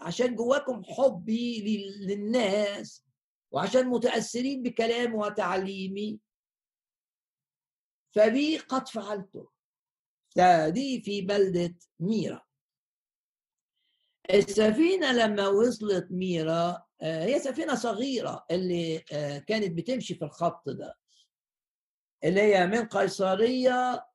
عشان 0.00 0.34
جواكم 0.34 0.82
حبي 0.84 1.60
للناس 2.00 3.04
وعشان 3.50 3.86
متأثرين 3.88 4.62
بكلامي 4.62 5.14
وتعليمي. 5.14 6.20
فبي 8.14 8.58
قد 8.58 8.88
فعلته؟ 8.88 9.57
دي 10.68 11.02
في 11.02 11.20
بلدة 11.22 11.74
ميرا. 12.00 12.42
السفينة 14.30 15.12
لما 15.12 15.48
وصلت 15.48 16.06
ميرا 16.10 16.82
آه، 17.00 17.24
هي 17.24 17.38
سفينة 17.38 17.74
صغيرة 17.74 18.44
اللي 18.50 19.04
آه، 19.12 19.38
كانت 19.38 19.72
بتمشي 19.78 20.14
في 20.14 20.24
الخط 20.24 20.68
ده 20.68 20.98
اللي 22.24 22.40
هي 22.40 22.66
من 22.66 22.84
قيصرية 22.86 24.06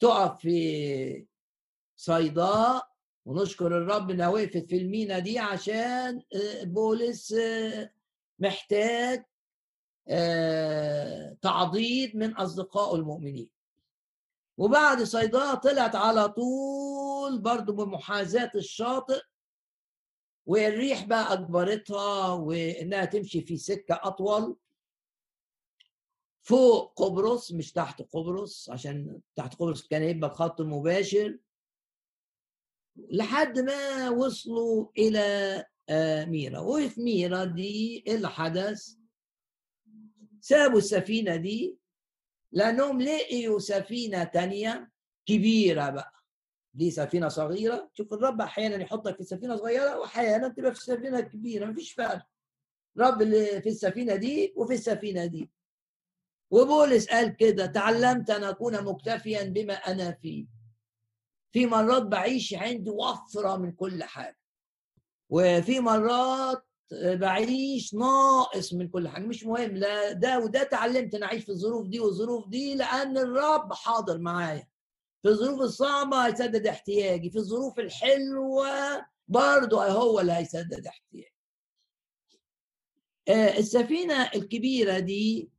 تقف 0.00 0.38
في 0.40 1.26
صيداء 1.96 2.88
ونشكر 3.26 3.66
الرب 3.66 4.10
إنها 4.10 4.28
وقفت 4.28 4.66
في 4.66 4.76
المينا 4.76 5.18
دي 5.18 5.38
عشان 5.38 6.22
آه، 6.34 6.64
بولس 6.64 7.34
محتاج 8.38 9.24
تعضيد 11.42 12.16
من 12.16 12.36
أصدقائه 12.36 12.96
المؤمنين. 12.96 13.50
وبعد 14.58 15.02
صيداء 15.02 15.54
طلعت 15.54 15.96
على 15.96 16.28
طول 16.28 17.38
برضو 17.38 17.72
بمحاذاة 17.72 18.50
الشاطئ 18.54 19.20
والريح 20.46 21.04
بقى 21.04 21.32
أجبرتها 21.32 22.32
وإنها 22.32 23.04
تمشي 23.04 23.40
في 23.40 23.56
سكة 23.56 24.00
أطول 24.02 24.56
فوق 26.42 27.02
قبرص 27.02 27.52
مش 27.52 27.72
تحت 27.72 28.02
قبرص 28.02 28.70
عشان 28.70 29.20
تحت 29.36 29.54
قبرص 29.54 29.86
كان 29.86 30.02
يبقى 30.02 30.30
الخط 30.30 30.60
المباشر 30.60 31.38
لحد 32.96 33.58
ما 33.58 34.10
وصلوا 34.10 34.88
إلى 34.98 35.64
آه، 35.90 36.24
ميرا. 36.24 36.58
وفي 36.60 37.00
ميرا 37.02 37.44
دي 37.44 38.04
اللي 38.08 38.28
حدث 38.28 38.94
سابوا 40.40 40.78
السفينة 40.78 41.36
دي 41.36 41.78
لأنهم 42.52 43.00
لقيوا 43.02 43.58
سفينة 43.58 44.24
تانية 44.24 44.90
كبيرة 45.26 45.90
بقى. 45.90 46.12
دي 46.74 46.90
سفينة 46.90 47.28
صغيرة 47.28 47.90
شوف 47.94 48.12
الرب 48.12 48.40
أحيانا 48.40 48.76
يحطك 48.82 49.16
في 49.16 49.24
سفينة 49.24 49.56
صغيرة 49.56 49.98
وأحيانا 49.98 50.48
تبقى 50.48 50.74
في 50.74 50.80
سفينة 50.80 51.20
كبيرة 51.20 51.66
مفيش 51.66 51.92
فرق. 51.92 52.26
رب 52.98 53.22
اللي 53.22 53.62
في 53.62 53.68
السفينة 53.68 54.14
دي 54.16 54.52
وفي 54.56 54.74
السفينة 54.74 55.24
دي. 55.26 55.50
وبولس 56.50 57.08
قال 57.08 57.36
كده 57.36 57.66
تعلمت 57.66 58.30
أن 58.30 58.44
أكون 58.44 58.84
مكتفيا 58.84 59.42
بما 59.42 59.74
أنا 59.74 60.12
فيه. 60.12 60.46
في 61.52 61.66
مرات 61.66 62.02
بعيش 62.02 62.54
عندي 62.54 62.90
وفرة 62.90 63.56
من 63.56 63.72
كل 63.72 64.04
حاجة. 64.04 64.38
وفي 65.30 65.80
مرات 65.80 66.67
بعيش 66.92 67.94
ناقص 67.94 68.74
من 68.74 68.88
كل 68.88 69.08
حاجة. 69.08 69.22
مش 69.24 69.44
مهم 69.44 69.76
لا 69.76 70.12
ده 70.12 70.38
وده 70.38 70.62
اتعلمت 70.62 71.14
أنا 71.14 71.26
أعيش 71.26 71.44
في 71.44 71.48
الظروف 71.48 71.86
دي 71.88 72.00
والظروف 72.00 72.48
دي 72.48 72.74
لأن 72.74 73.18
الرب 73.18 73.72
حاضر 73.72 74.18
معايا. 74.18 74.66
في 75.22 75.28
الظروف 75.28 75.60
الصعبة 75.60 76.26
هيسدد 76.26 76.66
احتياجي 76.66 77.30
في 77.30 77.38
الظروف 77.38 77.78
الحلوة 77.78 78.68
برضه 79.28 79.84
هو 79.84 80.20
اللي 80.20 80.32
هيسدد 80.32 80.86
احتياجي. 80.86 81.34
آه، 83.28 83.58
السفينة 83.58 84.22
الكبيرة 84.34 84.98
دي 84.98 85.50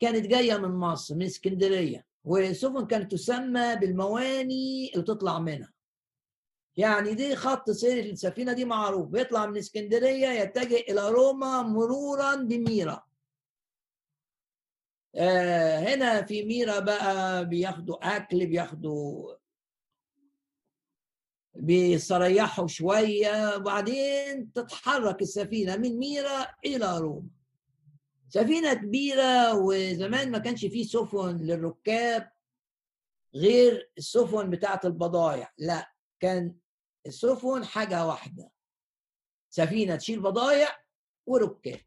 كانت 0.00 0.26
جاية 0.26 0.56
من 0.56 0.68
مصر 0.70 1.14
من 1.14 1.22
اسكندرية 1.22 2.06
والسفن 2.24 2.86
كانت 2.86 3.12
تسمى 3.12 3.76
بالمواني 3.76 4.90
اللي 4.94 5.04
تطلع 5.04 5.38
منها. 5.38 5.72
يعني 6.78 7.14
دي 7.14 7.36
خط 7.36 7.70
سير 7.70 8.04
السفينة 8.04 8.52
دي 8.52 8.64
معروف. 8.64 9.08
بيطلع 9.08 9.46
من 9.46 9.56
اسكندرية 9.56 10.28
يتجه 10.28 10.76
إلى 10.76 11.08
روما 11.08 11.62
مرورا 11.62 12.34
بميرا. 12.34 13.04
آه 15.14 15.78
هنا 15.78 16.22
في 16.22 16.44
ميرا 16.44 16.78
بقى 16.78 17.44
بياخدوا 17.48 18.16
أكل 18.16 18.46
بياخدوا 18.46 19.34
بيستريحوا 21.54 22.66
شوية 22.66 23.56
وبعدين 23.56 24.52
تتحرك 24.52 25.22
السفينة 25.22 25.76
من 25.76 25.98
ميرا 25.98 26.46
إلى 26.64 26.98
روما. 26.98 27.28
سفينة 28.28 28.74
كبيرة 28.74 29.54
وزمان 29.54 30.30
ما 30.30 30.38
كانش 30.38 30.60
فيه 30.66 30.84
سفن 30.84 31.36
للركاب 31.36 32.30
غير 33.34 33.90
السفن 33.98 34.50
بتاعت 34.50 34.86
البضايع. 34.86 35.52
لا 35.58 35.92
كان 36.20 36.54
السفن 37.08 37.64
حاجة 37.64 38.06
واحدة. 38.06 38.50
سفينة 39.50 39.96
تشيل 39.96 40.20
بضايع 40.20 40.68
وركاب. 41.26 41.80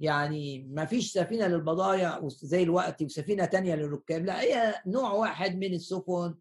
يعني 0.00 0.62
ما 0.70 0.84
فيش 0.84 1.12
سفينة 1.12 1.46
للبضايع 1.46 2.20
زي 2.28 2.62
الوقت 2.62 3.02
وسفينة 3.02 3.44
تانية 3.44 3.74
للركاب 3.74 4.24
لا 4.24 4.40
هي 4.40 4.82
نوع 4.86 5.12
واحد 5.12 5.56
من 5.56 5.74
السفن 5.74 6.34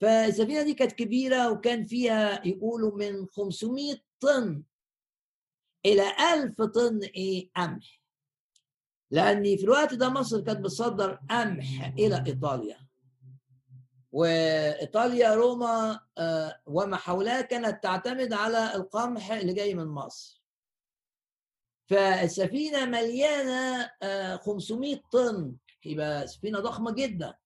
فالسفينة 0.00 0.62
دي 0.62 0.74
كانت 0.74 0.92
كبيرة 0.92 1.50
وكان 1.52 1.84
فيها 1.84 2.46
يقولوا 2.46 2.96
من 2.96 3.26
500 3.26 3.96
طن 4.20 4.62
إلى 5.86 6.02
1000 6.34 6.62
طن 6.62 7.00
إيه 7.02 7.50
قمح. 7.56 8.00
لأن 9.10 9.42
في 9.56 9.64
الوقت 9.64 9.94
ده 9.94 10.08
مصر 10.08 10.40
كانت 10.40 10.60
بتصدر 10.60 11.14
قمح 11.30 11.92
إلى 11.98 12.24
إيطاليا. 12.26 12.79
وإيطاليا 14.12 15.34
روما 15.34 16.00
آه، 16.18 16.62
وما 16.66 16.96
حولها 16.96 17.40
كانت 17.40 17.82
تعتمد 17.82 18.32
على 18.32 18.74
القمح 18.74 19.32
اللي 19.32 19.52
جاي 19.52 19.74
من 19.74 19.86
مصر. 19.86 20.42
فالسفينة 21.90 22.84
مليانة 22.84 23.90
500 24.36 24.96
آه، 24.96 25.00
طن 25.12 25.56
يبقى 25.84 26.26
سفينة 26.26 26.60
ضخمة 26.60 26.92
جدا 26.92 27.38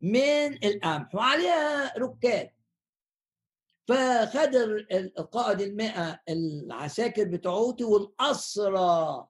من 0.00 0.64
القمح 0.64 1.14
وعليها 1.14 1.98
ركاب. 1.98 2.54
فخد 3.88 4.54
القائد 4.92 5.60
المئة 5.60 6.20
العساكر 6.28 7.24
بتوعوتي 7.24 7.84
والأسرى 7.84 9.26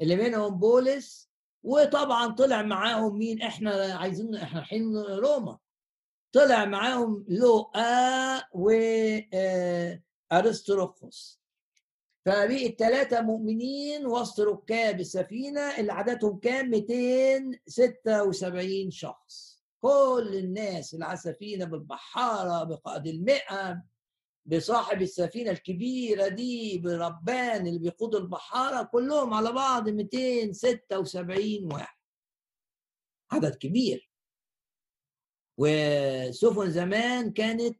اللي 0.00 0.16
منهم 0.16 0.58
بولس 0.58 1.30
وطبعا 1.64 2.34
طلع 2.34 2.62
معاهم 2.62 3.18
مين؟ 3.18 3.42
إحنا 3.42 3.70
عايزين 3.94 4.34
إحنا 4.34 4.60
الحين 4.60 4.96
روما. 4.96 5.58
طلع 6.32 6.64
معاهم 6.64 7.24
لوقا 7.28 8.42
و 8.52 8.70
ارسطروخوس 10.32 11.40
فبقي 12.26 12.66
الثلاثة 12.66 13.20
مؤمنين 13.20 14.06
وسط 14.06 14.40
ركاب 14.40 15.00
السفينة 15.00 15.60
اللي 15.60 15.92
عددهم 15.92 16.38
كان 16.38 16.70
276 16.70 18.90
شخص. 18.90 19.54
كل 19.80 20.30
الناس 20.34 20.94
اللي 20.94 21.04
على 21.04 21.14
السفينة 21.14 21.64
بالبحارة 21.64 22.64
بقائد 22.64 23.06
المئة 23.06 23.82
بصاحب 24.46 25.02
السفينة 25.02 25.50
الكبيرة 25.50 26.28
دي 26.28 26.78
بربان 26.78 27.66
اللي 27.66 27.78
بيقود 27.78 28.14
البحارة 28.14 28.82
كلهم 28.82 29.34
على 29.34 29.52
بعض 29.52 29.88
276 29.88 31.72
واحد. 31.72 31.96
عدد 33.32 33.54
كبير. 33.54 34.10
وسفن 35.58 36.70
زمان 36.70 37.32
كانت 37.32 37.78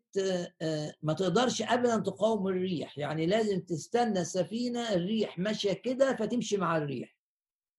آه، 0.63 0.95
ما 1.03 1.13
تقدرش 1.13 1.63
ابدا 1.63 1.99
تقاوم 1.99 2.49
الريح. 2.49 2.99
يعني 2.99 3.27
لازم 3.27 3.61
تستنى 3.61 4.21
السفينة 4.21 4.93
الريح 4.95 5.39
ماشية 5.39 5.73
كده 5.73 6.17
فتمشي 6.17 6.57
مع 6.57 6.77
الريح. 6.77 7.17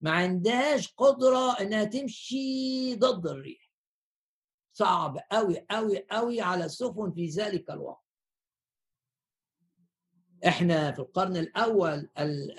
ما 0.02 0.12
عندهاش 0.12 0.94
قدرة 0.94 1.60
إنها 1.62 1.84
تمشي 1.84 2.96
ضد 2.96 3.28
الريح. 3.28 3.72
صعب 4.74 5.18
قوي 5.32 5.66
قوي 5.72 6.06
قوي 6.12 6.42
على 6.42 6.66
السفن 6.66 7.12
في 7.12 7.26
ذلك 7.28 7.70
الوقت. 7.72 8.05
إحنا 10.48 10.91
في 10.91 11.00
القرن 11.00 11.38
الأول 11.38 12.10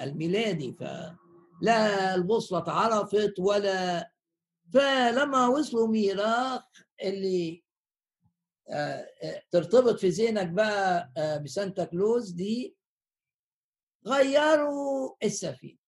الميلادي 0.00 0.72
فلا 0.72 2.14
البوصلة 2.14 2.58
اتعرفت 2.58 3.34
ولا 3.38 4.12
فلما 4.72 5.46
وصلوا 5.46 5.88
ميراخ 5.88 6.62
اللي 7.02 7.66
آه، 8.68 9.06
آه، 9.22 9.42
ترتبط 9.50 10.00
في 10.00 10.08
ذهنك 10.08 10.48
بقى 10.48 11.12
آه، 11.16 11.36
بسانتا 11.36 11.84
كلوز 11.84 12.30
دي 12.30 12.76
غيروا 14.06 15.16
السفينة. 15.22 15.78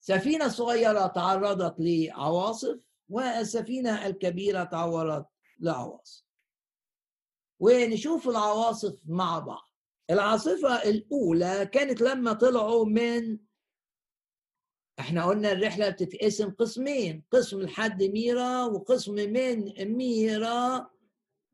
سفينة 0.00 0.48
صغيرة 0.48 1.06
تعرضت 1.06 1.74
لعواصف 1.78 2.78
والسفينة 3.08 4.06
الكبيرة 4.06 4.64
تعرضت 4.64 5.26
لعواصف. 5.60 6.24
ونشوف 7.60 8.28
العواصف 8.28 8.94
مع 9.06 9.38
بعض. 9.38 9.71
العاصفة 10.12 10.82
الأولى 10.82 11.66
كانت 11.72 12.00
لما 12.00 12.32
طلعوا 12.32 12.84
من 12.86 13.38
إحنا 14.98 15.24
قلنا 15.24 15.52
الرحلة 15.52 15.88
بتتقسم 15.88 16.50
قسمين 16.50 17.24
قسم 17.30 17.60
لحد 17.60 18.02
ميرا 18.02 18.64
وقسم 18.64 19.14
من 19.14 19.72
ميرا 19.96 20.90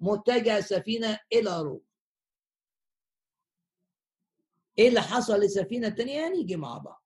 متجه 0.01 0.61
سفينة 0.61 1.19
إلى 1.33 1.63
روما 1.63 1.81
إيه 4.79 4.89
اللي 4.89 5.01
حصل 5.01 5.41
للسفينة 5.41 5.89
الثانية 5.89 6.29
نيجي 6.29 6.57
مع 6.57 6.79
بعض. 6.79 7.05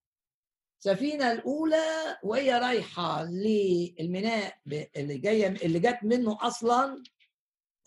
السفينة 0.78 1.32
الأولى 1.32 2.18
وهي 2.22 2.58
رايحة 2.58 3.24
للميناء 3.24 4.58
اللي 4.96 5.18
جاية 5.18 5.46
اللي 5.48 5.78
جت 5.80 5.98
منه 6.02 6.38
أصلا 6.40 7.02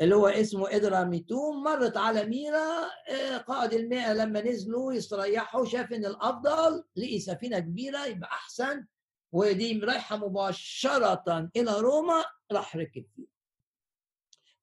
اللي 0.02 0.16
هو 0.16 0.28
اسمه 0.28 0.76
إدراميتوم 0.76 1.64
مرت 1.64 1.98
على 1.98 2.26
ميرا 2.26 2.90
آه، 3.10 3.38
قائد 3.38 3.74
المئة 3.74 4.14
لما 4.14 4.42
نزلوا 4.42 4.94
يستريحوا 4.94 5.66
شاف 5.66 5.94
إن 5.94 6.06
الأفضل 6.06 6.84
لقي 6.96 7.20
سفينة 7.20 7.60
كبيرة 7.60 8.06
يبقى 8.06 8.30
أحسن 8.30 8.86
ودي 9.32 9.80
رايحة 9.80 10.18
مباشرة 10.18 11.50
إلى 11.56 11.80
روما 11.80 12.26
راح 12.52 12.76
ركب 12.76 13.06
فيها. 13.16 13.28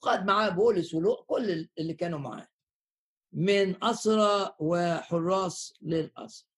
خد 0.03 0.25
معاه 0.25 0.49
بولس 0.49 0.95
ولوق 0.95 1.25
كل 1.27 1.69
اللي 1.79 1.95
كانوا 1.95 2.19
معاه 2.19 2.49
من 3.33 3.85
أسرى 3.85 4.55
وحراس 4.59 5.75
للأسرى. 5.83 6.49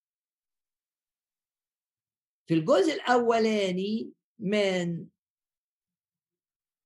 في 2.46 2.54
الجزء 2.54 2.94
الأولاني 2.94 4.12
من 4.38 5.06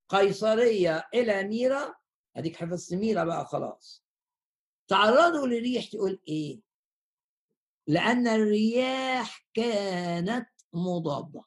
قيصرية 0.09 1.07
إلى 1.13 1.43
ميرا. 1.43 1.95
أديك 2.35 2.55
حفظت 2.55 2.93
ميرا 2.93 3.23
بقى 3.23 3.45
خلاص. 3.45 4.03
تعرضوا 4.87 5.47
لريح 5.47 5.85
تقول 5.87 6.19
إيه؟ 6.27 6.59
لأن 7.87 8.27
الرياح 8.27 9.45
كانت 9.53 10.49
مضادة. 10.73 11.43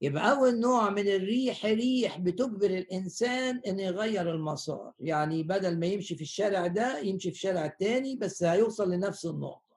يبقى 0.00 0.30
أول 0.30 0.60
نوع 0.60 0.90
من 0.90 1.08
الريح 1.08 1.64
ريح 1.64 2.18
بتجبر 2.18 2.70
الإنسان 2.70 3.60
إنه 3.66 3.82
يغير 3.82 4.34
المسار. 4.34 4.92
يعني 5.00 5.42
بدل 5.42 5.78
ما 5.78 5.86
يمشي 5.86 6.16
في 6.16 6.22
الشارع 6.22 6.66
ده 6.66 6.98
يمشي 6.98 7.30
في 7.30 7.36
الشارع 7.36 7.64
التاني 7.64 8.16
بس 8.16 8.42
هيوصل 8.42 8.90
لنفس 8.90 9.26
النقطة. 9.26 9.76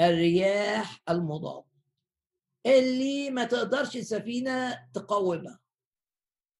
الرياح 0.00 1.02
المضادة. 1.08 1.71
اللي 2.66 3.30
ما 3.30 3.44
تقدرش 3.44 3.96
السفينة 3.96 4.86
تقومها. 4.94 5.60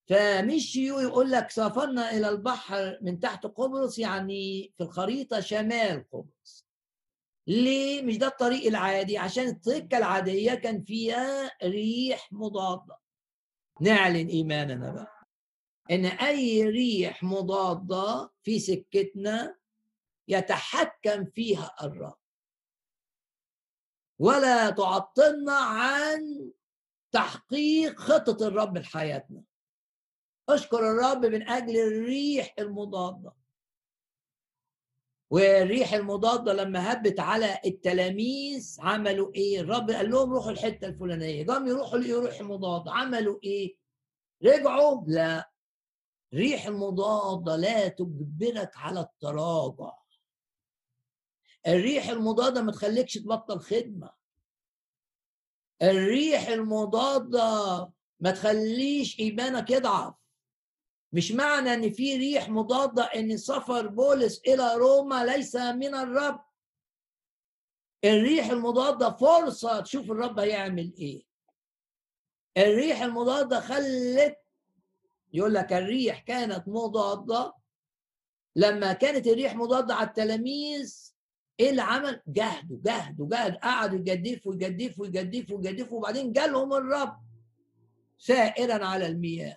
فمشيوا 0.08 1.02
يقول 1.02 1.30
لك 1.30 1.50
سافرنا 1.50 2.10
إلى 2.10 2.28
البحر 2.28 2.98
من 3.02 3.20
تحت 3.20 3.46
قبرص 3.46 3.98
يعني 3.98 4.72
في 4.76 4.82
الخريطة 4.84 5.40
شمال 5.40 6.04
قبرص. 6.10 6.66
ليه؟ 7.46 8.02
مش 8.02 8.18
ده 8.18 8.26
الطريق 8.26 8.66
العادي؟ 8.66 9.18
عشان 9.18 9.44
السكة 9.48 9.98
العادية 9.98 10.54
كان 10.54 10.82
فيها 10.82 11.50
ريح 11.64 12.32
مضادة. 12.32 12.98
نعلن 13.80 14.26
إيماننا 14.28 14.90
بقى. 14.92 15.26
إن 15.90 16.04
أي 16.06 16.62
ريح 16.64 17.22
مضادة 17.22 18.30
في 18.42 18.58
سكتنا 18.58 19.56
يتحكم 20.28 21.24
فيها 21.24 21.74
الرب. 21.82 22.21
ولا 24.22 24.70
تعطلنا 24.70 25.56
عن 25.56 26.50
تحقيق 27.12 28.00
خطة 28.00 28.46
الرب 28.46 28.78
لحياتنا. 28.78 29.42
أشكر 30.48 30.90
الرب 30.90 31.26
من 31.26 31.48
أجل 31.48 31.76
الريح 31.76 32.54
المضادة. 32.58 33.32
والريح 35.30 35.94
المضادة 35.94 36.52
لما 36.52 36.92
هبت 36.92 37.20
على 37.20 37.58
التلاميذ 37.66 38.76
عملوا 38.80 39.34
إيه؟ 39.34 39.60
الرب 39.60 39.90
قال 39.90 40.10
لهم 40.10 40.32
روحوا 40.32 40.50
الحتة 40.50 40.86
الفلانية. 40.86 41.46
قام 41.46 41.66
يروحوا 41.66 41.98
لقوا 41.98 42.26
ريح 42.26 42.40
مضادة. 42.42 42.92
عملوا 42.92 43.38
إيه؟ 43.44 43.76
رجعوا. 44.44 45.04
لا. 45.06 45.50
ريح 46.34 46.66
المضادة 46.66 47.56
لا 47.56 47.88
تجبرك 47.88 48.76
على 48.76 49.00
التراجع. 49.00 50.01
الريح 51.66 52.08
المضادة 52.08 52.62
ما 52.62 52.72
تخليكش 52.72 53.14
تبطل 53.14 53.60
خدمة. 53.60 54.10
الريح 55.82 56.48
المضادة 56.48 57.42
ما 58.20 58.30
تخليش 58.30 59.20
إيمانك 59.20 59.70
يضعف. 59.70 60.14
مش 61.12 61.32
معنى 61.32 61.74
إن 61.74 61.92
في 61.92 62.16
ريح 62.16 62.48
مضادة 62.48 63.02
إن 63.02 63.36
سفر 63.36 63.86
بولس 63.86 64.40
إلى 64.46 64.74
روما 64.74 65.24
ليس 65.24 65.56
من 65.56 65.94
الرب. 65.94 66.44
الريح 68.04 68.50
المضادة 68.50 69.10
فرصة 69.10 69.80
تشوف 69.80 70.10
الرب 70.10 70.38
هيعمل 70.38 70.92
إيه. 70.98 71.22
الريح 72.56 73.02
المضادة 73.02 73.60
خلت 73.60 74.38
يقول 75.32 75.54
لك 75.54 75.72
الريح 75.72 76.20
كانت 76.20 76.68
مضادة. 76.68 77.54
لما 78.56 78.92
كانت 78.92 79.26
الريح 79.26 79.54
مضادة 79.54 79.94
على 79.94 80.08
التلاميذ 80.08 81.11
إيه 81.60 81.70
اللي 81.70 81.82
عمل؟ 81.82 82.22
جهدوا 82.26 82.78
جهدوا 82.84 83.28
جهد 83.28 83.56
قعدوا 83.56 83.98
يجدفوا 83.98 84.54
يجدفوا 84.54 85.06
يجدفوا 85.06 85.58
يجدفوا 85.58 85.98
وبعدين 85.98 86.32
جالهم 86.32 86.72
الرب 86.72 87.16
سائرا 88.18 88.84
على 88.86 89.06
المياه. 89.06 89.56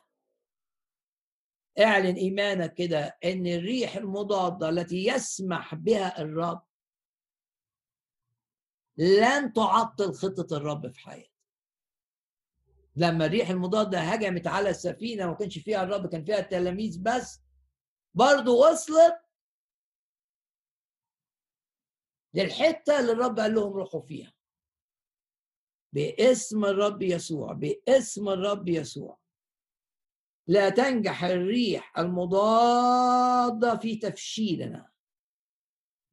اعلن 1.79 2.15
إيمانك 2.15 2.73
كده 2.73 3.17
إن 3.25 3.47
الريح 3.47 3.95
المضادة 3.95 4.69
التي 4.69 5.05
يسمح 5.05 5.75
بها 5.75 6.21
الرب 6.21 6.61
لن 8.97 9.53
تعطل 9.53 10.13
خطة 10.13 10.57
الرب 10.57 10.91
في 10.91 10.99
حياتك. 10.99 11.31
لما 12.95 13.25
الريح 13.25 13.49
المضادة 13.49 13.99
هجمت 13.99 14.47
على 14.47 14.69
السفينة 14.69 15.25
وما 15.25 15.35
كانش 15.35 15.57
فيها 15.57 15.83
الرب 15.83 16.07
كان 16.07 16.23
فيها 16.25 16.39
التلاميذ 16.39 17.01
بس 17.01 17.41
برضه 18.13 18.51
وصلت 18.51 19.24
للحتة 22.35 22.99
اللي 22.99 23.11
الرب 23.11 23.39
قال 23.39 23.55
لهم 23.55 23.73
روحوا 23.73 24.01
فيها. 24.01 24.33
باسم 25.93 26.65
الرب 26.65 27.01
يسوع 27.01 27.53
باسم 27.53 28.29
الرب 28.29 28.69
يسوع. 28.69 29.17
لا 30.47 30.69
تنجح 30.69 31.23
الريح 31.23 31.99
المضادة 31.99 33.75
في 33.77 33.95
تفشيلنا. 33.95 34.89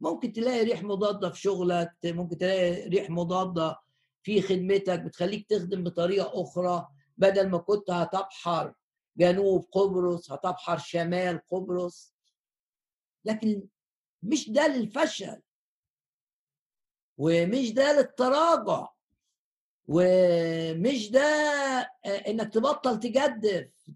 ممكن 0.01 0.33
تلاقي 0.33 0.65
ريح 0.65 0.83
مضادة 0.83 1.31
في 1.31 1.41
شغلك 1.41 1.93
ممكن 2.05 2.39
تلاقي 2.39 2.89
ريح 2.89 3.11
مضادة 3.11 3.81
في 4.23 4.43
خدمتك 4.43 5.01
بتخليك 5.01 5.47
تخدم 5.49 5.85
بطريقة 5.85 6.43
أخرى. 6.43 6.89
بدل 7.17 7.49
ما 7.49 7.59
كنت 7.59 7.91
هتبحر 7.91 8.75
جنوب 9.17 9.69
قبرص 9.73 10.33
هتبحر 10.33 10.79
شمال 10.79 11.41
قبرص. 11.51 12.15
لكن 13.25 13.69
مش 14.23 14.51
ده 14.51 14.67
للفشل 14.67 15.43
ومش 17.23 17.73
ده 17.73 17.93
للتراجع 17.93 18.89
ومش 19.89 21.11
ده 21.11 21.21
إنك 22.27 22.53
تبطل 22.55 23.01
تجدف. 23.01 23.91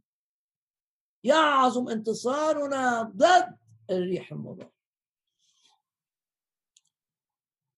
يعظم 1.24 1.88
انتصارنا 1.88 3.02
ضد 3.02 3.58
الريح 3.90 4.32
المضاد 4.32 4.70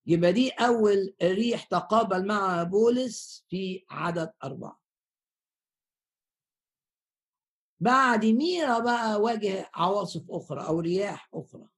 يبقى 0.07 0.33
دي 0.33 0.51
أول 0.51 1.15
ريح 1.23 1.65
تقابل 1.65 2.27
مع 2.27 2.63
بولس 2.63 3.45
في 3.49 3.85
عدد 3.91 4.33
أربعة. 4.45 4.81
بعد 7.81 8.25
ميرا 8.25 8.79
بقى 8.79 9.21
واجه 9.21 9.71
عواصف 9.75 10.31
أخرى 10.31 10.67
أو 10.67 10.81
رياح 10.81 11.29
أخرى. 11.35 11.69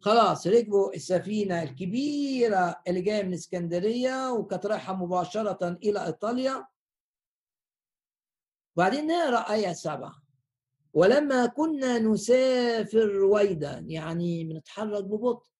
خلاص 0.00 0.46
ركبوا 0.46 0.94
السفينة 0.94 1.62
الكبيرة 1.62 2.82
اللي 2.88 3.00
جاية 3.00 3.22
من 3.22 3.32
اسكندرية 3.34 4.32
وكانت 4.32 4.66
رايحة 4.66 4.94
مباشرة 4.94 5.68
إلى 5.68 6.06
إيطاليا. 6.06 6.66
وبعدين 8.76 9.06
نقرأ 9.06 9.52
آية 9.52 9.72
سبعة. 9.72 10.22
ولما 10.92 11.46
كنا 11.46 11.98
نسافر 11.98 13.06
رويدا 13.06 13.84
يعني 13.88 14.44
بنتحرك 14.44 15.04
ببطء. 15.04 15.50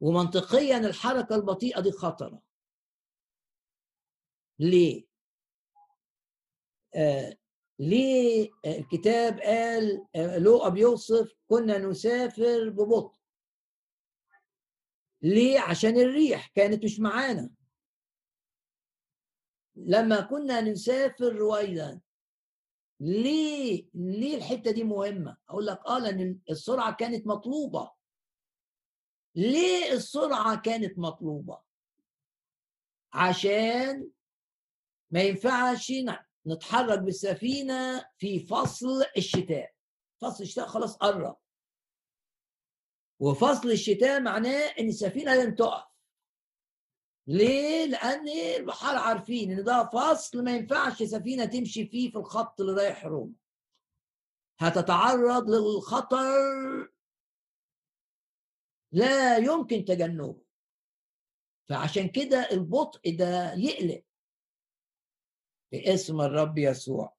ومنطقيا 0.00 0.78
الحركة 0.78 1.34
البطيئة 1.34 1.80
دي 1.80 1.92
خطرة. 1.92 2.42
ليه؟ 4.58 5.04
آه 6.94 7.36
ليه 7.78 8.50
الكتاب 8.66 9.40
قال 9.40 10.06
آه 10.16 10.38
لوقا 10.38 10.68
بيوصف 10.68 11.32
كنا 11.48 11.78
نسافر 11.78 12.68
ببطء؟ 12.68 13.18
ليه؟ 15.22 15.60
عشان 15.60 15.96
الريح 15.98 16.46
كانت 16.54 16.84
مش 16.84 17.00
معانا. 17.00 17.50
لما 19.76 20.20
كنا 20.20 20.60
نسافر 20.60 21.32
رويدا 21.36 22.00
ليه 23.00 23.88
ليه 23.94 24.36
الحتة 24.36 24.70
دي 24.70 24.84
مهمة؟ 24.84 25.36
أقول 25.48 25.66
لك 25.66 25.80
آه 25.86 25.98
لأن 25.98 26.40
السرعة 26.50 26.96
كانت 26.96 27.26
مطلوبة. 27.26 27.90
ليه 29.34 29.92
السرعة 29.92 30.60
كانت 30.62 30.98
مطلوبة؟ 30.98 31.58
عشان 33.12 34.10
ما 35.10 35.22
ينفعش 35.22 35.92
نتحرك 36.48 36.98
بالسفينة 36.98 38.10
في 38.18 38.38
فصل 38.40 39.04
الشتاء 39.16 39.74
فصل 40.20 40.42
الشتاء 40.44 40.66
خلاص 40.66 40.96
قرب 40.96 41.36
وفصل 43.20 43.70
الشتاء 43.70 44.20
معناه 44.20 44.74
إن 44.80 44.88
السفينة 44.88 45.34
لن 45.34 45.54
تقف 45.54 45.88
ليه؟ 47.26 47.86
لأن 47.86 48.28
البحار 48.28 48.96
عارفين 48.96 49.50
إن 49.52 49.64
ده 49.64 49.90
فصل 49.92 50.44
ما 50.44 50.56
ينفعش 50.56 51.02
سفينة 51.02 51.44
تمشي 51.44 51.86
فيه 51.86 52.10
في 52.10 52.18
الخط 52.18 52.60
اللي 52.60 52.72
رايح 52.82 53.04
روما. 53.06 53.32
هتتعرض 54.58 55.50
للخطر 55.50 56.92
لا 58.92 59.36
يمكن 59.36 59.84
تجنبه. 59.84 60.42
فعشان 61.68 62.08
كده 62.08 62.50
البطء 62.52 63.16
ده 63.16 63.52
يقلق. 63.54 64.04
باسم 65.72 66.20
الرب 66.20 66.58
يسوع. 66.58 67.16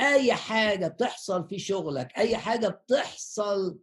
أي 0.00 0.34
حاجة 0.34 0.86
بتحصل 0.88 1.48
في 1.48 1.58
شغلك، 1.58 2.18
أي 2.18 2.36
حاجة 2.36 2.68
بتحصل 2.68 3.78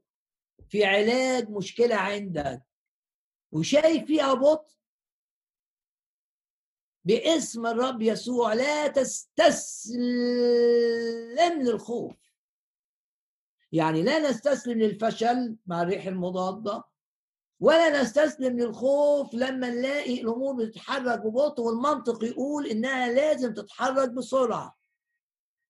في 0.69 0.85
علاج 0.85 1.49
مشكلة 1.49 1.95
عندك 1.95 2.63
وشايف 3.51 4.05
فيها 4.05 4.33
بطء 4.33 4.71
باسم 7.05 7.65
الرب 7.67 8.01
يسوع 8.01 8.53
لا 8.53 8.87
تستسلم 8.87 10.01
للخوف 11.61 12.15
يعني 13.71 14.01
لا 14.03 14.19
نستسلم 14.29 14.79
للفشل 14.79 15.57
مع 15.65 15.81
الريح 15.81 16.05
المضادة 16.05 16.83
ولا 17.61 18.01
نستسلم 18.01 18.59
للخوف 18.59 19.33
لما 19.33 19.69
نلاقي 19.69 20.21
الأمور 20.21 20.55
بتتحرك 20.65 21.19
ببطء 21.19 21.63
والمنطق 21.63 22.23
يقول 22.23 22.67
إنها 22.67 23.13
لازم 23.13 23.53
تتحرك 23.53 24.09
بسرعة. 24.09 24.77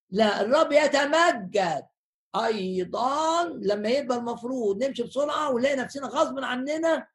لا 0.10 0.42
الرب 0.42 0.72
يتمجد. 0.72 1.88
أيضا 2.36 3.44
لما 3.44 3.90
يبقى 3.90 4.18
المفروض 4.18 4.84
نمشي 4.84 5.04
بسرعة 5.04 5.52
ونلاقي 5.52 5.76
نفسنا 5.76 6.08
غصب 6.08 6.40
عننا 6.40 7.08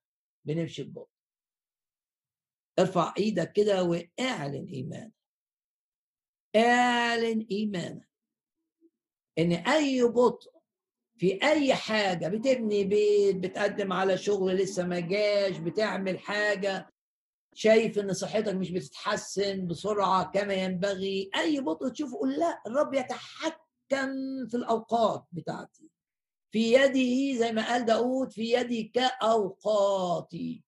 بنمشي 0.44 0.82
ببطء. 0.82 1.10
ارفع 2.78 3.14
إيدك 3.18 3.52
كده 3.52 3.82
واعلن 3.82 4.66
إيمانك. 4.72 5.12
اعلن 6.56 7.46
إيمانك 7.50 8.08
إن 9.38 9.52
أي 9.52 10.02
بطء 10.02 10.55
في 11.16 11.42
أي 11.42 11.74
حاجة 11.74 12.28
بتبني 12.28 12.84
بيت 12.84 13.36
بتقدم 13.36 13.92
على 13.92 14.18
شغل 14.18 14.54
لسه 14.56 14.86
ما 14.86 15.00
جاش 15.00 15.56
بتعمل 15.56 16.18
حاجة 16.18 16.92
شايف 17.54 17.98
إن 17.98 18.12
صحتك 18.12 18.54
مش 18.54 18.70
بتتحسن 18.70 19.66
بسرعة 19.66 20.30
كما 20.30 20.54
ينبغي 20.54 21.30
أي 21.36 21.60
بطء 21.60 21.88
تشوفه 21.88 22.18
قول 22.18 22.32
لا 22.38 22.62
الرب 22.66 22.94
يتحكم 22.94 24.46
في 24.48 24.54
الأوقات 24.54 25.24
بتاعتي. 25.32 25.90
في 26.50 26.72
يده 26.72 27.38
زي 27.38 27.52
ما 27.52 27.66
قال 27.68 27.84
داود 27.84 28.32
في 28.32 28.52
يدي 28.52 28.84
كأوقاتي. 28.94 30.62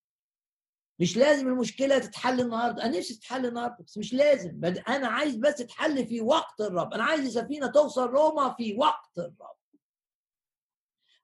مش 0.99 1.17
لازم 1.17 1.47
المشكلة 1.47 1.99
تتحل 1.99 2.41
النهارده. 2.41 2.85
أنا 2.85 2.97
نفسي 2.97 3.15
تتحل 3.15 3.45
النهارده 3.45 3.77
بس 3.85 3.97
مش 3.97 4.13
لازم. 4.13 4.65
أنا 4.65 5.07
عايز 5.07 5.35
بس 5.35 5.55
تتحل 5.55 6.07
في 6.07 6.21
وقت 6.21 6.61
الرب. 6.61 6.93
أنا 6.93 7.03
عايز 7.03 7.25
السفينه 7.37 7.67
توصل 7.67 8.07
روما 8.09 8.53
في 8.57 8.75
وقت 8.77 9.17
الرب. 9.17 9.58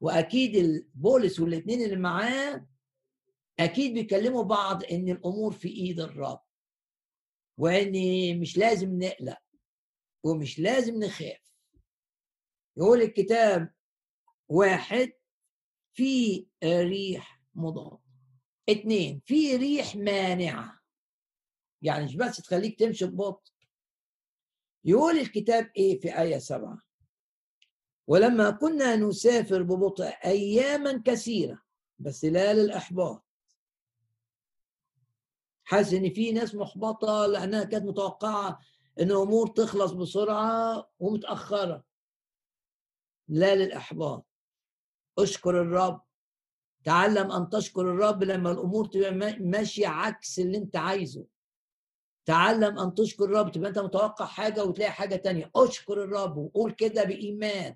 وأكيد 0.01 0.85
بولس 0.95 1.39
والاثنين 1.39 1.81
اللي 1.81 1.95
معاه 1.95 2.67
أكيد 3.59 3.93
بيكلموا 3.93 4.43
بعض 4.43 4.83
إن 4.83 5.09
الأمور 5.09 5.51
في 5.51 5.67
إيد 5.67 5.99
الرب 5.99 6.41
وإن 7.57 7.93
مش 8.39 8.57
لازم 8.57 9.03
نقلق 9.03 9.37
ومش 10.23 10.59
لازم 10.59 11.03
نخاف. 11.03 11.55
يقول 12.77 13.01
الكتاب 13.01 13.73
واحد 14.49 15.13
في 15.93 16.47
ريح 16.63 17.41
مضاد. 17.55 17.99
اتنين 18.69 19.21
في 19.25 19.55
ريح 19.55 19.95
مانعة. 19.95 20.79
يعني 21.81 22.05
مش 22.05 22.15
بس 22.15 22.37
تخليك 22.37 22.79
تمشي 22.79 23.05
ببطء. 23.05 23.51
يقول 24.85 25.17
الكتاب 25.19 25.71
إيه 25.77 25.99
في 25.99 26.21
آية 26.21 26.37
سبعة؟ 26.37 26.84
ولما 28.07 28.51
كنا 28.51 28.95
نسافر 28.95 29.63
ببطء 29.63 30.05
أياما 30.25 31.01
كثيرة 31.05 31.61
بس 31.99 32.25
لا 32.25 32.53
للإحباط. 32.53 33.25
حاسس 35.63 35.93
إن 35.93 36.09
في 36.13 36.31
ناس 36.31 36.55
محبطة 36.55 37.25
لأنها 37.25 37.63
كانت 37.63 37.85
متوقعة 37.85 38.59
إن 38.99 39.11
الأمور 39.11 39.47
تخلص 39.47 39.91
بسرعة 39.91 40.89
ومتأخرة. 40.99 41.83
لا 43.27 43.55
للإحباط. 43.55 44.25
اشكر 45.17 45.61
الرب. 45.61 46.01
تعلم 46.83 47.31
أن 47.31 47.49
تشكر 47.49 47.81
الرب 47.81 48.23
لما 48.23 48.51
الأمور 48.51 48.85
تبقى 48.85 49.11
ماشية 49.39 49.87
عكس 49.87 50.39
اللي 50.39 50.57
أنت 50.57 50.75
عايزه. 50.75 51.25
تعلم 52.25 52.79
أن 52.79 52.93
تشكر 52.93 53.23
الرب 53.25 53.51
تبقى 53.51 53.69
أنت 53.69 53.79
متوقع 53.79 54.25
حاجة 54.25 54.65
وتلاقي 54.65 54.91
حاجة 54.91 55.15
تانية. 55.15 55.51
اشكر 55.55 56.03
الرب 56.03 56.37
وقول 56.37 56.71
كده 56.71 57.03
بإيمان. 57.03 57.75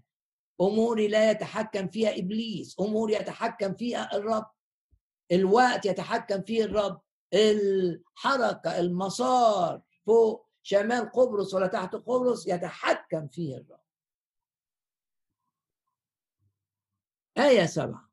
أموري 0.61 1.07
لا 1.07 1.31
يتحكم 1.31 1.87
فيها 1.87 2.17
إبليس 2.17 2.79
امور 2.79 3.11
يتحكم 3.11 3.73
فيها 3.73 4.15
الرب. 4.15 4.51
الوقت 5.31 5.85
يتحكم 5.85 6.41
فيه 6.41 6.63
الرب. 6.63 7.01
الحركة 7.33 8.79
المسار 8.79 9.81
فوق 10.05 10.49
شمال 10.63 11.11
قبرص 11.11 11.53
ولا 11.53 11.67
تحت 11.67 11.95
قبرص 11.95 12.47
يتحكم 12.47 13.27
فيه 13.27 13.57
الرب. 13.57 13.81
آية 17.37 17.65
سبعة 17.65 18.09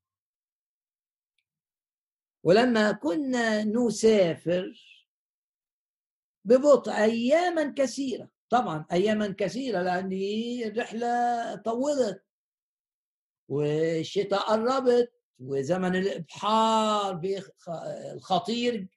ولما 2.44 2.92
كنا 2.92 3.64
نسافر 3.64 4.72
ببطء 6.44 6.92
أياما 6.92 7.74
كثيرة. 7.76 8.30
طبعا 8.50 8.86
أياما 8.92 9.34
كثيرة 9.38 9.82
لأن 9.82 10.12
الرحلة 10.70 11.54
طولت 11.54 12.25
والشتاء 13.48 14.40
قربت 14.40 15.12
وزمن 15.38 15.96
الإبحار 15.96 17.20
الخطير 18.12 18.88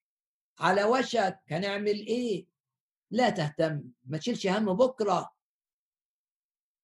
على 0.60 0.84
وشك. 0.84 1.40
هنعمل 1.48 2.08
إيه؟ 2.08 2.46
لا 3.12 3.30
تهتم 3.30 3.84
ما 4.06 4.18
تشيلش 4.18 4.48
هم 4.48 4.74
بكرة. 4.74 5.34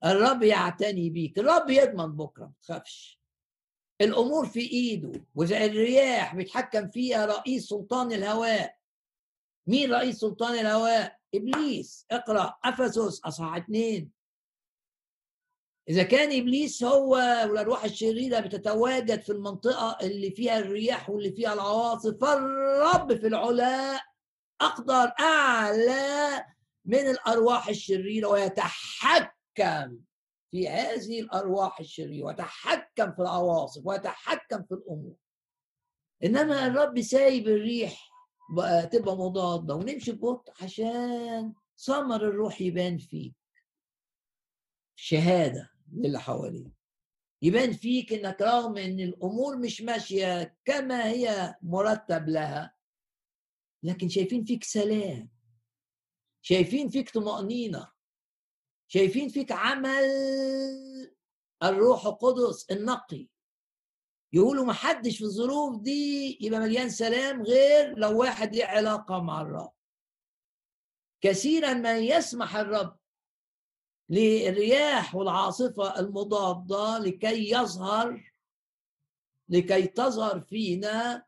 الرب 0.06 0.44
يعتني 0.44 1.10
بيك 1.10 1.40
الرب 1.40 1.70
يضمن 1.70 2.16
بكرة 2.16 2.46
ما 2.46 2.54
تخافش. 2.62 3.20
الأمور 4.02 4.46
في 4.48 4.60
إيده 4.60 5.26
وإذا 5.36 5.66
الرياح 5.66 6.36
بيتحكم 6.36 6.88
فيها 6.90 7.26
رئيس 7.26 7.68
سلطان 7.68 8.12
الهواء. 8.14 8.78
مين 9.68 9.94
رئيس 9.94 10.20
سلطان 10.20 10.60
الهواء؟ 10.60 11.20
إبليس. 11.36 12.06
اقرأ 12.12 12.58
أفسس 12.64 13.22
أصحاح 13.26 13.56
اثنين 13.56 14.12
إذا 15.90 16.04
كان 16.04 16.40
إبليس 16.42 16.84
هو 16.84 17.10
والأرواح 17.50 17.84
الشريرة 17.84 18.40
بتتواجد 18.40 19.22
في 19.22 19.32
المنطقة 19.32 19.98
اللي 20.02 20.32
فيها 20.32 20.60
الرياح 20.60 21.10
واللي 21.10 21.32
فيها 21.32 21.54
العواصف 21.54 22.18
فالرب 22.22 23.16
في 23.20 23.28
العلاء 23.28 24.02
أقدر 24.62 25.12
أعلى 25.20 26.46
من 26.86 27.00
الأرواح 27.10 27.68
الشريرة 27.68 28.28
ويتحكم 28.28 30.00
في 30.52 30.70
هذه 30.70 31.20
الأرواح 31.20 31.80
الشريرة 31.80 32.26
ويتحكم 32.26 33.12
في 33.12 33.22
العواصف 33.22 33.82
ويتحكم 33.86 34.64
في 34.64 34.72
الأمور. 34.72 35.16
إنما 36.24 36.68
الرب 36.68 37.02
سايب 37.02 37.48
الريح 37.48 38.10
بقى 38.56 38.88
تبقى 38.88 39.16
مضادة 39.18 39.76
ونمشي 39.76 40.12
ببطء 40.12 40.54
عشان 40.64 41.54
ثمر 41.78 42.16
الروح 42.28 42.62
يبان 42.62 42.98
فيك. 42.98 43.34
شهادة. 44.96 45.75
للي 45.96 46.20
حواليك 46.20 46.74
يبان 47.42 47.74
فيك 47.74 48.14
إنك 48.14 48.42
رغم 48.42 48.78
إن 48.78 49.00
الأمور 49.00 49.58
مش 49.58 49.82
ماشية 49.82 50.58
كما 50.66 51.10
هي 51.10 51.56
مرتب 51.62 52.30
لها 52.30 52.76
لكن 53.84 54.10
شايفين 54.10 54.44
فيك 54.44 54.64
سلام. 54.64 55.30
شايفين 56.42 56.90
فيك 56.90 57.10
طمأنينة. 57.10 57.92
شايفين 58.88 59.30
فيك 59.30 59.52
عمل 59.52 60.04
الروح 61.64 62.06
القدس 62.06 62.72
النقي. 62.72 63.28
يقولوا 64.34 64.66
ما 64.66 64.74
حدش 64.74 65.18
في 65.18 65.24
الظروف 65.24 65.82
دي 65.82 66.38
يبقى 66.42 66.60
مليان 66.60 66.90
سلام 66.90 67.44
غير 67.44 67.98
لو 67.98 68.20
واحد 68.20 68.56
ليه 68.56 68.66
علاقة 68.66 69.22
مع 69.22 69.42
الرب. 69.42 69.72
كثيرا 71.22 71.74
ما 71.74 71.98
يسمح 71.98 72.56
الرب 72.56 72.98
للرياح 74.10 75.16
والعاصفة 75.16 76.00
المضادة 76.00 76.98
لكي 76.98 77.52
يظهر 77.52 78.32
لكي 79.50 79.88
تظهر 79.88 80.40
فينا 80.42 81.26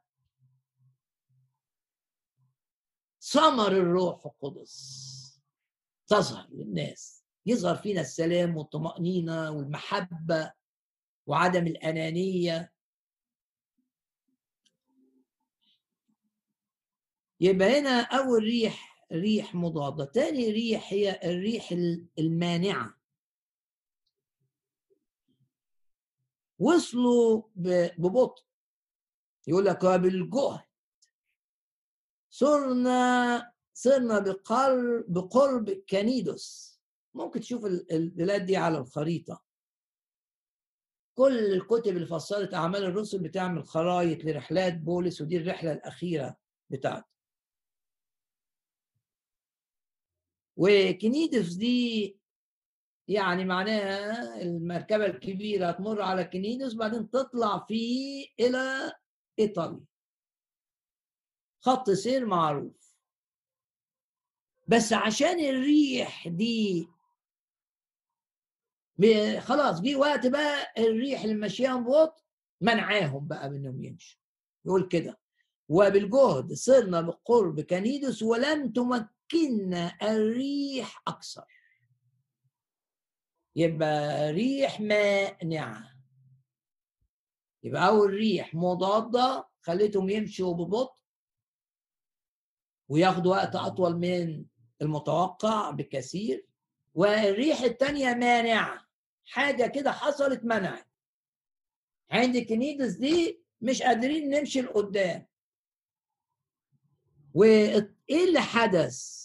ثمر 3.21 3.71
الروح 3.71 4.25
القدس. 4.25 5.17
تظهر 6.07 6.47
للناس 6.51 7.23
يظهر 7.45 7.75
فينا 7.75 8.01
السلام 8.01 8.57
والطمأنينة 8.57 9.51
والمحبة 9.51 10.51
وعدم 11.25 11.67
الأنانية. 11.67 12.73
يبقى 17.39 17.79
هنا 17.79 18.01
أول 18.01 18.43
ريح 18.43 18.96
ريح 19.11 19.55
مضادة. 19.55 20.05
تاني 20.05 20.51
ريح 20.51 20.93
هي 20.93 21.19
الريح 21.23 21.71
المانعة. 22.19 22.97
وصلوا 26.59 27.43
ببطء. 27.55 28.43
يقول 29.47 29.65
لك 29.65 29.85
بالجهد 29.85 30.59
صرنا 32.29 33.53
صرنا 33.73 34.19
بقرب 34.19 35.05
بقرب 35.07 35.69
كانيدوس 35.69 36.79
ممكن 37.13 37.39
تشوف 37.39 37.65
البلاد 37.65 38.45
دي 38.45 38.57
على 38.57 38.77
الخريطة. 38.77 39.43
كل 41.17 41.53
الكتب 41.53 41.95
اللي 41.95 42.07
فسرت 42.07 42.53
أعمال 42.53 42.83
الرسل 42.83 43.19
بتعمل 43.19 43.63
خرايط 43.63 44.25
لرحلات 44.25 44.77
بولس 44.77 45.21
ودي 45.21 45.37
الرحلة 45.37 45.71
الأخيرة 45.71 46.37
بتاعته. 46.69 47.16
وكنيدوس 50.57 51.53
دي 51.53 52.17
يعني 53.07 53.45
معناها 53.45 54.41
المركبة 54.41 55.05
الكبيرة 55.05 55.71
تمر 55.71 56.01
على 56.01 56.23
كنيدوس 56.23 56.73
بعدين 56.73 57.09
تطلع 57.09 57.65
فيه 57.67 58.27
إلى 58.39 58.93
إيطاليا. 59.39 59.85
خط 61.59 61.89
سير 61.89 62.25
معروف. 62.25 62.95
بس 64.67 64.93
عشان 64.93 65.39
الريح 65.39 66.27
دي 66.27 66.87
خلاص 69.39 69.81
جه 69.81 69.95
وقت 69.95 70.27
بقى 70.27 70.73
الريح 70.77 71.21
اللي 71.23 71.35
ماشياهم 71.35 71.83
ببطء 71.83 72.23
منعاهم 72.61 73.27
بقى 73.27 73.49
منهم 73.49 73.83
يمشوا. 73.83 74.19
يقول 74.65 74.87
كده 74.87 75.19
وبالجهد 75.69 76.53
صرنا 76.53 77.01
بقرب 77.01 77.61
كنيدوس 77.61 78.23
ولم 78.23 78.71
تمكننا 79.31 79.97
الريح 80.01 81.01
أكثر 81.07 81.45
يبقى 83.55 84.31
ريح 84.31 84.79
مانعة. 84.81 85.93
يبقى 87.63 87.87
أول 87.87 88.09
ريح 88.13 88.55
مضادة 88.55 89.47
خليتهم 89.61 90.09
يمشوا 90.09 90.53
ببطء 90.53 90.97
وياخدوا 92.89 93.31
وقت 93.31 93.55
أطول 93.55 93.95
من 93.97 94.45
المتوقع 94.81 95.71
بكثير 95.71 96.45
والريح 96.93 97.61
الثانية 97.61 98.13
مانعة. 98.13 98.87
حاجة 99.25 99.67
كده 99.67 99.91
حصلت 99.91 100.43
منعت. 100.43 100.87
عند 102.11 102.37
كنيدس 102.37 102.93
دي 102.93 103.41
مش 103.61 103.81
قادرين 103.81 104.29
نمشي 104.29 104.61
لقدام. 104.61 105.27
وايه 108.09 108.23
اللي 108.27 108.41
حدث؟ 108.41 109.17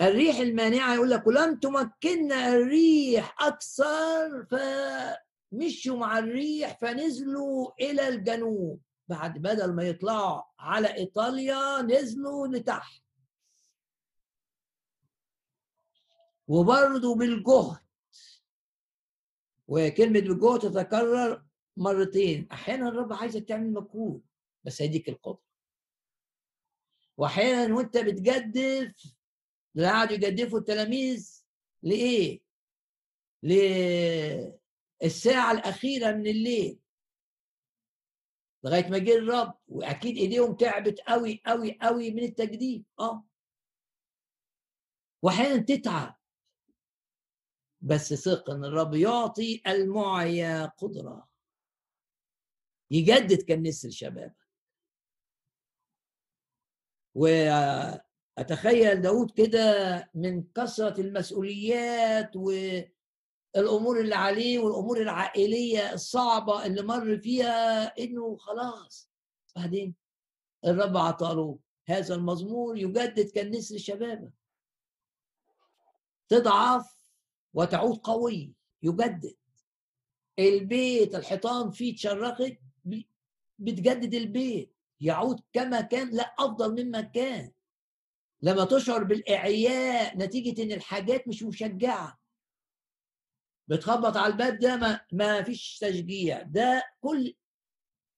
الريح 0.00 0.36
المانعة 0.36 0.94
يقول 0.94 1.10
لك 1.10 1.26
ولم 1.26 1.58
تمكننا 1.58 2.48
الريح 2.48 3.42
أكثر 3.42 4.46
فمشوا 4.50 5.96
مع 5.96 6.18
الريح 6.18 6.78
فنزلوا 6.80 7.70
إلى 7.80 8.08
الجنوب. 8.08 8.80
بعد 9.08 9.38
بدل 9.38 9.72
ما 9.74 9.82
يطلعوا 9.82 10.42
على 10.58 10.94
إيطاليا 10.94 11.82
نزلوا 11.82 12.46
لتحت. 12.46 13.02
وبرضه 16.48 17.14
بالجهد. 17.14 17.78
وكلمة 19.68 20.20
بالجهد 20.20 20.60
تتكرر 20.60 21.44
مرتين. 21.76 22.48
أحيانا 22.52 22.88
الرب 22.88 23.12
عايزك 23.12 23.44
تعمل 23.48 23.72
مجهود 23.72 24.22
بس 24.64 24.82
هيديك 24.82 25.08
القدرة. 25.08 25.47
وأحيانا 27.18 27.74
وأنت 27.74 27.96
بتجدف 27.96 29.14
اللي 29.76 29.88
قعدوا 29.88 30.14
يجدفوا 30.14 30.58
التلاميذ. 30.58 31.44
لإيه؟ 31.82 32.40
للساعة 35.02 35.52
الأخيرة 35.52 36.12
من 36.12 36.26
الليل. 36.26 36.80
لغاية 38.64 38.88
ما 38.88 38.98
جه 38.98 39.14
الرب 39.14 39.58
وأكيد 39.68 40.16
إيديهم 40.16 40.56
تعبت 40.56 41.00
قوي 41.00 41.42
قوي 41.46 41.78
قوي 41.82 42.10
من 42.10 42.22
التجديد 42.22 42.84
آه. 43.00 43.24
واحيانا 45.22 45.62
تتعب. 45.62 46.18
بس 47.80 48.14
ثق 48.14 48.50
إن 48.50 48.64
الرب 48.64 48.94
يعطي 48.94 49.62
المعيا 49.66 50.66
قدرة. 50.66 51.28
يجدد 52.90 53.42
كالنسر 53.42 53.90
شبابك 53.90 54.37
وأتخيل 57.18 59.00
داود 59.00 59.30
كده 59.30 60.10
من 60.14 60.44
كثرة 60.54 61.00
المسؤوليات 61.00 62.36
والأمور 62.36 64.00
اللي 64.00 64.14
عليه 64.14 64.58
والأمور 64.58 65.00
العائلية 65.02 65.92
الصعبة 65.92 66.66
اللي 66.66 66.82
مر 66.82 67.18
فيها 67.18 67.84
إنه 67.98 68.36
خلاص. 68.36 69.10
بعدين 69.56 69.94
الرب 70.64 70.96
عطاله 70.96 71.58
هذا 71.86 72.14
المزمور 72.14 72.78
يجدد 72.78 73.30
كالنسر 73.30 73.78
شبابك 73.78 74.32
تضعف 76.28 76.98
وتعود 77.54 77.96
قوي 77.98 78.54
يجدد. 78.82 79.36
البيت 80.38 81.14
الحيطان 81.14 81.70
فيه 81.70 81.92
اتشرخت 81.94 82.58
بتجدد 83.58 84.14
البيت. 84.14 84.77
يعود 85.00 85.40
كما 85.52 85.80
كان 85.80 86.10
لا 86.10 86.34
افضل 86.38 86.84
مما 86.84 87.00
كان 87.00 87.52
لما 88.42 88.64
تشعر 88.64 89.04
بالإعياء 89.04 90.18
نتيجة 90.18 90.62
إن 90.62 90.72
الحاجات 90.72 91.28
مش 91.28 91.42
مشجعة. 91.42 92.18
بتخبط 93.68 94.16
على 94.16 94.32
الباب 94.32 94.58
ده 94.58 94.76
ما, 94.76 95.00
ما 95.12 95.42
فيش 95.42 95.78
تشجيع. 95.78 96.42
ده 96.42 96.82
كل 97.00 97.34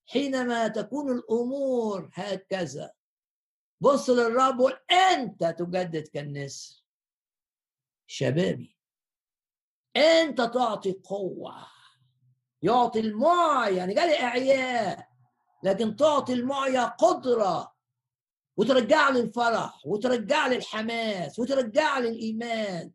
حينما 0.07 0.69
تكون 0.69 1.13
الأمور 1.19 2.11
هكذا. 2.15 2.93
بص 3.81 4.11
للرب 4.11 4.59
وقول 4.59 4.79
أنت 4.91 5.45
تجدد 5.45 6.09
كالنسر. 6.09 6.85
شبابي 8.07 8.77
أنت 9.97 10.41
تعطي 10.41 10.93
قوة 10.93 11.67
يعطي 12.63 13.01
المعي 13.01 13.77
يعني 13.77 13.95
جالي 13.95 14.21
إعياء. 14.23 15.10
لكن 15.65 15.97
تعطي 15.97 16.33
المعيا 16.33 16.85
قدرة 16.85 17.73
وترجع 18.57 19.09
لي 19.11 19.21
الفرح 19.21 19.87
وترجع 19.87 20.47
لي 20.47 20.57
الحماس 20.57 21.39
وترجع 21.39 21.99
لي 21.99 22.09
الإيمان 22.09 22.93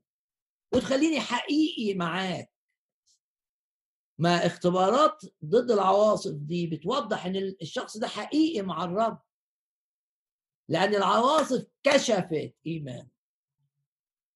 وتخليني 0.74 1.20
حقيقي 1.20 1.94
معاك. 1.94 2.52
ما 4.20 4.46
اختبارات 4.46 5.22
ضد 5.46 5.72
العواصف 5.72 6.32
دي 6.32 6.68
بتوضح 6.68 7.26
إن 7.26 7.36
الشخص 7.62 7.98
ده 7.98 8.08
حقيقي 8.08 8.62
مع 8.62 8.84
الرب. 8.84 9.20
لأن 10.70 10.96
العواصف 10.96 11.66
كشفت 11.84 12.54
ايمان 12.68 13.08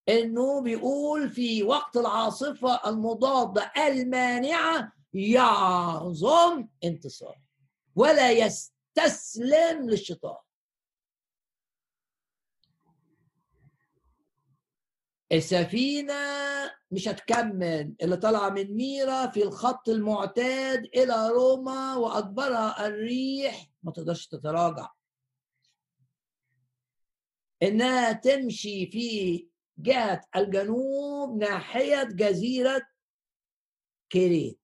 إنه 0.09 0.61
بيقول 0.61 1.29
في 1.29 1.63
وقت 1.63 1.97
العاصفة 1.97 2.89
المضادة 2.89 3.71
المانعة 3.77 4.91
يعظم 5.13 6.67
انتصار 6.83 7.41
ولا 7.99 8.31
يستسلم 8.31 9.89
للشيطان. 9.89 10.37
السفينة 15.31 16.13
مش 16.91 17.07
هتكمل 17.07 17.95
اللي 18.01 18.17
طالعة 18.17 18.49
من 18.49 18.75
ميرا 18.75 19.27
في 19.27 19.43
الخط 19.43 19.89
المعتاد 19.89 20.85
إلى 20.85 21.29
روما 21.29 21.95
وأكبرها 21.95 22.87
الريح 22.87 23.69
ما 23.83 23.91
تقدرش 23.91 24.27
تتراجع. 24.27 24.89
إنها 27.63 28.11
تمشي 28.11 28.91
في 28.91 29.47
جهة 29.77 30.21
الجنوب 30.35 31.37
ناحية 31.37 32.03
جزيرة 32.03 32.87
كريت. 34.11 34.59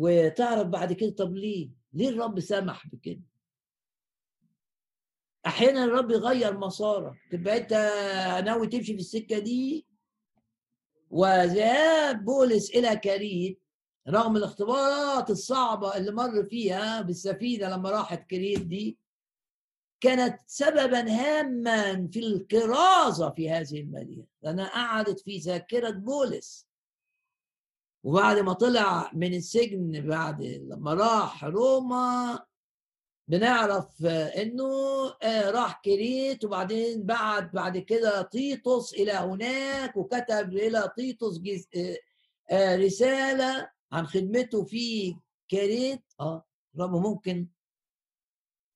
وتعرف 0.00 0.66
بعد 0.66 0.92
كده 0.92 1.10
طب 1.10 1.34
ليه؟ 1.36 1.70
ليه 1.92 2.08
الرب 2.08 2.40
سمح 2.40 2.86
بكده؟ 2.86 3.20
أحيانا 5.46 5.84
الرب 5.84 6.10
يغير 6.10 6.58
مسارك 6.58 7.14
تبقى 7.32 7.56
أنت 7.58 7.72
ناوي 8.46 8.66
تمشي 8.66 8.92
في 8.94 9.00
السكة 9.00 9.38
دي 9.38 9.86
وذهاب 11.10 12.24
بولس 12.24 12.70
إلى 12.70 12.96
كريت 12.96 13.62
رغم 14.08 14.36
الاختبارات 14.36 15.30
الصعبة 15.30 15.96
اللي 15.96 16.10
مر 16.12 16.44
فيها 16.44 17.00
بالسفينة 17.00 17.68
لما 17.68 17.90
راحت 17.90 18.30
كريت 18.30 18.60
دي 18.62 18.98
كانت 20.00 20.38
سببا 20.46 21.10
هاما 21.10 22.08
في 22.12 22.18
الكرازة 22.20 23.30
في 23.30 23.50
هذه 23.50 23.80
المدينة 23.80 24.24
لأنها 24.42 24.68
قعدت 24.68 25.20
في 25.20 25.38
ذاكرة 25.38 25.90
بولس 25.90 26.67
وبعد 28.08 28.38
ما 28.38 28.52
طلع 28.52 29.10
من 29.14 29.34
السجن 29.34 30.06
بعد 30.08 30.42
لما 30.42 30.94
راح 30.94 31.44
روما 31.44 32.38
بنعرف 33.28 34.04
إنه 34.06 34.70
آه، 35.22 35.50
راح 35.50 35.80
كريت 35.84 36.44
وبعدين 36.44 37.02
بعد 37.02 37.52
بعد 37.52 37.78
كده 37.78 38.22
تيتوس 38.22 38.94
إلى 38.94 39.12
هناك 39.12 39.96
وكتب 39.96 40.52
إلى 40.52 40.92
تيتوس 40.96 41.40
آه، 41.76 41.96
آه، 42.50 42.76
رسالة 42.76 43.70
عن 43.92 44.06
خدمته 44.06 44.64
في 44.64 45.16
كريت. 45.50 46.02
آه 46.20 46.44
رب 46.78 46.90
ممكن 46.96 47.48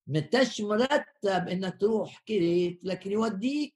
متش 0.06 0.60
مرتب 0.60 1.48
إنك 1.48 1.80
تروح 1.80 2.22
كريت 2.28 2.80
لكن 2.82 3.12
يوديك 3.12 3.74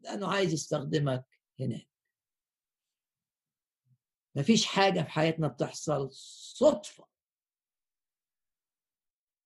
لأنه 0.00 0.28
عايز 0.28 0.52
يستخدمك 0.52 1.24
هناك. 1.60 1.87
مفيش 4.36 4.66
حاجة 4.66 5.02
في 5.02 5.10
حياتنا 5.10 5.48
بتحصل 5.48 6.08
صدفة. 6.12 7.08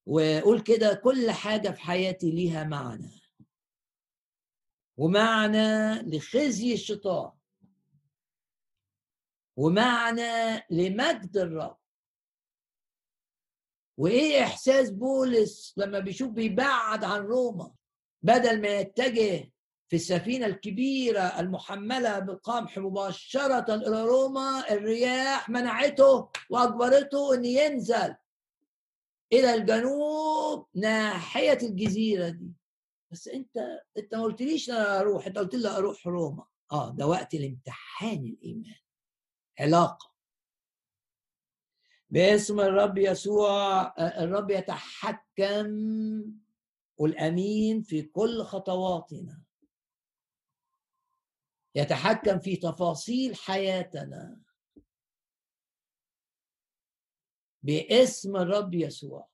وقول 0.07 0.61
كده 0.61 0.95
كل 0.95 1.31
حاجة 1.31 1.71
في 1.71 1.81
حياتي 1.81 2.31
ليها 2.31 2.65
معنى. 2.65 3.21
ومعنى 4.97 5.93
لخزي 6.03 6.75
الشيطان. 6.75 7.33
ومعنى 9.57 10.67
لمجد 10.71 11.37
الرب. 11.37 11.79
وإيه 13.99 14.43
إحساس 14.45 14.91
بولس 14.91 15.75
لما 15.77 15.99
بيشوف 15.99 16.31
بيبعد 16.31 17.05
عن 17.05 17.21
روما؟ 17.21 17.75
بدل 18.23 18.63
ما 18.63 18.69
يتجه 18.69 19.52
في 19.93 19.97
السفينة 19.97 20.47
الكبيرة 20.47 21.21
المحملة 21.21 22.19
بالقمح 22.19 22.79
مباشرة 22.79 23.75
إلى 23.75 24.05
روما 24.05 24.71
الرياح 24.71 25.49
منعته 25.49 26.29
وأجبرته 26.51 27.35
أن 27.35 27.45
ينزل 27.45 28.15
إلى 29.33 29.55
الجنوب 29.55 30.67
ناحية 30.75 31.59
الجزيرة 31.63 32.29
دي. 32.29 32.53
بس 33.11 33.29
أنت 33.29 33.57
أنت 33.99 34.15
ما 34.15 34.23
قلتليش 34.23 34.71
أنا 34.71 35.01
أروح 35.01 35.27
أنت 35.27 35.39
قلت 35.39 35.55
لي 35.55 35.69
أروح 35.69 36.07
روما. 36.07 36.45
آه 36.73 36.91
ده 36.91 37.07
وقت 37.07 37.35
الامتحان 37.35 38.19
الإيمان 38.25 38.81
علاقة. 39.61 40.13
باسم 42.11 42.61
الرب 42.61 42.99
يسوع 42.99 43.83
الرب 43.99 44.51
يتحكم 44.51 45.67
والأمين 46.99 47.83
في 47.83 48.03
كل 48.03 48.43
خطواتنا. 48.43 49.43
يتحكم 51.75 52.39
في 52.39 52.57
تفاصيل 52.57 53.37
حياتنا. 53.37 54.41
باسم 57.63 58.37
الرب 58.37 58.75
يسوع. 58.75 59.29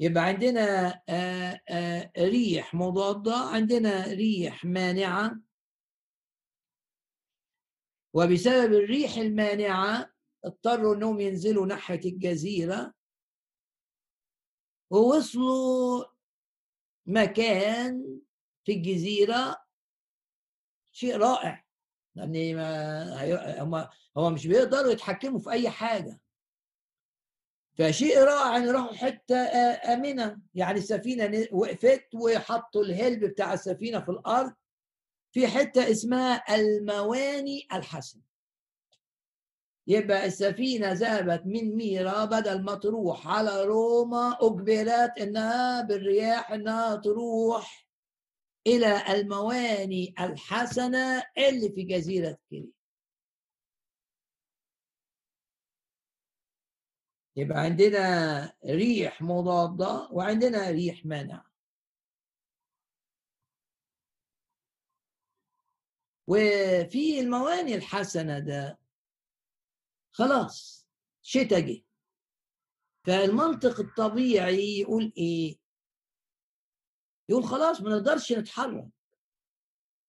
يبقى 0.00 0.24
عندنا 0.24 0.88
آه، 1.08 1.60
آه، 1.68 2.12
ريح 2.18 2.74
مضادة 2.74 3.34
عندنا 3.36 4.06
ريح 4.06 4.64
مانعة. 4.64 5.40
وبسبب 8.14 8.72
الريح 8.72 9.16
المانعة 9.16 10.14
اضطروا 10.44 10.94
إنهم 10.94 11.20
ينزلوا 11.20 11.66
ناحية 11.66 12.00
الجزيرة. 12.04 12.94
ووصلوا 14.90 16.04
مكان 17.06 18.20
في 18.64 18.72
الجزيرة 18.72 19.56
شيء 20.92 21.16
رائع 21.16 21.64
لأن 22.14 22.58
هم 23.60 23.86
هو 24.16 24.30
مش 24.30 24.46
بيقدروا 24.46 24.92
يتحكموا 24.92 25.38
في 25.40 25.50
أي 25.50 25.70
حاجة. 25.70 26.20
فشيء 27.78 28.18
رائع 28.18 28.56
ان 28.56 28.70
راحوا 28.70 28.92
حتة 28.96 29.36
آمنة 29.94 30.38
يعني 30.54 30.78
السفينه 30.78 31.46
وقفت 31.52 32.06
وحطوا 32.14 32.82
الهلب 32.84 33.24
بتاع 33.24 33.52
السفينة 33.52 34.00
في 34.00 34.08
الأرض 34.08 34.52
في 35.32 35.46
حتة 35.48 35.90
اسمها 35.90 36.54
المواني 36.56 37.66
الحسن 37.72 38.20
يبقى 39.86 40.26
السفينة 40.26 40.92
ذهبت 40.92 41.42
من 41.46 41.76
ميرا 41.76 42.24
بدل 42.24 42.62
ما 42.62 42.74
تروح 42.74 43.28
على 43.28 43.64
روما 43.64 44.38
أجبرت 44.40 45.18
إنها 45.20 45.82
بالرياح 45.82 46.50
إنها 46.52 46.96
تروح 46.96 47.83
إلى 48.66 49.12
المواني 49.20 50.14
الحسنة 50.20 51.22
اللي 51.38 51.72
في 51.74 51.82
جزيرة 51.82 52.38
كريت 52.50 52.74
يبقى 57.36 57.58
عندنا 57.60 58.56
ريح 58.66 59.22
مضادة 59.22 60.08
وعندنا 60.12 60.70
ريح 60.70 61.06
مانعة 61.06 61.50
وفي 66.26 67.20
المواني 67.20 67.74
الحسنة 67.74 68.38
ده 68.38 68.78
خلاص 70.12 70.86
شتاء 71.22 71.60
جه. 71.60 71.84
فالمنطق 73.06 73.80
الطبيعي 73.80 74.78
يقول 74.80 75.12
إيه؟ 75.16 75.63
يقول 77.28 77.44
خلاص 77.44 77.80
ما 77.80 77.90
نقدرش 77.90 78.32
نتحرك. 78.32 78.88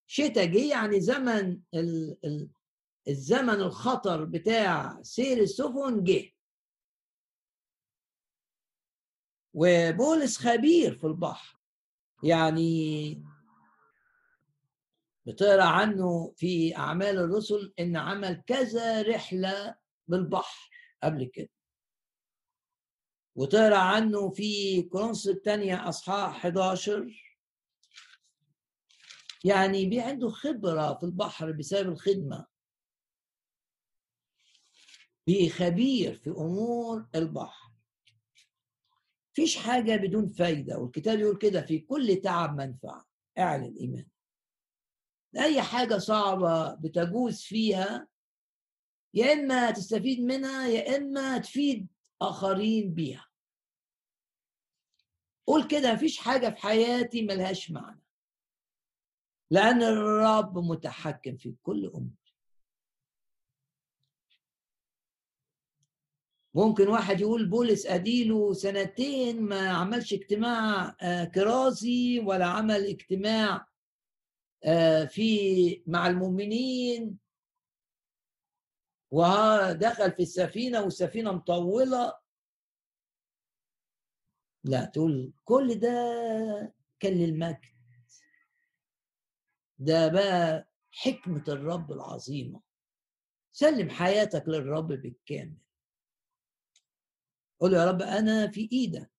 شتاء 0.08 0.46
جه 0.46 0.70
يعني 0.70 1.02
زمن 1.02 1.62
ال 1.74 2.18
ال 2.26 2.50
الزمن 3.08 3.62
الخطر 3.62 4.24
بتاع 4.24 5.02
سير 5.02 5.38
السفن 5.38 6.04
جه. 6.04 6.32
وبولس 9.54 10.38
خبير 10.38 10.96
في 10.96 11.08
البحر. 11.08 11.60
يعني 12.24 13.24
بتقرأ 15.26 15.64
عنه 15.64 16.34
في 16.38 16.76
أعمال 16.78 17.18
الرسل 17.18 17.74
إن 17.80 17.98
عمل 17.98 18.44
كذا 18.48 19.02
رحلة 19.02 19.76
بالبحر 20.08 20.70
قبل 21.04 21.26
كده. 21.26 21.50
وتقرا 23.36 23.78
عنه 23.78 24.30
في 24.30 24.82
كورنثوس 24.82 25.28
الثانية 25.28 25.90
أصحاح 25.90 26.36
11 26.36 27.26
يعني 29.46 29.86
بي 29.86 30.02
عنده 30.02 30.30
خبرة 30.30 30.94
في 30.94 31.04
البحر 31.06 31.52
بسبب 31.52 31.90
الخدمة. 31.92 32.46
بخبير 35.28 36.16
في 36.16 36.30
أمور 36.30 37.08
البحر. 37.16 37.72
فيش 39.34 39.58
حاجة 39.58 39.96
بدون 39.96 40.28
فايدة 40.28 40.78
والكتاب 40.78 41.20
يقول 41.20 41.38
كده 41.38 41.62
في 41.62 41.80
كل 41.80 42.22
تعب 42.24 42.56
منفعة. 42.58 43.08
اعلن 43.38 43.76
إيمان. 43.80 44.08
أي 45.38 45.62
حاجة 45.62 45.98
صعبة 45.98 46.76
بتجوز 46.76 47.42
فيها 47.42 48.08
يا 49.14 49.34
إما 49.34 49.72
تستفيد 49.72 50.20
منها 50.20 50.68
يا 50.68 50.98
إما 50.98 51.38
تفيد 51.38 51.88
آخرين 52.22 52.94
بيها. 52.94 53.25
قول 55.48 55.68
كده 55.68 55.94
مفيش 55.94 56.18
حاجة 56.18 56.50
في 56.50 56.58
حياتي 56.58 57.22
ملهاش 57.22 57.72
معنى. 57.72 58.02
لأن 59.52 59.84
الرب 59.84 60.58
متحكم 60.58 61.38
في 61.38 61.56
كل 61.64 61.86
أمور. 61.96 62.26
ممكن 66.54 66.88
واحد 66.88 67.22
يقول 67.22 67.50
بولس 67.50 67.86
أديله 67.86 68.54
سنتين 68.54 69.42
ما 69.42 69.70
عملش 69.70 70.14
اجتماع 70.14 70.96
آه، 71.02 71.24
كرازي 71.24 72.20
ولا 72.20 72.46
عمل 72.46 72.86
اجتماع 72.86 73.68
آه، 74.64 75.06
في 75.06 75.84
مع 75.88 76.08
المؤمنين. 76.08 77.18
ودخل 79.12 80.12
في 80.12 80.24
السفينة 80.24 80.82
والسفينة 80.82 81.32
مطولة. 81.32 82.14
لا 84.66 84.86
تقول 84.86 85.34
كل 85.44 85.80
ده 85.80 85.90
كان 87.00 87.14
للمجد. 87.14 87.76
ده 89.80 90.08
بقى 90.08 90.68
حكمة 90.92 91.44
الرب 91.48 91.92
العظيمة. 91.92 92.62
سلم 93.52 93.90
حياتك 93.90 94.44
للرب 94.48 94.88
بالكامل. 94.88 95.58
قول 97.60 97.74
يا 97.74 97.86
رب 97.86 98.02
أنا 98.02 98.48
في 98.48 98.70
إيدك. 98.72 99.12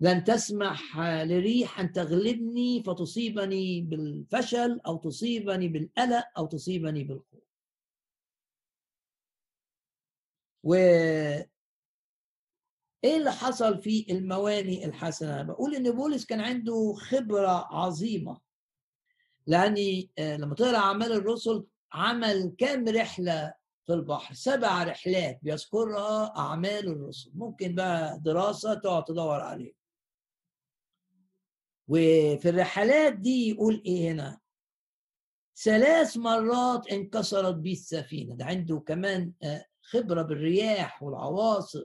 لن 0.00 0.24
تسمح 0.24 0.98
لريح 1.00 1.80
أن 1.80 1.92
تغلبني 1.92 2.82
فتصيبني 2.82 3.80
بالفشل 3.80 4.80
أو 4.86 4.96
تصيبني 4.96 5.68
بالقلق 5.68 6.24
أو 6.38 6.46
تصيبني 6.46 7.04
بالخوف. 7.04 7.44
إيه 13.06 13.16
اللي 13.16 13.32
حصل 13.32 13.82
في 13.82 14.06
المواني 14.10 14.84
الحسنة؟ 14.86 15.42
بقول 15.42 15.74
إن 15.74 15.90
بولس 15.90 16.24
كان 16.24 16.40
عنده 16.40 16.94
خبرة 16.98 17.74
عظيمة. 17.74 18.40
لأني 19.46 20.10
آه، 20.18 20.36
لما 20.36 20.54
تقرا 20.54 20.76
أعمال 20.76 21.12
الرسل 21.12 21.66
عمل 21.92 22.54
كام 22.58 22.88
رحلة 22.88 23.54
في 23.86 23.92
البحر؟ 23.92 24.34
سبع 24.34 24.82
رحلات 24.84 25.38
بيذكرها 25.42 26.32
أعمال 26.36 26.88
الرسل. 26.88 27.30
ممكن 27.34 27.74
بقى 27.74 28.18
دراسة 28.20 28.74
تقعد 28.74 29.04
تدور 29.04 29.40
عليه 29.40 29.72
وفي 31.88 32.48
الرحلات 32.48 33.12
دي 33.12 33.48
يقول 33.50 33.82
إيه 33.86 34.10
هنا؟ 34.12 34.38
ثلاث 35.62 36.16
مرات 36.16 36.86
انكسرت 36.86 37.54
بيه 37.54 37.72
السفينة. 37.72 38.34
ده 38.34 38.44
عنده 38.44 38.78
كمان 38.86 39.32
آه، 39.42 39.64
خبرة 39.82 40.22
بالرياح 40.22 41.02
والعواصف. 41.02 41.84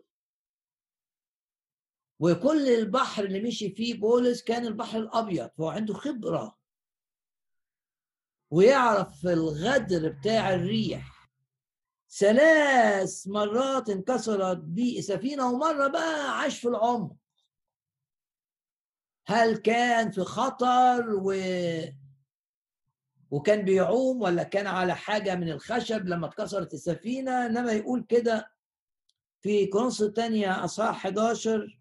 وكل 2.23 2.68
البحر 2.69 3.23
اللي 3.23 3.41
مشي 3.41 3.69
فيه 3.69 3.99
بولس 3.99 4.43
كان 4.43 4.65
البحر 4.65 4.99
الأبيض 4.99 5.49
فهو 5.57 5.69
عنده 5.69 5.93
خبرة. 5.93 6.57
ويعرف 8.52 9.26
الغدر 9.26 10.10
بتاع 10.10 10.53
الريح. 10.53 11.31
ثلاث 12.10 13.27
مرات 13.27 13.89
انكسرت 13.89 14.57
بيه 14.57 15.02
سفينة 15.02 15.52
ومرة 15.52 15.88
بقى 15.88 16.39
عاش 16.39 16.60
في 16.60 16.68
العمق. 16.68 17.15
هل 19.27 19.57
كان 19.57 20.11
في 20.11 20.22
خطر 20.23 21.06
و 21.23 21.34
وكان 23.31 23.65
بيعوم 23.65 24.22
ولا 24.22 24.43
كان 24.43 24.68
على 24.68 24.95
حاجة 24.95 25.35
من 25.35 25.49
الخشب 25.49 26.07
لما 26.07 26.27
اتكسرت 26.27 26.73
السفينة؟ 26.73 27.45
إنما 27.45 27.72
يقول 27.72 28.06
كده 28.10 28.52
في 29.41 29.65
كورنثوس 29.68 30.02
الثانية 30.02 30.65
أصحاح 30.65 30.95
11 31.06 31.77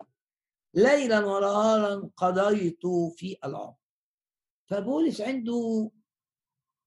ليلا 0.74 1.18
ونهارا 1.26 2.10
قضيت 2.16 2.86
في 3.16 3.36
العمر 3.44 3.74
فبولس 4.66 5.20
عنده 5.20 5.90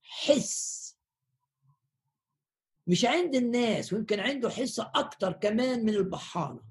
حس 0.03 0.83
مش 2.87 3.05
عند 3.05 3.35
الناس 3.35 3.93
ويمكن 3.93 4.19
عنده 4.19 4.49
حس 4.49 4.79
أكتر 4.79 5.31
كمان 5.31 5.85
من 5.85 5.89
البحارة. 5.93 6.63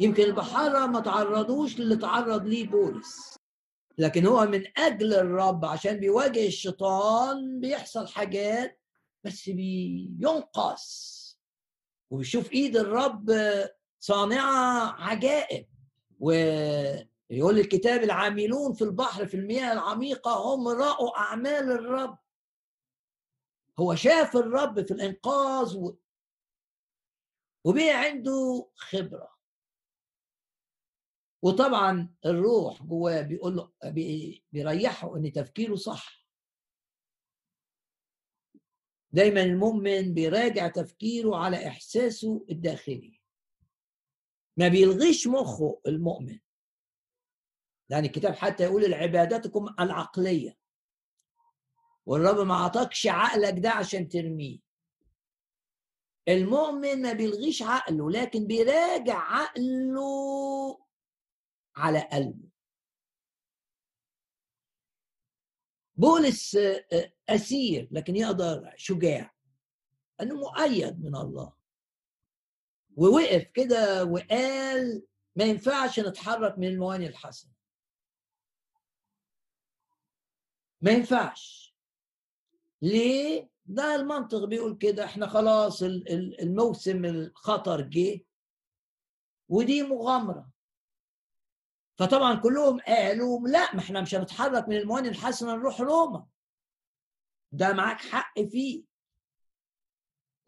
يمكن 0.00 0.22
البحارة 0.22 0.86
ما 0.86 1.00
تعرضوش 1.00 1.78
للي 1.78 1.96
تعرض 1.96 2.46
ليه 2.46 2.66
بولس. 2.66 3.36
لكن 3.98 4.26
هو 4.26 4.46
من 4.46 4.64
أجل 4.78 5.14
الرب 5.14 5.64
عشان 5.64 5.96
بيواجه 6.00 6.46
الشيطان 6.46 7.60
بيحصل 7.60 8.08
حاجات 8.08 8.80
بس 9.24 9.50
بينقص 9.50 11.20
وبيشوف 12.10 12.52
إيد 12.52 12.76
الرب 12.76 13.30
صانعة 14.00 14.92
عجائب. 15.02 15.66
ويقول 16.20 17.58
الكتاب 17.58 18.02
العاملون 18.02 18.72
في 18.72 18.82
البحر 18.84 19.26
في 19.26 19.34
المياه 19.34 19.72
العميقة 19.72 20.54
هم 20.54 20.68
رأوا 20.68 21.18
أعمال 21.18 21.72
الرب. 21.72 22.18
هو 23.78 23.94
شاف 23.94 24.36
الرب 24.36 24.86
في 24.86 24.90
الإنقاذ 24.94 25.76
و... 25.76 25.96
وبقى 27.64 27.92
عنده 28.04 28.68
خبرة. 28.74 29.40
وطبعا 31.42 32.14
الروح 32.26 32.82
جواه 32.82 33.22
بيقول 33.22 33.56
له 33.56 33.72
بيريحه 34.52 35.16
إن 35.16 35.32
تفكيره 35.32 35.74
صح. 35.74 36.26
دايما 39.12 39.42
المؤمن 39.42 40.14
بيراجع 40.14 40.68
تفكيره 40.68 41.36
على 41.36 41.68
إحساسه 41.68 42.46
الداخلي. 42.50 43.19
ما 44.56 44.68
بيلغيش 44.68 45.26
مخه 45.26 45.80
المؤمن. 45.86 46.38
يعني 47.88 48.06
الكتاب 48.06 48.34
حتى 48.34 48.62
يقول 48.62 48.84
العباداتكم 48.84 49.74
العقلية. 49.80 50.56
والرب 52.06 52.46
ما 52.46 52.54
عطاكش 52.54 53.06
عقلك 53.06 53.58
ده 53.58 53.70
عشان 53.70 54.08
ترميه. 54.08 54.58
المؤمن 56.28 57.02
ما 57.02 57.12
بيلغيش 57.12 57.62
عقله 57.62 58.10
لكن 58.10 58.46
بيراجع 58.46 59.18
عقله 59.18 60.78
على 61.76 62.00
قلبه. 62.12 62.50
بولس 65.96 66.56
آه، 66.56 66.86
آه، 66.92 67.12
أسير 67.28 67.88
لكن 67.90 68.16
يقدر 68.16 68.72
شجاع. 68.76 69.34
أنه 70.20 70.34
مؤيد 70.34 71.04
من 71.04 71.16
الله. 71.16 71.59
ووقف 73.00 73.50
كده 73.54 74.04
وقال 74.04 75.02
ما 75.36 75.44
ينفعش 75.44 76.00
نتحرك 76.00 76.58
من 76.58 76.66
المواني 76.68 77.06
الحسنة. 77.06 77.52
ما 80.80 80.90
ينفعش. 80.90 81.74
ليه؟ 82.82 83.50
ده 83.66 83.94
المنطق 83.94 84.44
بيقول 84.44 84.76
كده 84.76 85.04
إحنا 85.04 85.26
خلاص 85.26 85.82
الموسم 85.82 87.04
الخطر 87.04 87.80
جه 87.80 88.20
ودي 89.48 89.82
مغامرة. 89.82 90.50
فطبعا 91.98 92.34
كلهم 92.34 92.80
قالوا 92.80 93.48
لا 93.48 93.74
ما 93.74 93.80
إحنا 93.80 94.00
مش 94.00 94.14
هنتحرك 94.14 94.68
من 94.68 94.76
المواني 94.76 95.08
الحسنة 95.08 95.54
نروح 95.54 95.80
روما. 95.80 96.26
ده 97.52 97.72
معاك 97.72 97.98
حق 98.00 98.40
فيه. 98.40 98.89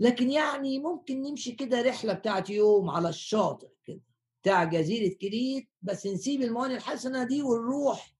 لكن 0.00 0.30
يعني 0.30 0.78
ممكن 0.78 1.22
نمشي 1.22 1.52
كده 1.52 1.82
رحلة 1.82 2.12
بتاعت 2.12 2.50
يوم 2.50 2.90
على 2.90 3.08
الشاطئ 3.08 3.68
كده 3.84 4.00
بتاع 4.42 4.64
جزيرة 4.64 5.14
كريت 5.14 5.68
بس 5.82 6.06
نسيب 6.06 6.42
المواني 6.42 6.74
الحسنة 6.74 7.24
دي 7.24 7.42
ونروح 7.42 8.14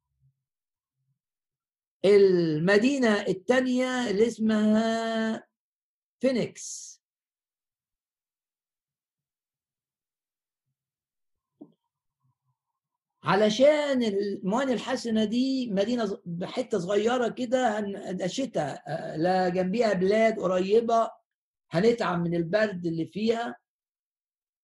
المدينة 2.05 3.21
الثانية 3.23 4.11
اللي 4.11 4.27
اسمها 4.27 5.47
فينيكس. 6.21 6.93
علشان 13.25 14.03
المواني 14.03 14.73
الحسنة 14.73 15.25
دي 15.25 15.71
مدينة 15.71 16.19
بحتة 16.27 16.79
صغيرة 16.79 17.29
كده 17.29 17.81
ده 18.11 18.27
شتاء 18.27 18.83
آه، 18.89 19.17
لا 19.17 19.49
جنبيها 19.49 19.93
بلاد 19.93 20.41
قريبة. 20.41 21.22
هنتعب 21.73 22.19
من 22.21 22.35
البرد 22.35 22.87
اللي 22.87 23.07
فيها. 23.07 23.57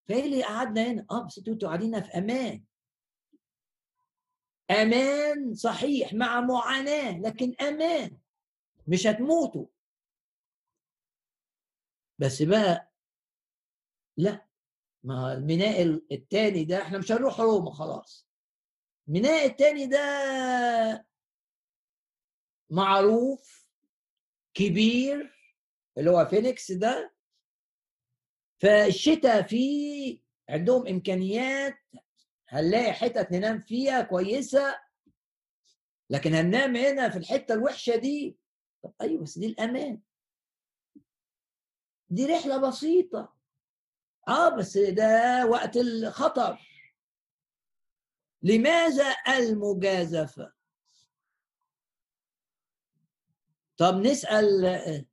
فايه 0.09 0.25
اللي 0.25 0.43
قعدنا 0.45 0.87
هنا؟ 0.91 1.07
آه 1.11 1.27
بس 1.27 1.39
أنتوا 1.49 1.69
قاعدين 1.69 2.01
في 2.03 2.11
أمان. 2.19 2.65
أمان 4.71 5.55
صحيح 5.55 6.13
مع 6.15 6.41
معاناة 6.41 7.19
لكن 7.21 7.55
أمان. 7.61 8.19
مش 8.89 9.07
هتموتوا. 9.07 9.67
بس 12.19 12.43
بقى 12.43 12.93
لا. 14.17 14.49
ما 15.05 15.33
الميناء 15.33 15.83
التاني 16.13 16.65
ده 16.65 16.83
إحنا 16.83 16.99
مش 16.99 17.13
هنروح 17.13 17.41
روما 17.41 17.71
خلاص. 17.71 18.29
ميناء 19.07 19.47
التاني 19.47 19.87
ده 19.87 19.99
معروف 22.71 23.69
كبير 24.55 25.38
اللي 25.99 26.11
هو 26.11 26.27
فينيكس 26.27 26.73
ده 26.73 27.15
فالشتاء 28.63 29.43
فيه 29.43 30.21
عندهم 30.49 30.87
إمكانيات 30.87 31.79
هنلاقي 32.49 32.93
حتت 32.93 33.33
ننام 33.33 33.61
فيها 33.61 34.03
كويسة 34.03 34.81
لكن 36.11 36.35
هننام 36.35 36.77
هنا 36.77 37.09
في 37.09 37.19
الحتة 37.19 37.55
الوحشة 37.55 37.97
دي. 37.97 38.39
طب 38.83 38.93
أيوه 39.01 39.23
بس 39.23 39.39
دي 39.39 39.47
الأمان. 39.47 40.01
دي 42.11 42.27
رحلة 42.27 42.69
بسيطة. 42.69 43.37
آه 44.29 44.49
بس 44.49 44.79
ده 44.79 45.47
وقت 45.47 45.77
الخطر. 45.77 46.59
لماذا 48.43 49.17
المجازفة؟ 49.29 50.53
طب 53.77 53.95
نسأل 53.95 55.07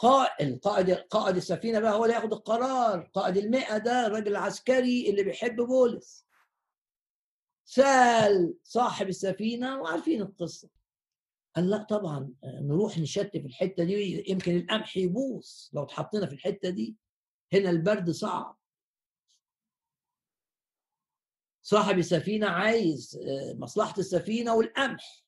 قائد 0.00 0.58
قائد 0.58 0.90
قائد 0.90 1.36
السفينة 1.36 1.80
بقى 1.80 1.92
هو 1.94 2.04
اللي 2.04 2.16
ياخد 2.16 2.32
القرار. 2.32 3.10
قائد 3.14 3.36
المئة 3.36 3.78
ده 3.78 4.06
الراجل 4.06 4.28
العسكري 4.28 5.10
اللي 5.10 5.22
بيحب 5.22 5.56
بولس. 5.56 6.26
سأل 7.64 8.54
صاحب 8.62 9.08
السفينة 9.08 9.80
وعارفين 9.80 10.22
القصة. 10.22 10.68
قال 11.56 11.70
لا 11.70 11.82
طبعا 11.82 12.34
نروح 12.44 12.98
نشت 12.98 13.30
في 13.32 13.46
الحتة 13.46 13.84
دي 13.84 14.24
يمكن 14.30 14.56
القمح 14.56 14.96
يبوظ 14.96 15.46
لو 15.72 15.82
اتحطينا 15.82 16.26
في 16.26 16.32
الحتة 16.32 16.70
دي. 16.70 16.96
هنا 17.52 17.70
البرد 17.70 18.10
صعب. 18.10 18.56
صاحب 21.62 21.98
السفينة 21.98 22.46
عايز 22.46 23.16
آه، 23.26 23.54
مصلحة 23.58 23.94
السفينة 23.98 24.54
والقمح. 24.54 25.24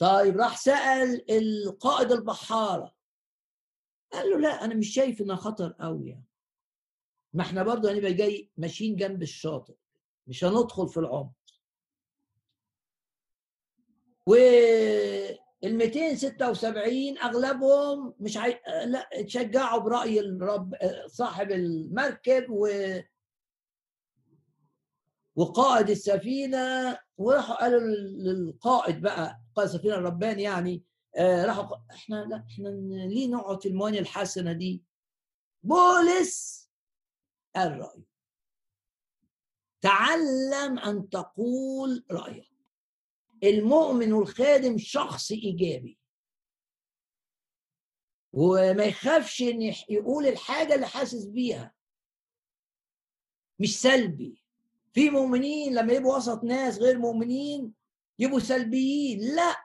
طيب 0.00 0.36
راح 0.36 0.56
سأل 0.56 1.30
القائد 1.30 2.12
البحارة. 2.12 2.94
قال 4.12 4.30
له 4.30 4.38
لا 4.38 4.64
أنا 4.64 4.74
مش 4.74 4.94
شايف 4.94 5.20
إنها 5.20 5.36
خطر 5.36 5.72
قوي 5.80 6.08
يعني. 6.08 6.24
ما 7.32 7.42
إحنا 7.42 7.62
برضه 7.62 7.92
هنبقى 7.92 8.12
جاي 8.12 8.50
ماشيين 8.56 8.96
جنب 8.96 9.22
الشاطئ 9.22 9.74
مش 10.26 10.44
هندخل 10.44 10.88
في 10.88 10.96
العمق. 11.00 11.32
وال 14.26 15.38
276 15.62 17.18
أغلبهم 17.18 18.14
مش 18.20 18.36
عاي... 18.36 18.60
لا 18.86 19.08
اتشجعوا 19.12 19.80
برأي 19.80 20.20
الرب 20.20 20.74
صاحب 21.06 21.50
المركب 21.50 22.46
و 22.50 22.68
وقائد 25.36 25.90
السفينة 25.90 26.98
وراحوا 27.16 27.54
قالوا 27.54 27.80
للقائد 27.80 29.00
بقى 29.00 29.40
قائد 29.54 29.68
السفينة 29.68 29.94
الرباني 29.94 30.42
يعني 30.42 30.84
آه 31.16 31.44
راحوا 31.44 31.76
إحنا 31.90 32.16
لا 32.16 32.46
إحنا 32.50 32.68
ليه 33.08 33.28
نقعد 33.28 33.62
في 33.62 33.68
المواني 33.68 33.98
الحسنة 33.98 34.52
دي؟ 34.52 34.82
بولس 35.62 36.60
قال 37.56 37.78
رأيه. 37.78 38.04
تعلم 39.80 40.78
أن 40.78 41.08
تقول 41.08 42.04
رأيك. 42.10 42.50
المؤمن 43.44 44.12
والخادم 44.12 44.78
شخص 44.78 45.30
إيجابي. 45.32 45.98
وما 48.32 48.84
يخافش 48.84 49.42
إن 49.42 49.62
يقول 49.88 50.26
الحاجة 50.26 50.74
اللي 50.74 50.86
حاسس 50.86 51.24
بيها. 51.24 51.74
مش 53.60 53.80
سلبي. 53.80 54.39
في 54.92 55.10
مؤمنين 55.10 55.74
لما 55.74 55.92
يبقوا 55.92 56.16
وسط 56.16 56.44
ناس 56.44 56.78
غير 56.78 56.98
مؤمنين 56.98 57.74
يبقوا 58.18 58.40
سلبيين. 58.40 59.34
لا. 59.34 59.56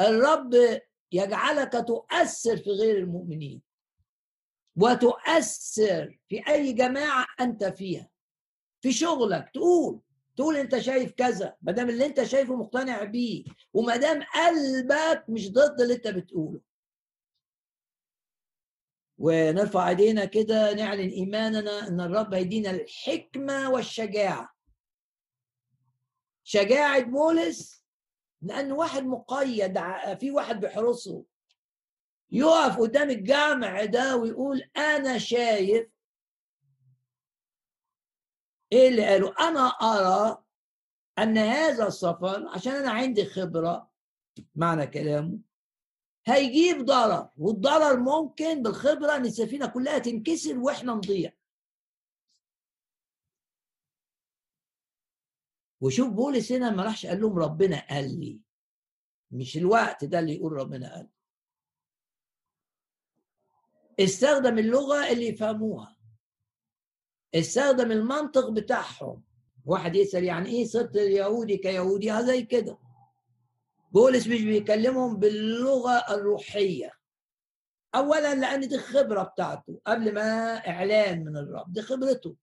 الرب 0.00 0.80
يجعلك 1.12 1.72
تؤثر 1.86 2.56
في 2.56 2.70
غير 2.70 2.98
المؤمنين. 2.98 3.62
وتؤثر 4.76 6.18
في 6.28 6.48
أي 6.48 6.72
جماعة 6.72 7.26
أنت 7.40 7.64
فيها. 7.64 8.08
في 8.80 8.92
شغلك. 8.92 9.50
تقول. 9.54 10.00
تقول 10.36 10.56
أنت 10.56 10.78
شايف 10.78 11.12
كذا. 11.12 11.56
ما 11.62 11.72
دام 11.72 11.88
اللي 11.88 12.06
أنت 12.06 12.22
شايفه 12.22 12.56
مقتنع 12.56 13.04
بيه. 13.04 13.44
وما 13.72 13.96
دام 13.96 14.22
قلبك 14.22 15.24
مش 15.28 15.52
ضد 15.52 15.80
اللي 15.80 15.94
أنت 15.94 16.08
بتقوله. 16.08 16.60
ونرفع 19.22 19.88
ايدينا 19.88 20.24
كده 20.24 20.72
نعلن 20.74 21.08
ايماننا 21.08 21.88
ان 21.88 22.00
الرب 22.00 22.34
هيدينا 22.34 22.70
الحكمة 22.70 23.70
والشجاعة. 23.70 24.52
شجاعة 26.44 27.00
بولس 27.02 27.84
لأن 28.42 28.72
واحد 28.72 29.02
مقيد 29.04 29.78
في 30.20 30.30
واحد 30.30 30.60
بيحرسه 30.60 31.24
يقف 32.30 32.78
قدام 32.78 33.10
الجامع 33.10 33.84
ده 33.84 34.16
ويقول 34.16 34.62
أنا 34.76 35.18
شايف 35.18 35.88
إيه 38.72 38.88
اللي 38.88 39.06
قاله؟ 39.06 39.34
أنا 39.40 39.60
أرى 39.68 40.44
أن 41.18 41.38
هذا 41.38 41.86
السفر 41.86 42.48
عشان 42.48 42.72
أنا 42.72 42.90
عندي 42.90 43.24
خبرة 43.24 43.90
معنى 44.54 44.86
كلامه 44.86 45.38
هيجيب 46.24 46.84
ضرر 46.84 47.28
والضرر 47.36 48.00
ممكن 48.00 48.62
بالخبرة 48.62 49.16
إن 49.16 49.26
السفينة 49.26 49.66
كلها 49.66 49.98
تنكسر 49.98 50.58
وإحنا 50.58 50.92
نضيع. 50.94 51.32
وشوف 55.80 56.08
بولس 56.08 56.52
هنا 56.52 56.70
ما 56.70 56.82
راحش 56.82 57.06
قال 57.06 57.20
لهم 57.20 57.38
ربنا 57.38 57.86
قال 57.90 58.20
لي. 58.20 58.40
مش 59.30 59.56
الوقت 59.56 60.04
ده 60.04 60.18
اللي 60.18 60.34
يقول 60.34 60.52
ربنا 60.52 60.94
قال 60.94 61.08
استخدم 64.00 64.58
اللغة 64.58 65.10
اللي 65.12 65.26
يفهموها. 65.26 65.96
استخدم 67.34 67.92
المنطق 67.92 68.50
بتاعهم. 68.50 69.24
واحد 69.64 69.96
يسأل 69.96 70.24
يعني 70.24 70.48
إيه 70.48 70.64
صرت 70.64 70.96
يهودي 70.96 71.56
كيهودي؟ 71.56 72.22
زي 72.22 72.42
كده. 72.42 72.78
بولس 73.92 74.26
مش 74.26 74.42
بيكلمهم 74.42 75.16
باللغة 75.16 76.14
الروحية. 76.14 76.92
اولا 77.94 78.34
لأن 78.34 78.68
دي 78.68 78.74
الخبره 78.74 79.22
بتاعته 79.22 79.80
قبل 79.86 80.14
ما 80.14 80.56
إعلان 80.68 81.24
من 81.24 81.36
الرب 81.36 81.72
دي 81.72 81.82
خبرته. 81.82 82.36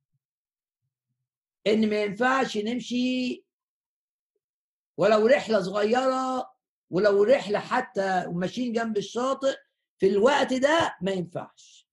إن 1.67 1.89
ما 1.89 2.01
ينفعش 2.01 2.57
نمشي 2.57 3.43
ولو 4.97 5.27
رحلة 5.27 5.61
صغيرة 5.61 6.51
ولو 6.89 7.23
رحلة 7.23 7.59
حتى 7.59 8.26
ماشيين 8.27 8.73
جنب 8.73 8.97
الشاطئ 8.97 9.55
في 9.99 10.07
الوقت 10.07 10.53
ده 10.53 10.97
ما 11.01 11.11
ينفعش. 11.11 11.89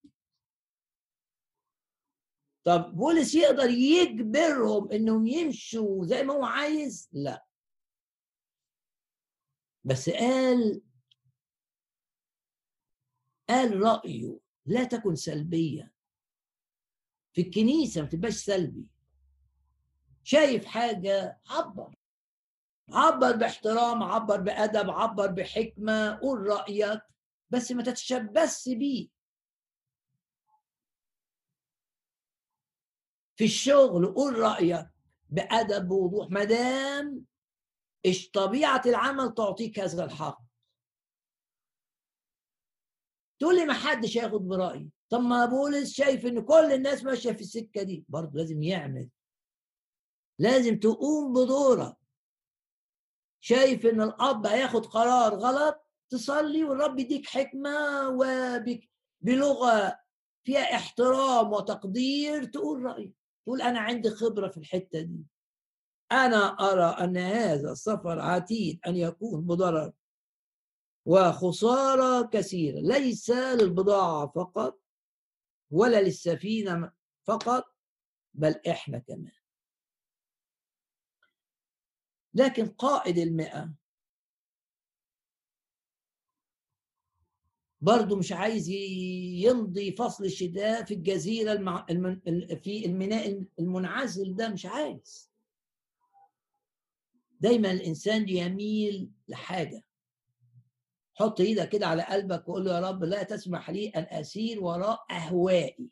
طب 2.64 2.96
بولس 2.96 3.34
يقدر 3.34 3.70
يجبرهم 3.70 4.92
إنهم 4.92 5.26
يمشوا 5.26 6.04
زي 6.06 6.22
ما 6.22 6.34
هو 6.34 6.44
عايز؟ 6.44 7.08
لا. 7.12 7.45
بس 9.86 10.10
قال 10.10 10.82
قال 13.48 13.80
رأيه 13.80 14.38
لا 14.66 14.84
تكن 14.84 15.14
سلبية. 15.14 15.92
في 17.32 17.40
الكنيسة 17.40 18.02
ما 18.02 18.08
تبقاش 18.08 18.34
سلبي. 18.34 18.86
شايف 20.24 20.64
حاجة؟ 20.64 21.40
عبر. 21.48 21.94
عبر 22.88 23.36
باحترام 23.36 24.02
عبر 24.02 24.40
بأدب 24.40 24.90
عبر 24.90 25.26
بحكمة. 25.26 26.18
قول 26.18 26.46
رأيك 26.46 27.02
بس 27.50 27.72
ما 27.72 27.82
تتشبث 27.82 28.68
بيه. 28.68 29.08
في 33.36 33.44
الشغل 33.44 34.06
قول 34.14 34.38
رأيك 34.38 34.86
بأدب 35.30 35.90
ووضوح. 35.90 36.30
ما 36.30 36.44
دام 36.44 37.26
إيش 38.04 38.30
طبيعة 38.30 38.82
العمل 38.86 39.34
تعطيك 39.34 39.78
هذا 39.78 40.04
الحق؟ 40.04 40.42
تقول 43.40 43.56
لي 43.56 43.64
ما 43.64 43.74
حدش 43.74 44.18
هياخد 44.18 44.48
برأيي. 44.48 44.90
طب 45.10 45.20
ما 45.20 45.46
بولس 45.46 45.92
شايف 45.92 46.26
إن 46.26 46.44
كل 46.44 46.72
الناس 46.72 47.04
ماشية 47.04 47.32
في 47.32 47.40
السكة 47.40 47.82
دي. 47.82 48.04
برضه 48.08 48.38
لازم 48.38 48.62
يعمل. 48.62 49.08
لازم 50.38 50.78
تقوم 50.78 51.32
بدورك. 51.32 51.96
شايف 53.40 53.86
إن 53.86 54.02
الأب 54.02 54.46
هياخد 54.46 54.86
قرار 54.86 55.34
غلط؟ 55.34 55.86
تصلي 56.10 56.64
والرب 56.64 56.98
يديك 56.98 57.26
حكمة 57.26 58.08
وبلغه 58.08 59.98
فيها 60.44 60.74
احترام 60.76 61.52
وتقدير 61.52 62.44
تقول 62.44 62.82
رأيك. 62.82 63.14
تقول 63.46 63.62
أنا 63.62 63.80
عندي 63.80 64.10
خبرة 64.10 64.48
في 64.48 64.56
الحتة 64.56 65.00
دي. 65.00 65.24
أنا 66.12 66.36
أرى 66.72 67.04
أن 67.04 67.16
هذا 67.16 67.72
السفر 67.72 68.20
عتيد 68.20 68.80
أن 68.86 68.96
يكون 68.96 69.40
بضرر 69.46 69.92
وخسارة 71.06 72.26
كثيرة 72.26 72.80
ليس 72.80 73.30
للبضاعة 73.30 74.26
فقط 74.26 74.80
ولا 75.70 76.02
للسفينة 76.02 76.92
فقط 77.24 77.64
بل 78.34 78.54
إحنا 78.68 78.98
كمان. 78.98 79.32
لكن 82.34 82.66
قائد 82.66 83.18
المئة 83.18 83.74
برضه 87.80 88.16
مش 88.16 88.32
عايز 88.32 88.68
يمضي 88.68 89.92
فصل 89.92 90.24
الشتاء 90.24 90.84
في 90.84 90.94
الجزيرة 90.94 91.52
المع... 91.52 91.86
المن... 91.90 92.20
في 92.56 92.86
الميناء 92.86 93.44
المنعزل 93.58 94.36
ده 94.36 94.48
مش 94.48 94.66
عايز. 94.66 95.35
دايما 97.40 97.72
الإنسان 97.72 98.28
يميل 98.28 99.10
لحاجة. 99.28 99.82
حط 101.14 101.40
إيدك 101.40 101.68
كده 101.68 101.86
على 101.86 102.02
قلبك 102.02 102.48
وقول 102.48 102.64
له 102.64 102.74
يا 102.74 102.80
رب 102.80 103.04
لا 103.04 103.22
تسمح 103.22 103.70
لي 103.70 103.88
أن 103.88 104.02
أسير 104.20 104.64
وراء 104.64 105.06
أهوائي. 105.10 105.90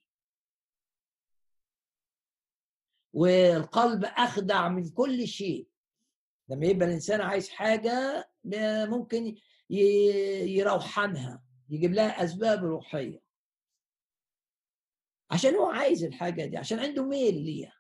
والقلب 3.12 4.05
أخدع 4.05 4.69
من 4.69 4.91
كل 4.91 5.29
شيء. 5.29 5.69
لما 6.49 6.66
يبقى 6.66 6.89
الإنسان 6.89 7.21
عايز 7.21 7.49
حاجة 7.49 8.29
ممكن 8.87 9.37
يروحنها 9.71 11.45
يجيب 11.71 11.93
لها 11.93 12.25
أسباب 12.25 12.65
روحية. 12.65 13.23
عشان 15.31 15.55
هو 15.55 15.66
عايز 15.66 16.05
الحاجة 16.05 16.45
دي 16.45 16.57
عشان 16.57 16.79
عنده 16.79 17.05
ميل 17.05 17.35
ليها. 17.43 17.74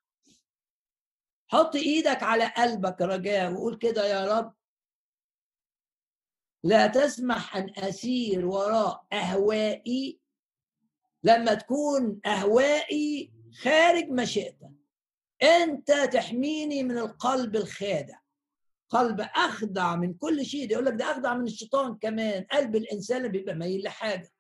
حط 1.54 1.76
إيدك 1.76 2.22
على 2.22 2.44
قلبك 2.44 3.00
رجاء 3.00 3.52
وقول 3.52 3.76
كده 3.78 4.06
يا 4.06 4.38
رب. 4.38 4.54
لا 6.64 6.86
تسمح 6.86 7.56
أن 7.56 7.70
أسير 7.76 8.46
وراء 8.46 9.06
أهوائي 9.12 10.20
لما 11.24 11.54
تكون 11.54 12.20
أهوائي 12.26 13.32
خارج 13.62 14.08
مشيئتك 14.10 14.70
أنت 15.42 15.92
تحميني 15.92 16.82
من 16.82 16.98
القلب 16.98 17.56
الخادع. 17.56 18.18
قلب 18.88 19.20
أخدع 19.20 19.96
من 19.96 20.14
كل 20.14 20.46
شيء. 20.46 20.70
يقول 20.72 20.84
لك 20.84 20.92
ده 20.94 21.10
أخدع 21.12 21.34
من 21.34 21.44
الشيطان 21.44 21.98
كمان. 21.98 22.46
قلب 22.52 22.76
الإنسان 22.76 23.28
بيبقى 23.28 23.54
مايل 23.54 23.82
لحاجة. 23.82 24.32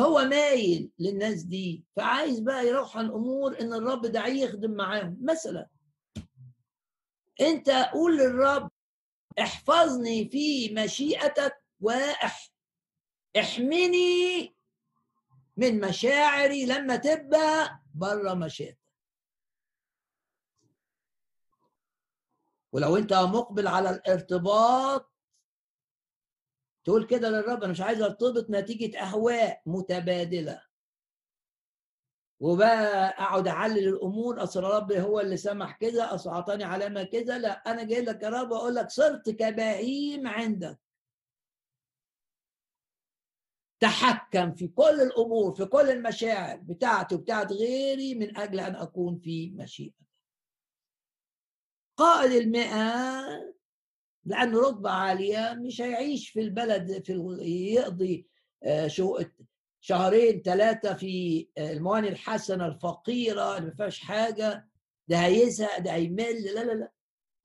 هو 0.00 0.24
مايل 0.24 0.90
للناس 0.98 1.42
دي 1.42 1.84
فعايز 1.96 2.40
بقى 2.40 2.66
يروح 2.66 2.96
عن 2.96 3.06
امور 3.10 3.60
إن 3.60 3.72
الرب 3.72 4.06
ده 4.06 4.26
يخدم 4.26 4.70
معاهم. 4.70 5.18
مثلا 5.22 5.68
أنت 7.40 7.70
قول 7.70 8.16
للرب 8.18 8.70
احفظني 9.40 10.28
في 10.28 10.74
مشيئتك 10.74 11.64
واحمني 13.36 14.54
من 15.56 15.80
مشاعري 15.80 16.66
لما 16.66 16.96
تبقى 16.96 17.80
بره 17.94 18.34
مشيئتك. 18.34 18.78
ولو 22.72 22.96
أنت 22.96 23.12
مقبل 23.12 23.68
على 23.68 23.90
الارتباط 23.90 25.09
تقول 26.84 27.06
كده 27.06 27.30
للرب 27.30 27.62
أنا 27.62 27.72
مش 27.72 27.80
عايز 27.80 28.02
أرتبط 28.02 28.46
نتيجة 28.50 28.98
أهواء 29.02 29.62
متبادلة. 29.66 30.62
وبقى 32.40 33.08
أقعد 33.08 33.48
أعلل 33.48 33.88
الأمور 33.88 34.42
أصل 34.42 34.64
الرب 34.64 34.92
هو 34.92 35.20
اللي 35.20 35.36
سمح 35.36 35.76
كده 35.76 36.14
أصل 36.14 36.30
أعطاني 36.30 36.64
علامة 36.64 37.02
كده 37.02 37.38
لا 37.38 37.50
أنا 37.50 37.82
جاي 37.84 38.00
لك 38.00 38.22
يا 38.22 38.28
رب 38.28 38.52
أقول 38.52 38.74
لك 38.74 38.90
صرت 38.90 39.30
كبهيم 39.30 40.26
عندك. 40.28 40.78
تحكم 43.80 44.54
في 44.54 44.68
كل 44.68 45.00
الأمور 45.00 45.54
في 45.54 45.64
كل 45.64 45.90
المشاعر 45.90 46.56
بتاعتي 46.56 47.14
وبتاعت 47.14 47.52
غيري 47.52 48.14
من 48.14 48.36
أجل 48.36 48.60
أن 48.60 48.74
أكون 48.76 49.18
في 49.18 49.50
مشيئه 49.50 49.92
قائد 51.96 52.32
المئة 52.32 53.22
لأنه 54.24 54.60
رتبة 54.68 54.90
عالية 54.90 55.54
مش 55.54 55.80
هيعيش 55.80 56.30
في 56.30 56.40
البلد 56.40 57.02
في 57.04 57.12
يقضي 57.74 58.26
آه، 58.64 58.90
شهرين 59.80 60.42
ثلاثة 60.42 60.94
في 60.94 61.48
آه، 61.58 61.72
المواني 61.72 62.08
الحسنة 62.08 62.66
الفقيرة 62.66 63.56
اللي 63.56 63.68
ما 63.68 63.74
فيهاش 63.74 63.98
حاجة 64.00 64.68
ده 65.08 65.16
هيزهق 65.16 65.78
ده 65.78 65.94
هيمل 65.94 66.44
لا 66.44 66.64
لا 66.64 66.72
لا. 66.72 66.92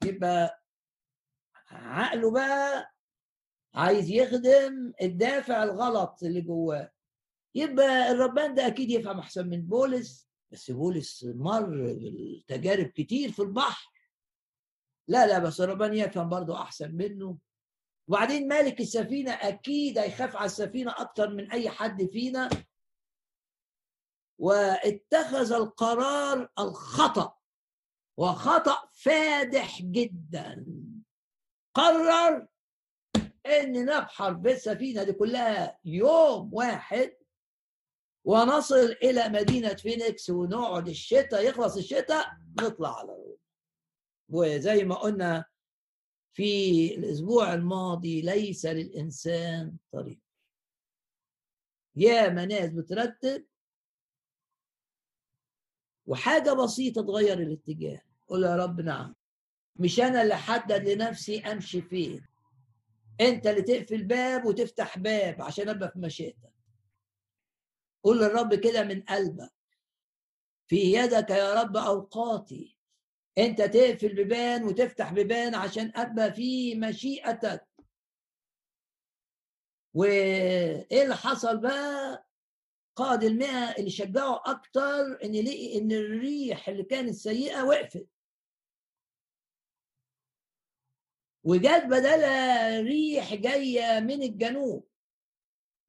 يبقى 0.06 0.64
عقله 1.72 2.31
بقى 2.31 2.91
عايز 3.73 4.10
يخدم 4.10 4.93
الدافع 5.02 5.64
الغلط 5.64 6.23
اللي 6.23 6.41
جواه. 6.41 6.91
يبقى 7.56 8.11
الربان 8.11 8.53
ده 8.56 8.68
أكيد 8.68 8.89
يفهم 8.89 9.19
أحسن 9.19 9.47
من 9.49 9.61
بولس 9.61 10.27
بس 10.52 10.72
بولس 10.72 11.23
مر 11.35 11.69
بالتجارب 11.93 12.85
كتير 12.85 13.31
في 13.31 13.41
البحر. 13.41 13.91
لا 15.07 15.27
لا 15.27 15.40
بس 15.40 15.61
ربنا 15.61 15.94
يفهم 15.95 16.30
برضه 16.30 16.61
أحسن 16.61 16.91
منه. 16.95 17.38
وبعدين 18.10 18.48
مالك 18.48 18.80
السفينة؟ 18.82 19.32
أكيد 19.32 19.98
هيخاف 19.98 20.36
على 20.36 20.45
السفينة 20.45 20.91
أكتر 20.98 21.30
من 21.30 21.52
أي 21.52 21.69
حد 21.69 22.06
فينا. 22.06 22.49
واتخذ 24.40 25.53
القرار 25.53 26.49
الخطأ 26.60 27.36
وخطأ 28.18 28.90
فادح 28.94 29.82
جدا. 29.82 30.65
قرر 31.73 32.48
إن 33.45 33.86
نبحر 33.86 34.34
بالسفينه 34.34 35.03
دي 35.03 35.14
كلها 35.14 35.80
يوم 35.86 36.53
واحد 36.53 37.18
ونصل 38.26 38.76
إلى 39.03 39.30
مدينة 39.30 39.73
فينيكس 39.73 40.30
ونقعد 40.30 40.88
الشتاء 40.88 41.44
يخلص 41.49 41.77
الشتاء 41.77 42.26
نطلع 42.61 42.99
على 42.99 43.07
روما 43.11 43.24
وزي 44.30 44.84
ما 44.84 44.95
قلنا 44.95 45.45
في 46.34 46.95
الأسبوع 46.95 47.53
الماضي 47.53 48.22
ليس 48.22 48.65
للإنسان 48.65 49.77
طريق. 49.91 50.19
يا 51.95 52.30
ناس 52.30 52.69
بترتب 52.69 53.45
وحاجة 56.06 56.53
بسيطة 56.53 57.02
تغير 57.02 57.39
الاتجاه 57.39 58.02
قول 58.27 58.43
يا 58.43 58.56
رب 58.56 58.81
نعم. 58.81 59.15
مش 59.76 59.99
أنا 59.99 60.22
اللي 60.22 60.34
أحدد 60.34 60.89
لنفسي 60.89 61.39
أمشي 61.39 61.81
فين. 61.81 62.26
أنت 63.22 63.47
اللي 63.47 63.61
تقفل 63.61 64.03
باب 64.03 64.45
وتفتح 64.45 64.97
باب 64.97 65.41
عشان 65.41 65.69
أبقى 65.69 65.91
في 65.91 65.99
مشيئتك. 65.99 66.53
قول 68.03 68.18
للرب 68.19 68.56
كده 68.56 68.84
من 68.84 69.02
قلبك. 69.02 69.53
في 70.68 70.76
يدك 70.76 71.30
يا 71.30 71.61
رب 71.61 71.77
أوقاتي. 71.77 72.74
أنت 73.38 73.62
تقفل 73.62 74.16
بيبان 74.16 74.64
وتفتح 74.64 75.14
بيبان 75.14 75.56
عشان 75.56 75.91
أبقى 75.95 76.34
في 76.34 76.76
مشيئتك. 76.76 77.68
وإيه 79.94 81.03
اللي 81.03 81.16
حصل 81.16 81.62
بقى؟ 81.62 82.26
قائد 82.95 83.24
المئة 83.24 83.76
اللي 83.78 83.90
شجعوا 83.90 84.52
أكتر 84.52 85.24
إن 85.24 85.32
لقي 85.32 85.78
إن 85.78 85.91
الريح 85.91 86.70
اللي 86.70 86.84
كانت 86.84 87.14
سيئة 87.16 87.64
وقفت. 87.64 88.07
وجات 91.44 91.86
بدلها 91.86 92.80
ريح 92.82 93.34
جاية 93.34 93.99
من 93.99 94.24
الجنوب. 94.24 94.88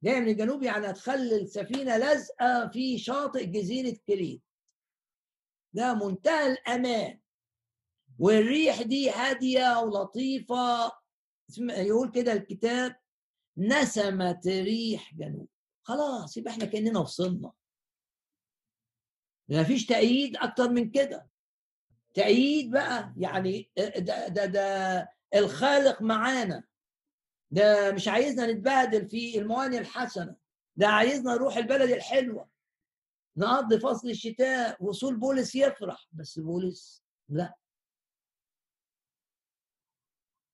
جاية 0.03 0.19
من 0.19 0.27
الجنوب 0.27 0.63
يعني 0.63 0.89
هتخلي 0.89 1.35
السفينة 1.35 1.97
لازقة 1.97 2.67
في 2.67 2.97
شاطئ 2.97 3.45
جزيرة 3.45 3.97
كريت. 4.07 4.41
ده 5.73 5.93
منتهى 5.93 6.51
الأمان. 6.51 7.19
والريح 8.19 8.81
دي 8.81 9.09
هادية 9.09 9.79
ولطيفة. 9.79 10.91
يقول 11.59 12.11
كده 12.11 12.33
الكتاب 12.33 12.95
نسمت 13.57 14.47
ريح 14.47 15.15
جنوب. 15.15 15.47
خلاص 15.83 16.37
يبقى 16.37 16.51
إحنا 16.53 16.65
كأننا 16.65 16.99
وصلنا. 16.99 17.51
ما 19.49 19.63
فيش 19.63 19.85
تأييد 19.85 20.37
أكتر 20.37 20.69
من 20.69 20.91
كده. 20.91 21.27
تأييد 22.13 22.71
بقى 22.71 23.13
يعني 23.17 23.69
ده, 23.97 24.27
ده, 24.27 24.45
ده 24.45 25.09
الخالق 25.35 26.01
معانا. 26.01 26.63
ده 27.51 27.91
مش 27.91 28.07
عايزنا 28.07 28.51
نتبهدل 28.51 29.09
في 29.09 29.39
الموانئ 29.39 29.77
الحسنة 29.77 30.35
ده 30.75 30.87
عايزنا 30.87 31.33
نروح 31.33 31.57
البلد 31.57 31.89
الحلوة. 31.89 32.49
نقضي 33.37 33.79
فصل 33.79 34.09
الشتاء 34.09 34.83
وصول 34.83 35.15
بولس 35.15 35.55
يفرح 35.55 36.07
بس 36.11 36.39
بولس 36.39 37.03
لا. 37.29 37.53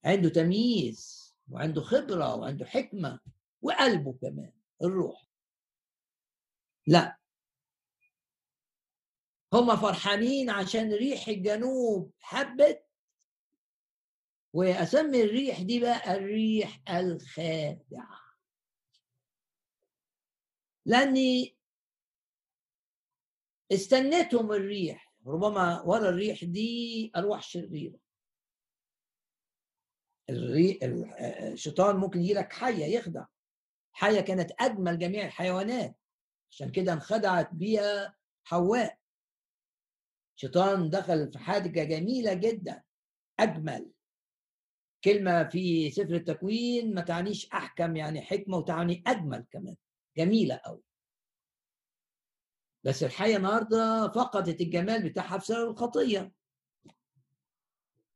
عنده 0.06 0.30
تمييز 0.30 1.34
وعنده 1.52 1.82
خبرة 1.82 2.36
وعنده 2.36 2.66
حكمة 2.66 3.20
وقلبه 3.62 4.14
كمان 4.22 4.54
الروح. 4.84 5.28
لا. 6.88 7.18
هم 9.54 9.76
فرحانين 9.76 10.50
عشان 10.50 10.94
ريح 10.94 11.28
الجنوب 11.28 12.12
حبت؟ 12.20 12.86
واسمي 14.54 15.24
الريح 15.24 15.62
دي 15.62 15.80
بقى 15.80 16.16
الريح 16.16 16.82
الخادعة. 16.90 18.20
لأني 20.86 21.56
استنتهم 23.72 24.52
الريح 24.52 25.14
ربما 25.28 25.82
ورا 25.82 26.10
الريح 26.10 26.44
دي 26.44 27.12
أرواح 27.16 27.44
شريرة. 27.44 27.70
الريح 27.70 28.03
الشيطان 30.30 31.96
ممكن 31.96 32.22
يجي 32.22 32.34
لك 32.34 32.54
حية 32.54 32.86
يخدع. 32.86 33.26
حية 33.92 34.22
كانت 34.22 34.52
أجمل 34.60 35.00
جميع 35.00 35.26
الحيوانات. 35.26 35.96
عشان 36.52 36.72
كده 36.72 36.94
انخدعت 36.94 37.54
بيها 37.54 38.16
حواء. 38.44 38.98
شيطان 40.36 40.90
دخل 40.90 41.32
في 41.32 41.40
حادقة 41.40 41.84
جميلة 41.84 42.34
جدا. 42.34 42.84
أجمل. 43.40 43.92
كلمة 45.04 45.44
في 45.44 45.92
سفر 45.92 46.16
التكوين 46.16 46.94
ما 46.96 47.02
تعنيش 47.02 47.50
أحكم 47.50 47.96
يعني 47.96 48.22
حكمة 48.22 48.58
وتعني 48.58 49.04
أجمل 49.08 49.46
كمان. 49.52 49.76
جميلة 50.18 50.56
قوي 50.66 50.84
بس 52.86 53.04
الحية 53.04 53.38
النهارده 53.38 54.12
فقدت 54.12 54.62
الجمال 54.62 55.10
بتاعها 55.10 55.38
بسبب 55.38 55.70
الخطية. 55.70 56.32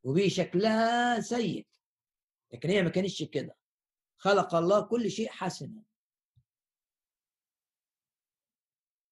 وبيه 0.03 0.29
شكلها 0.29 1.19
سيء. 1.19 1.67
لكن 2.53 2.69
هي 2.69 2.83
ما 2.83 2.89
كانتش 2.89 3.23
كده. 3.23 3.55
خلق 4.17 4.55
الله 4.55 4.81
كل 4.81 5.11
شيء 5.11 5.29
حسنا. 5.29 5.83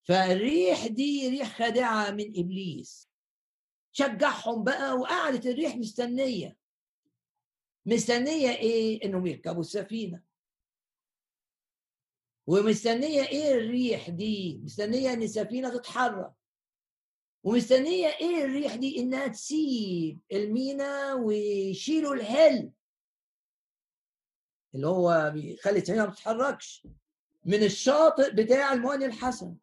فالريح 0.03 0.87
دي 0.87 1.29
ريح 1.29 1.57
خادعة 1.57 2.11
من 2.11 2.39
إبليس. 2.39 3.09
شجعهم 3.91 4.63
بقى 4.63 4.93
وقعدت 4.93 5.45
الريح 5.45 5.75
مستنية. 5.75 6.57
مستنية 7.85 8.49
إيه؟ 8.49 9.05
إنهم 9.05 9.27
يركبوا 9.27 9.61
السفينة. 9.61 10.23
ومستنية 12.47 13.21
إيه 13.27 13.51
الريح 13.53 14.09
دي؟ 14.09 14.57
مستنية 14.63 15.13
إن 15.13 15.23
السفينة 15.23 15.69
تتحرك. 15.77 16.33
ومستنية 17.43 18.07
إيه 18.07 18.45
الريح 18.45 18.75
دي؟ 18.75 18.99
إنها 18.99 19.27
تسيب 19.27 20.19
المينا 20.31 21.13
ويشيلوا 21.13 22.13
الهل. 22.15 22.71
اللي 24.75 24.87
هو 24.87 25.31
بيخلي 25.33 25.77
السفينه 25.79 26.05
ما 26.05 26.11
تتحركش 26.11 26.87
من 27.45 27.63
الشاطئ 27.63 28.31
بتاع 28.35 28.73
الموانئ 28.73 29.05
الحسن. 29.05 29.55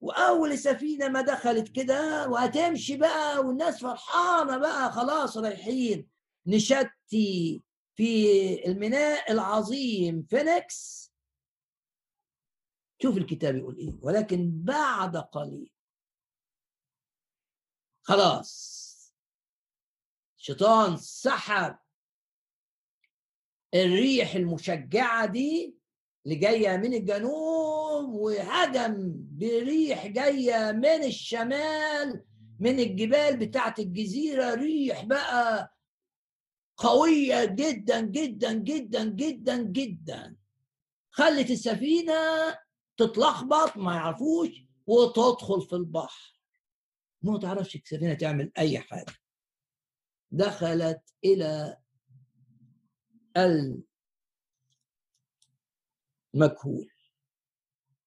وأول 0.00 0.52
السفينه 0.52 1.08
ما 1.08 1.20
دخلت 1.20 1.68
كده 1.68 2.28
وهتمشي 2.28 2.96
بقى 2.96 3.38
والناس 3.38 3.80
فرحانة 3.80 4.56
بقى 4.58 4.92
خلاص 4.92 5.36
رايحين 5.36 6.08
نشتي 6.46 7.62
في 7.94 8.66
الميناء 8.66 9.32
العظيم 9.32 10.22
فينيكس. 10.30 11.12
شوف 13.02 13.16
الكتاب 13.16 13.56
يقول 13.56 13.76
إيه 13.76 13.94
ولكن 14.02 14.50
بعد 14.64 15.16
قليل. 15.16 15.72
خلاص. 18.02 18.82
الشيطان 20.38 20.96
سحب. 20.96 21.78
الريح 23.74 24.34
المشجعة 24.34 25.26
دي 25.26 25.76
اللي 26.26 26.36
جاية 26.36 26.76
من 26.76 26.94
الجنوب 26.94 28.14
وهجم 28.14 29.12
بريح 29.16 30.06
جاية 30.06 30.72
من 30.72 31.04
الشمال 31.04 32.24
من 32.60 32.78
الجبال 32.80 33.36
بتاعت 33.36 33.78
الجزيرة. 33.78 34.54
ريح 34.54 35.04
بقى 35.04 35.74
قوية 36.76 37.44
جدا 37.44 38.00
جدا 38.00 38.52
جدا 38.52 39.04
جدا 39.04 39.62
جدا. 39.62 40.36
خلت 41.10 41.50
السفينة 41.50 42.14
تتلخبط 42.96 43.76
ما 43.76 43.94
يعرفوش 43.94 44.48
وتدخل 44.86 45.62
في 45.62 45.72
البحر. 45.72 46.40
ما 47.22 47.38
تعرفش 47.38 47.76
السفينة 47.76 48.14
تعمل 48.14 48.52
أي 48.58 48.78
حاجة. 48.78 49.12
دخلت 50.30 51.00
إلى 51.24 51.76
المجهول 56.34 56.90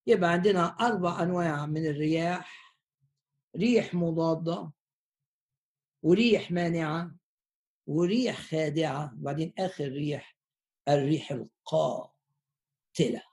يبقى 0.07 0.29
عندنا 0.31 0.65
أربع 0.65 1.23
أنواع 1.23 1.65
من 1.65 1.85
الرياح 1.85 2.75
ريح 3.55 3.93
مضادة 3.93 4.71
وريح 6.03 6.51
مانعة 6.51 7.15
وريح 7.87 8.41
خادعة 8.41 9.13
وبعدين 9.19 9.53
آخر 9.59 9.87
ريح 9.87 10.37
الريح 10.87 11.31
القاتلة. 11.31 13.23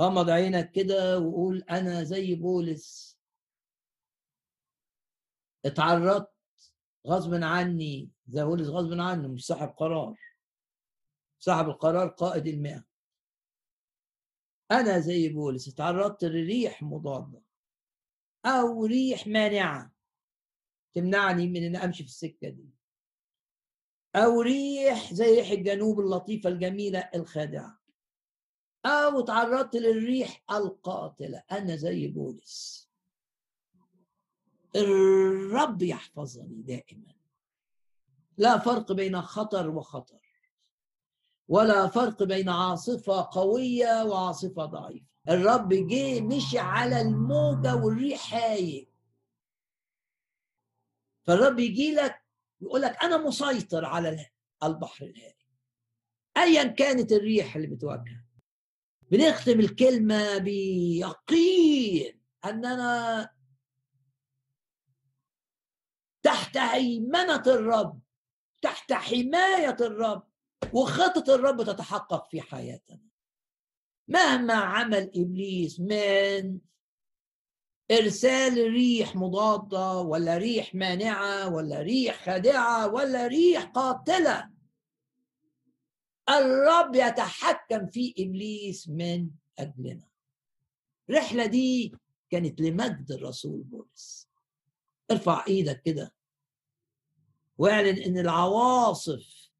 غمض 0.00 0.30
عينك 0.30 0.70
كده 0.72 1.18
وقول 1.18 1.62
أنا 1.70 2.04
زي 2.04 2.34
بولس. 2.34 3.18
اتعرضت 5.64 6.32
غصب 7.06 7.34
عني 7.34 8.10
زي 8.26 8.44
بولس 8.44 8.68
غصب 8.68 9.00
عنه 9.00 9.28
مش 9.28 9.46
صاحب 9.46 9.68
قرار. 9.68 10.18
صاحب 11.38 11.68
القرار 11.68 12.08
قائد 12.08 12.46
المئة. 12.46 12.84
أنا 14.70 14.98
زي 14.98 15.28
بولس 15.28 15.68
اتعرضت 15.68 16.24
لريح 16.24 16.82
مضادة 16.82 17.42
أو 18.46 18.84
ريح 18.84 19.26
مانعة 19.26 19.92
تمنعني 20.94 21.48
من 21.48 21.64
ان 21.64 21.76
أمشي 21.76 22.02
في 22.02 22.08
السكة 22.08 22.48
دي. 22.48 22.70
أو 24.16 24.40
ريح 24.40 25.14
زي 25.14 25.34
ريح 25.34 25.50
الجنوب 25.50 26.00
اللطيفة 26.00 26.50
الجميلة 26.50 27.10
الخادعة. 27.14 27.80
أو 28.86 29.20
تعرضت 29.20 29.76
للريح 29.76 30.44
القاتلة. 30.50 31.42
أنا 31.52 31.76
زي 31.76 32.08
بولس 32.08 32.90
الرب 34.76 35.82
يحفظني 35.82 36.62
دائما. 36.62 37.14
لا 38.36 38.58
فرق 38.58 38.92
بين 38.92 39.22
خطر 39.22 39.70
وخطر. 39.70 40.20
ولا 41.48 41.86
فرق 41.86 42.22
بين 42.22 42.48
عاصفة 42.48 43.28
قوية 43.32 44.04
وعاصفة 44.04 44.64
ضعيفة. 44.64 45.06
الرب 45.28 45.68
جه 45.72 46.20
مشي 46.20 46.58
على 46.58 47.00
الموجة 47.00 47.76
والريح 47.76 48.34
هايق 48.34 48.90
فالرب 51.22 51.58
يجي 51.58 51.94
لك 51.94 52.22
يقول 52.60 52.82
لك 52.82 53.02
أنا 53.02 53.16
مسيطر 53.16 53.84
على 53.84 54.26
البحر 54.62 55.04
الهادي. 55.04 55.46
ايا 56.36 56.64
كانت 56.64 57.12
الريح 57.12 57.56
اللي 57.56 57.66
بتواجهها 57.66 58.24
بنختم 59.10 59.60
الكلمة 59.60 60.38
بيقين 60.38 62.20
أننا 62.44 63.30
تحت 66.22 66.56
هيمنة 66.56 67.42
الرب. 67.46 68.03
تحت 68.64 68.92
حماية 68.92 69.76
الرب 69.80 70.22
وخطة 70.72 71.34
الرب 71.34 71.62
تتحقق 71.62 72.30
في 72.30 72.40
حياتنا. 72.40 73.00
مهما 74.08 74.54
عمل 74.54 75.10
إبليس 75.16 75.80
من 75.80 76.58
إرسال 77.90 78.70
ريح 78.70 79.16
مضادة 79.16 79.98
ولا 79.98 80.36
ريح 80.36 80.74
مانعة 80.74 81.54
ولا 81.54 81.80
ريح 81.82 82.24
خادعة 82.26 82.94
ولا 82.94 83.26
ريح 83.26 83.64
قاتلة 83.64 84.50
الرب 86.28 86.94
يتحكم 86.94 87.86
في 87.86 88.14
إبليس 88.18 88.88
من 88.88 89.30
أجلنا. 89.58 90.08
الرحلة 91.10 91.46
دي 91.46 91.94
كانت 92.30 92.60
لمجد 92.60 93.12
الرسول 93.12 93.62
بولس. 93.62 94.28
ارفع 95.10 95.44
إيدك 95.48 95.82
كده. 95.82 96.14
واعلن 97.58 97.98
إن 97.98 98.18
العواصف 98.18 99.50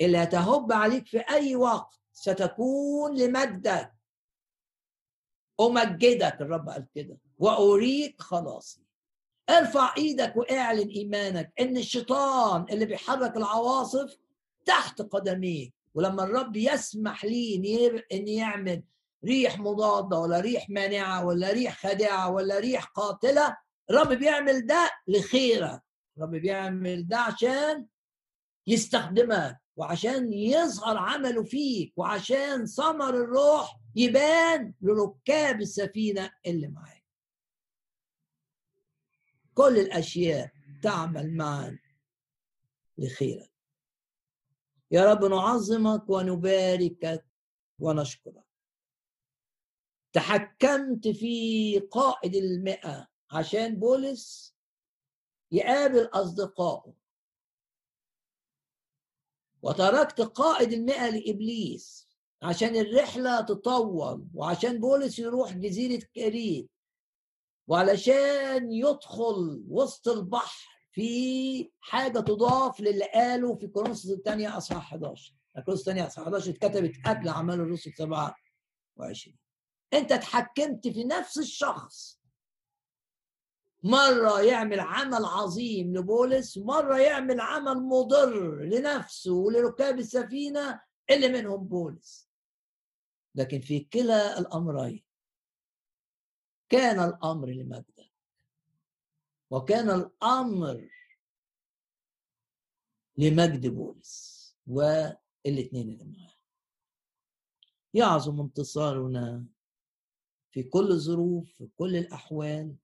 اللي 0.00 0.18
هتهب 0.18 0.72
عليك 0.72 1.06
في 1.06 1.18
أي 1.18 1.56
وقت 1.56 2.00
ستكون 2.12 3.18
لمجدك. 3.18 3.92
أمجدك 5.60 6.36
الرب 6.40 6.68
قال 6.68 6.86
كده. 6.94 7.18
وأريك 7.38 8.22
خلاصي. 8.22 8.80
ارفع 9.50 9.94
إيدك 9.98 10.36
واعلن 10.36 10.88
إيمانك 10.88 11.52
إن 11.60 11.76
الشيطان 11.76 12.66
اللي 12.70 12.86
بيحرك 12.86 13.36
العواصف 13.36 14.16
تحت 14.64 15.02
قدميك. 15.02 15.74
ولما 15.94 16.24
الرب 16.24 16.56
يسمح 16.56 17.24
ليه 17.24 18.04
إن 18.12 18.28
يعمل 18.28 18.82
ريح 19.24 19.58
مضادة 19.58 20.18
ولا 20.18 20.40
ريح 20.40 20.70
مانعة 20.70 21.26
ولا 21.26 21.50
ريح 21.50 21.78
خادعة 21.82 22.30
ولا 22.30 22.58
ريح 22.58 22.84
قاتلة 22.84 23.56
الرب 23.90 24.08
بيعمل 24.12 24.66
ده 24.66 24.90
لخيرك. 25.08 25.82
الرب 26.16 26.30
بيعمل 26.30 27.08
ده 27.08 27.18
عشان 27.18 27.86
يستخدمك 28.66 29.60
وعشان 29.76 30.32
يظهر 30.32 30.96
عمله 30.98 31.42
فيك 31.44 31.92
وعشان 31.96 32.66
ثمر 32.66 33.10
الروح 33.10 33.80
يبان 33.96 34.74
لركاب 34.82 35.60
السفينة 35.60 36.32
اللي 36.46 36.68
معاك. 36.68 37.04
كل 39.54 39.78
الأشياء 39.78 40.52
تعمل 40.82 41.36
معا 41.36 41.78
لخيرك. 42.98 43.52
يا 44.90 45.12
رب 45.12 45.24
نعظمك 45.24 46.10
ونباركك 46.10 47.26
ونشكرك. 47.78 48.44
تحكمت 50.12 51.08
في 51.08 51.78
قائد 51.90 52.34
المئة 52.34 53.08
عشان 53.30 53.76
بولس 53.76 54.56
يقابل 55.52 56.08
أصدقائه. 56.12 56.92
وتركت 59.62 60.20
قائد 60.20 60.72
المئة 60.72 61.10
لإبليس 61.10 62.08
عشان 62.42 62.76
الرحلة 62.76 63.40
تطول 63.40 64.26
وعشان 64.34 64.80
بولس 64.80 65.18
يروح 65.18 65.52
جزيرة 65.52 66.02
كريت 66.14 66.70
وعلشان 67.68 68.72
يدخل 68.72 69.64
وسط 69.68 70.08
البحر 70.08 70.68
في 70.92 71.70
حاجة 71.80 72.20
تضاف 72.20 72.80
للي 72.80 73.04
قاله 73.14 73.54
في 73.54 73.66
كورنثوس 73.66 74.10
الثانية 74.10 74.56
أصحاح 74.56 74.92
11 74.92 75.34
كورنثوس 75.54 75.80
الثانية 75.80 76.06
أصحاح 76.06 76.24
11 76.26 76.50
اتكتبت 76.50 77.06
قبل 77.06 77.28
أعمال 77.28 77.60
الرسل 77.60 77.92
27 77.92 79.36
أنت 79.92 80.12
اتحكمت 80.12 80.88
في 80.88 81.04
نفس 81.04 81.38
الشخص. 81.38 82.19
مرة 83.82 84.40
يعمل 84.42 84.80
عمل 84.80 85.24
عظيم 85.24 85.96
لبولس 85.96 86.58
مرة 86.58 86.98
يعمل 86.98 87.40
عمل 87.40 87.74
مضر 87.82 88.64
لنفسه 88.64 89.32
ولركاب 89.32 89.98
السفينة 89.98 90.80
اللي 91.10 91.28
منهم 91.28 91.64
بولس. 91.68 92.30
لكن 93.34 93.60
في 93.60 93.80
كلا 93.80 94.38
الأمرين 94.38 95.04
كان 96.68 97.00
الأمر 97.08 97.48
لمجدك 97.48 98.10
وكان 99.50 99.90
الأمر 99.90 100.88
لمجد 103.16 103.66
بولس 103.66 104.40
والاثنين 104.66 105.90
اللي 105.90 106.04
معاه. 106.04 106.34
يعظم 107.94 108.40
انتصارنا 108.40 109.44
في 110.50 110.62
كل 110.62 110.90
الظروف 110.90 111.52
في 111.52 111.68
كل 111.76 111.96
الأحوال. 111.96 112.76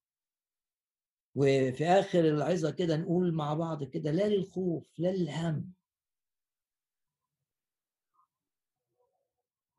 وفي 1.37 1.85
آخر 1.85 2.21
العظة 2.21 2.71
كده 2.71 2.97
نقول 2.97 3.35
مع 3.35 3.55
بعض 3.55 3.85
كده 3.85 4.11
لا 4.11 4.29
للخوف 4.29 4.99
لا 4.99 5.09
للهم. 5.09 5.73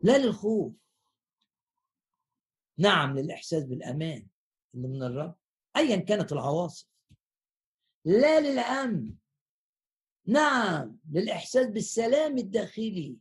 لا 0.01 0.17
للخوف. 0.17 0.73
نعم 2.77 3.17
للإحساس 3.19 3.63
بالأمان 3.63 4.27
اللي 4.75 4.87
من 4.87 5.03
الرب 5.03 5.35
أيا 5.77 5.95
كانت 5.97 6.31
العواصف. 6.31 6.87
لا 8.05 8.39
للهم. 8.39 9.17
نعم 10.25 10.99
للإحساس 11.11 11.67
بالسلام 11.67 12.37
الداخلي. 12.37 13.17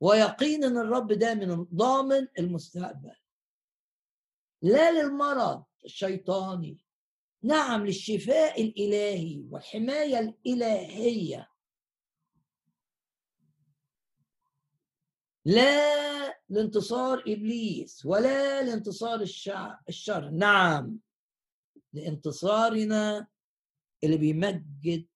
ويقين 0.00 0.64
إن 0.64 0.76
الرب 0.76 1.12
من 1.12 1.64
ضامن 1.64 2.28
المستقبل. 2.38 3.16
لا 4.62 5.02
للمرض. 5.02 5.64
الشيطاني. 5.86 6.84
نعم 7.42 7.86
للشفاء 7.86 8.62
الإلهي 8.62 9.44
والحماية 9.50 10.18
الإلهية. 10.18 11.48
لا 15.44 16.40
لانتصار 16.48 17.18
إبليس 17.18 18.06
ولا 18.06 18.62
لانتصار 18.62 19.20
الشر. 19.88 20.30
نعم 20.30 20.98
لانتصارنا 21.92 23.26
اللي 24.04 24.16
بيمجد 24.16 25.06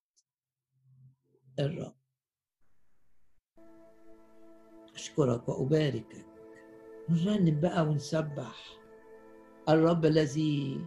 الرب. 1.59 1.97
أشكرك 4.95 5.49
وأباركك. 5.49 6.27
نرنم 7.09 7.61
بقى 7.61 7.83
ونسبح. 7.83 8.80
الرب 9.73 10.07
الذي 10.07 10.81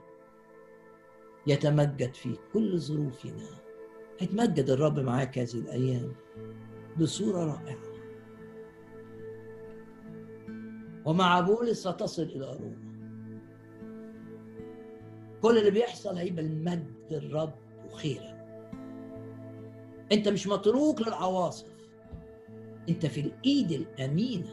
يتمجد 1.48 2.14
في 2.14 2.38
كل 2.54 2.80
ظروفنا. 2.80 3.50
هيتمجد 4.20 4.70
الرب 4.70 5.00
معاك 5.00 5.38
هذه 5.38 5.54
الأيام 5.54 6.12
بصورة 7.00 7.46
رائعة. 7.46 7.94
ومع 11.06 11.40
بولس 11.40 11.80
ستصل 11.88 12.24
إلى 12.24 12.58
روما 12.60 12.84
كل 15.42 15.58
اللي 15.58 15.72
بيحصل 15.72 16.16
هيبقى 16.18 16.46
المجد 16.46 17.08
الرب 17.12 17.54
وخيرك 17.86 18.34
أنت 20.12 20.28
مش 20.28 20.48
متروك 20.48 21.02
للعواصف. 21.02 21.74
أنت 22.90 23.06
في 23.06 23.22
الإيد 23.22 23.72
الأمينة. 23.72 24.50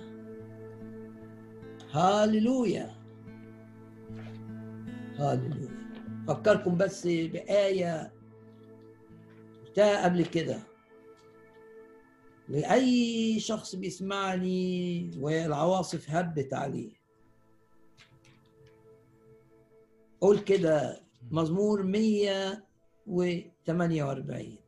هاللويا. 1.93 3.00
هاللويا 5.21 5.91
فكركم 6.29 6.77
بس 6.77 7.07
بآية 7.07 8.13
قلتها 9.67 10.05
قبل 10.05 10.27
كده. 10.27 10.59
لأي 12.49 13.41
شخص 13.41 13.75
بيسمعني 13.75 15.11
والعواصف 15.19 16.11
هبت 16.11 16.55
عليه. 16.55 16.93
قول 20.21 20.39
كده 20.39 21.01
مزمور 21.31 21.83
148 21.83 24.59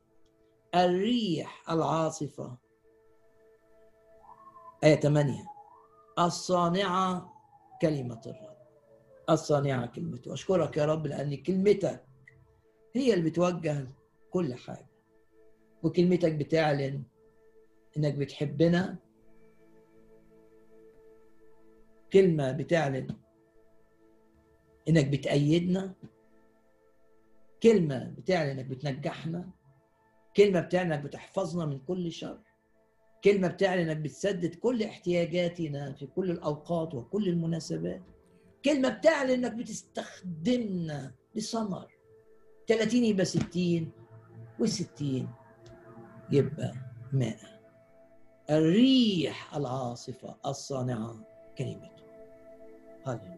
الريح 0.75 1.69
العاصفة. 1.69 2.57
آية 4.83 4.99
8 4.99 5.45
الصانعة 6.19 7.33
كلمة 7.81 8.21
الرب. 8.25 8.52
الصانعة 9.29 9.85
كلمته 9.85 10.33
أشكرك 10.33 10.77
يا 10.77 10.85
رب 10.85 11.07
لأن 11.07 11.35
كلمتك 11.35 12.05
هي 12.95 13.13
اللي 13.13 13.29
بتوجه 13.29 13.87
كل 14.31 14.53
حاجة. 14.53 14.87
وكلمتك 15.83 16.33
بتعلن 16.33 17.03
إنك 17.97 18.13
بتحبنا. 18.13 18.97
كلمة 22.13 22.51
بتعلن 22.51 23.07
إنك 24.89 25.07
بتأيدنا. 25.07 25.93
كلمة 27.63 28.13
بتعلن 28.17 28.49
إنك 28.49 28.65
بتنجحنا. 28.65 29.49
كلمة 30.37 30.59
بتعلن 30.59 30.91
إنك 30.91 31.03
بتحفظنا 31.03 31.65
من 31.65 31.79
كل 31.79 32.11
شر. 32.11 32.39
كلمة 33.23 33.47
بتعلن 33.47 33.89
إنك 33.89 33.97
بتسدد 33.97 34.55
كل 34.55 34.83
احتياجاتنا 34.83 35.93
في 35.93 36.07
كل 36.07 36.31
الأوقات 36.31 36.93
وكل 36.93 37.27
المناسبات. 37.29 38.01
كلمة 38.65 38.89
بتعلن 38.89 39.29
انك 39.31 39.53
بتستخدمنا 39.53 41.13
لثمر 41.35 41.87
30 42.67 43.03
يبقى 43.03 43.25
60 43.25 43.91
و60 44.61 45.03
يبقى 46.31 46.73
100 47.13 47.35
الريح 48.49 49.55
العاصفة 49.55 50.35
الصانعة 50.45 51.27
كلمته. 51.57 52.03
هذا 53.07 53.37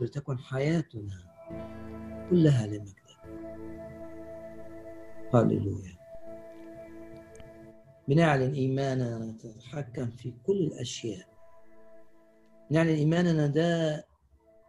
رب 0.00 0.06
لتكن 0.06 0.38
حياتنا 0.38 1.18
كلها 2.30 2.66
لمجدك 2.66 3.00
هللويا. 5.34 6.00
بنعلن 8.08 8.54
إيماننا 8.54 9.18
نتحكم 9.18 10.10
في 10.10 10.34
كل 10.46 10.56
الأشياء. 10.56 11.28
نعلن 12.70 12.88
إيماننا 12.88 13.46
ده 13.46 14.06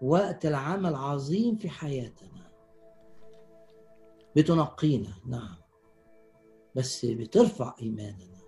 وقت 0.01 0.45
العمل 0.45 0.95
عظيم 0.95 1.55
في 1.55 1.69
حياتنا. 1.69 2.51
بتنقينا 4.35 5.13
نعم. 5.27 5.57
بس 6.75 7.05
بترفع 7.05 7.75
إيماننا. 7.81 8.41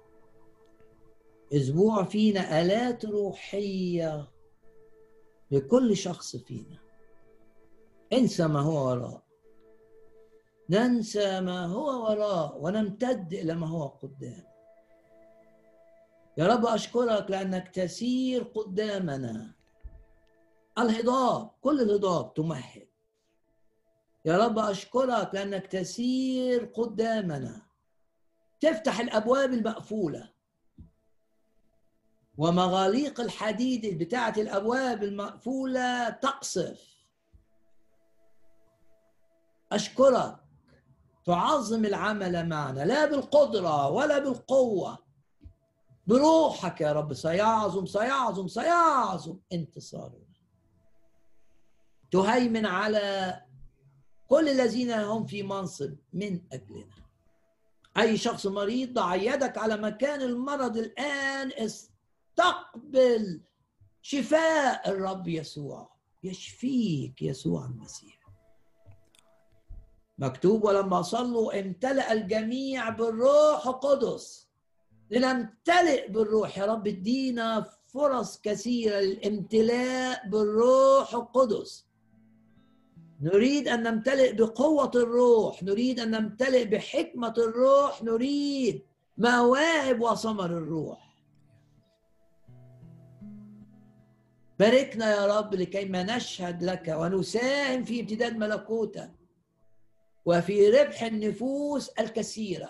أسبوع 1.53 2.03
فينا 2.03 2.61
آلات 2.61 3.05
روحية 3.05 4.32
لكل 5.53 5.97
شخص 5.97 6.35
فينا. 6.35 6.79
انسى 8.13 8.47
ما 8.47 8.59
هو 8.59 8.89
وراء. 8.89 9.23
ننسى 10.69 11.41
ما 11.41 11.65
هو 11.65 12.03
وراء 12.03 12.57
ونمتد 12.61 13.33
إلى 13.33 13.53
ما 13.53 13.67
هو 13.67 13.87
قدام. 13.87 14.43
يا 16.37 16.47
رب 16.47 16.65
أشكرك 16.65 17.31
لأنك 17.31 17.67
تسير 17.69 18.43
قدامنا. 18.43 19.55
الهضاب 20.77 21.51
كل 21.61 21.81
الهضاب 21.81 22.33
تمهد. 22.33 22.87
يا 24.25 24.37
رب 24.37 24.59
أشكرك 24.59 25.29
لأنك 25.33 25.67
تسير 25.67 26.65
قدامنا. 26.65 27.61
تفتح 28.59 28.99
الأبواب 28.99 29.53
المقفولة. 29.53 30.32
ومغاليق 32.37 33.21
الحديد 33.21 33.97
بتاعة 33.97 34.33
الأبواب 34.37 35.03
المقفولة 35.03 36.09
تقصف. 36.09 36.93
أشكرك. 39.71 40.35
تعظم 41.25 41.85
العمل 41.85 42.49
معنا 42.49 42.85
لا 42.85 43.05
بالقدرة 43.05 43.89
ولا 43.89 44.19
بالقوة. 44.19 45.03
بروحك 46.07 46.81
يا 46.81 46.91
رب 46.93 47.13
سيعظم 47.13 47.85
سيعظم 47.85 48.47
سيعظم 48.47 49.39
انتصارنا. 49.53 50.33
تهيمن 52.11 52.65
على 52.65 53.41
كل 54.27 54.49
الذين 54.49 54.91
هم 54.91 55.25
في 55.25 55.43
منصب 55.43 55.95
من 56.13 56.41
أجلنا. 56.53 57.03
أي 57.97 58.17
شخص 58.17 58.45
مريض 58.45 58.93
ضع 58.93 59.15
يدك 59.15 59.57
على 59.57 59.77
مكان 59.77 60.21
المرض 60.21 60.77
الآن 60.77 61.51
استقبل 62.33 63.41
شفاء 64.01 64.89
الرب 64.89 65.27
يسوع. 65.27 65.93
يشفيك 66.23 67.21
يسوع 67.21 67.65
المسيح. 67.65 68.19
مكتوب 70.17 70.63
ولما 70.63 71.01
صلوا 71.01 71.59
امتلأ 71.59 72.13
الجميع 72.13 72.89
بالروح 72.89 73.67
القدس. 73.67 74.49
لنمتلئ 75.09 76.11
بالروح. 76.11 76.57
يا 76.57 76.65
رب 76.65 76.87
ادينا 76.87 77.69
فرص 77.93 78.41
كثيرة 78.41 78.99
للامتلاء 78.99 80.29
بالروح 80.29 81.13
القدس. 81.13 81.85
نريد 83.21 83.67
أن 83.67 83.83
نمتلئ 83.83 84.33
بقوة 84.33 84.91
الروح. 84.95 85.63
نريد 85.63 85.99
أن 85.99 86.11
نمتلئ 86.11 86.65
بحكمة 86.65 87.33
الروح. 87.37 88.03
نريد 88.03 88.81
مواهب 89.17 90.01
وثمر 90.01 90.45
الروح. 90.45 91.02
باركنا 94.63 95.11
يا 95.11 95.39
رب 95.39 95.55
لكي 95.55 95.85
ما 95.85 96.03
نشهد 96.03 96.63
لك 96.63 96.87
ونساهم 96.87 97.83
في 97.83 97.99
امتداد 97.99 98.37
ملكوتك 98.37 99.11
وفي 100.25 100.69
ربح 100.69 101.03
النفوس 101.03 101.89
الكثيرة. 101.89 102.69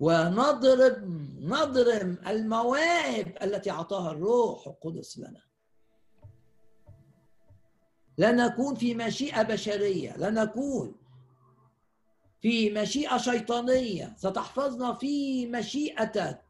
ونضرب 0.00 1.04
نضرم 1.40 2.18
المواهب 2.26 3.36
التي 3.42 3.70
أعطاها 3.70 4.10
الروح 4.10 4.66
القدس 4.66 5.18
لنا. 5.18 5.42
لا 8.18 8.32
نكون 8.32 8.74
في 8.74 8.94
مشيئة 8.94 9.42
بشرية 9.42 10.16
لا 10.16 10.30
نكون 10.30 10.94
في 12.40 12.70
مشيئة 12.70 13.18
شيطانية. 13.18 14.14
ستحفظنا 14.16 14.92
في 14.92 15.46
مشيئتك. 15.46 16.47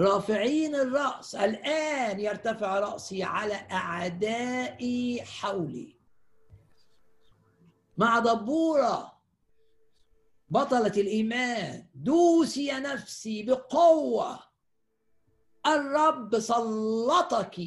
رافعين 0.00 0.74
الرأس. 0.74 1.34
الآن 1.34 2.20
يرتفع 2.20 2.78
رأسي 2.78 3.22
على 3.22 3.54
أعدائي 3.54 5.22
حولي. 5.22 5.96
مع 7.96 8.18
دبورة 8.18 9.12
بطلة 10.48 10.92
الإيمان 10.96 11.86
دوسي 11.94 12.72
نفسي 12.72 13.42
بقوة. 13.42 14.38
الرب 15.66 16.38
سلطك 16.38 17.60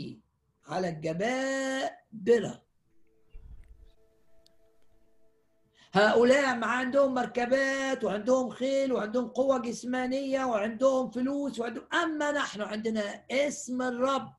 على 0.68 0.90
الجبابرة 0.90 2.63
هؤلاء 5.94 6.56
ما 6.56 6.68
عندهم 6.68 7.14
مركبات 7.14 8.04
وعندهم 8.04 8.50
خيل 8.50 8.94
وعندهم 8.94 9.28
قوة 9.28 9.58
جسمانية 9.58 10.46
وعندهم 10.46 11.12
فلوس 11.12 11.60
وعندهم 11.60 11.88
أما 11.94 12.32
نحن 12.32 12.62
عندنا 12.62 13.02
اسم 13.32 13.82
الرب. 13.82 14.34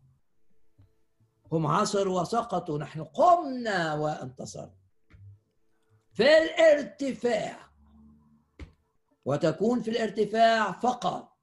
هم 1.53 1.67
عصروا 1.67 2.21
وسقطوا 2.21 2.79
نحن 2.79 3.05
قمنا 3.05 3.95
وانتصرنا. 3.95 4.75
في 6.13 6.39
الارتفاع 6.39 7.59
وتكون 9.25 9.83
في 9.83 9.91
الارتفاع 9.91 10.73
فقط 10.73 11.39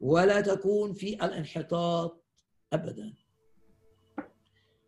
ولا 0.00 0.40
تكون 0.40 0.94
في 0.94 1.14
الانحطاط 1.24 2.24
ابدا. 2.72 3.14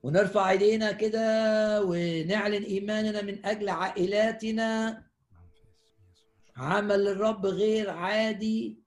ونرفع 0.03 0.51
إيدينا 0.51 0.93
كده 0.93 1.83
ونعلن 1.85 2.63
إيماننا 2.63 3.23
من 3.23 3.47
أجل 3.47 3.69
عائلاتنا. 3.69 5.03
عمل 6.57 7.09
الرب 7.09 7.47
غير 7.47 7.91
عادي. 7.91 8.83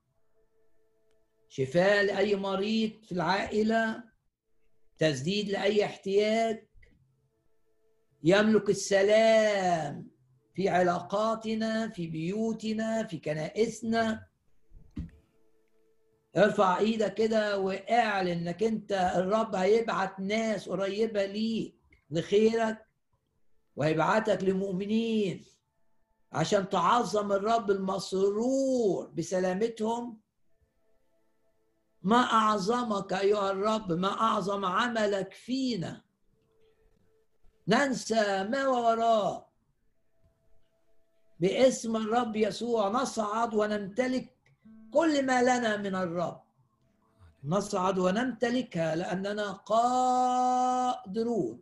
شفاء 1.49 2.03
لأي 2.03 2.35
مريض 2.35 2.91
في 3.03 3.11
العائلة. 3.11 4.03
تسديد 4.97 5.49
لأي 5.49 5.85
احتياج. 5.85 6.67
يملك 8.23 8.69
السلام 8.69 10.11
في 10.55 10.69
علاقاتنا 10.69 11.89
في 11.89 12.07
بيوتنا 12.07 13.03
في 13.03 13.17
كنائسنا. 13.17 14.27
ارفع 16.37 16.77
إيدك 16.77 17.13
كده 17.13 17.59
واعلن 17.59 18.27
انك 18.27 18.63
انت 18.63 18.91
الرب 19.15 19.55
هيبعت 19.55 20.19
ناس 20.19 20.69
قريبة 20.69 21.25
ليك 21.25 21.75
لخيرك 22.11 22.85
وهيبعتك 23.75 24.43
لمؤمنين 24.43 25.45
عشان 26.33 26.69
تعظم 26.69 27.31
الرب 27.31 27.71
المسرور 27.71 29.07
بسلامتهم. 29.07 30.19
ما 32.03 32.17
أعظمك 32.17 33.13
أيها 33.13 33.51
الرب 33.51 33.91
ما 33.91 34.21
أعظم 34.21 34.65
عملك 34.65 35.33
فينا. 35.33 36.01
ننسى 37.67 38.43
ما 38.43 38.67
وراه 38.67 39.47
باسم 41.39 41.95
الرب 41.95 42.35
يسوع 42.35 42.89
نصعد 42.89 43.53
ونمتلك 43.53 44.34
كل 44.95 45.25
ما 45.25 45.43
لنا 45.43 45.77
من 45.77 45.95
الرب. 45.95 46.41
نصعد 47.43 47.97
ونمتلكها 47.97 48.95
لأننا 48.95 49.51
قادرون 49.51 51.61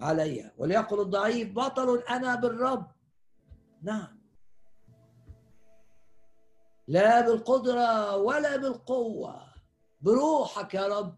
عليها. 0.00 0.52
وليقل 0.58 1.00
الضعيف 1.00 1.52
بطل 1.52 1.98
أنا 1.98 2.34
بالرب. 2.34 2.86
نعم. 3.82 4.20
لا 6.88 7.20
بالقدرة 7.20 8.16
ولا 8.16 8.56
بالقوة. 8.56 9.42
بروحك 10.00 10.74
يا 10.74 10.86
رب. 10.86 11.16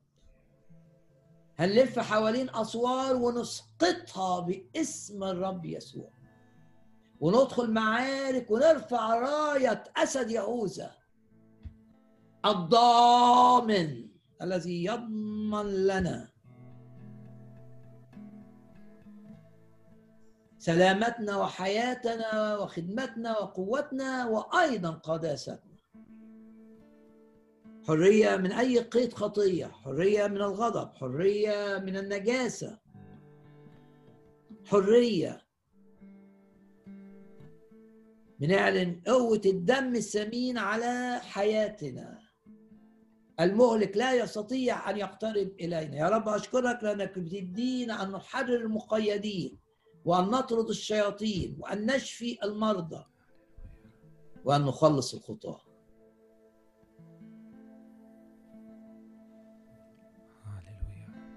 هنلف 1.59 1.99
حوالين 1.99 2.51
أسوار 2.51 3.17
ونسقطها 3.17 4.41
باسم 4.41 5.25
الرب 5.25 5.65
يسوع. 5.65 6.11
وندخل 7.21 7.71
معارك 7.71 8.51
ونرفع 8.51 9.15
راية 9.15 9.85
أسد 9.97 10.31
يهوذا 10.31 10.96
الضامن 12.47 14.09
الذي 14.43 14.85
يضمن 14.85 15.67
لنا 15.67 16.29
سلامتنا 20.59 21.37
وحياتنا 21.37 22.59
وخدمتنا 22.59 23.39
وقوتنا 23.39 24.27
وأيضا 24.27 24.91
قداستنا 24.91 25.77
حرية 27.87 28.37
من 28.37 28.53
أي 28.53 28.79
قيد 28.79 29.13
خطية 29.13 29.67
حرية 29.67 30.27
من 30.27 30.37
الغضب 30.37 30.95
حرية 30.95 31.79
من 31.79 31.97
النجاسة 31.97 32.79
حرية 34.65 35.47
بنعلن 38.41 39.01
قوة 39.07 39.41
الدم 39.47 39.95
الثمين 39.95 40.59
على 40.59 41.21
حياتنا. 41.23 42.16
المهلك 43.41 43.97
لا 43.97 44.15
يستطيع 44.15 44.91
أن 44.91 44.97
يقترب 44.97 45.51
إلينا. 45.61 45.97
يا 45.97 46.09
رب 46.09 46.29
أشكرك 46.29 46.85
لأنك 46.85 47.19
بتدينا 47.19 48.03
أن 48.03 48.11
نحرر 48.11 48.57
المقيدين 48.57 49.59
وأن 50.05 50.25
نطرد 50.25 50.69
الشياطين 50.69 51.57
وأن 51.61 51.87
نشفي 51.87 52.39
المرضى 52.43 53.05
وأن 54.45 54.63
نخلص 54.63 55.15
الخطاة. 55.15 55.61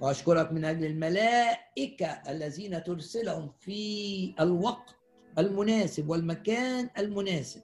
وأشكرك 0.01 0.51
من 0.51 0.65
أجل 0.65 0.85
الملائكة 0.85 2.07
الذين 2.07 2.84
ترسلهم 2.84 3.51
في 3.59 4.35
الوقت 4.39 4.95
المناسب 5.38 6.09
والمكان 6.09 6.89
المناسب 6.97 7.61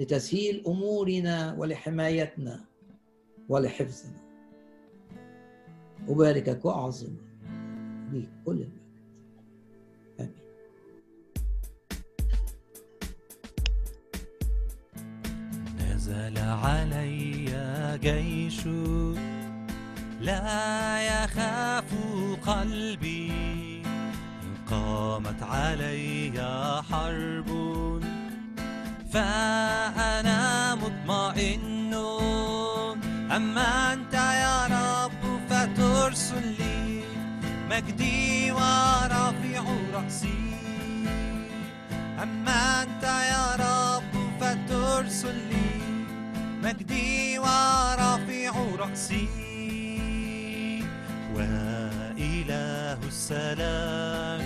لتسهيل 0.00 0.64
أمورنا 0.66 1.56
ولحمايتنا. 1.58 2.73
ولحفظنا. 3.48 4.24
أباركك 6.08 6.64
وأعظم 6.64 7.16
ليك 8.12 8.28
كل 8.46 8.52
المجد 8.52 8.70
آمين. 10.20 10.34
نزل 15.80 16.38
علي 16.38 17.44
جيش 18.02 18.66
لا 20.20 21.00
يخاف 21.02 21.94
قلبي. 22.46 23.32
قامت 24.70 25.42
علي 25.42 26.32
حرب 26.90 27.48
فأنا 29.12 30.74
مطمئن. 30.74 31.94
أما 33.30 33.92
أنت 33.92 34.14
يا 34.14 34.66
رب 34.66 35.40
فترسل 35.50 36.46
لي 36.58 37.02
مجدي 37.70 38.52
ورافع 38.52 39.64
رأسي. 39.94 40.54
أما 42.22 42.82
أنت 42.82 43.02
يا 43.02 43.54
رب 43.56 44.12
فترسل 44.40 45.34
لي 45.34 45.70
مجدي 46.62 47.38
ورافع 47.38 48.52
رأسي. 48.78 49.28
وإله 51.34 52.98
السلام 53.08 54.42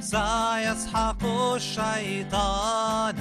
سيسحق 0.00 1.26
الشيطان 1.54 3.16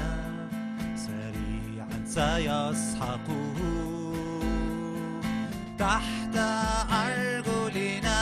سريعا 0.95 2.05
سيسحقه. 2.05 3.94
تحت 5.79 6.35
أرجلنا. 6.91 8.21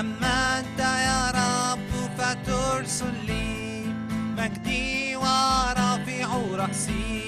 أما 0.00 0.58
أنت 0.58 0.80
يا 0.80 1.30
رب 1.30 1.90
فترسل 2.18 3.14
لي 3.26 3.84
مجدي 4.38 5.16
ورافع 5.16 6.28
رأسي. 6.54 7.22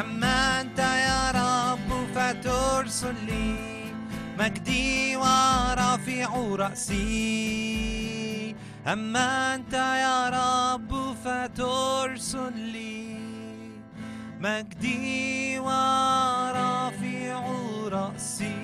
أما 0.00 0.60
أنت 0.60 0.78
يا 0.78 1.30
رب 1.30 2.06
فترسل 2.14 3.14
لي 3.26 3.56
مجدي 4.38 5.16
ورافع 5.16 6.30
رأسي. 6.56 7.86
أما 8.86 9.54
أنت 9.54 9.72
يا 9.74 10.28
رب 10.28 11.16
فترسل 11.24 12.56
لي 12.56 13.16
مجدي 14.46 15.58
ورافع 15.58 17.40
رأسي. 17.88 18.56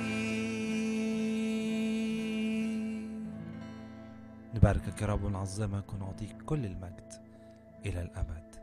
نباركك 4.54 5.02
يا 5.02 5.06
رب 5.06 5.24
ونعظمك 5.24 5.92
ونعطيك 5.92 6.42
كل 6.42 6.66
المجد 6.66 7.12
إلى 7.86 8.02
الأبد. 8.02 8.56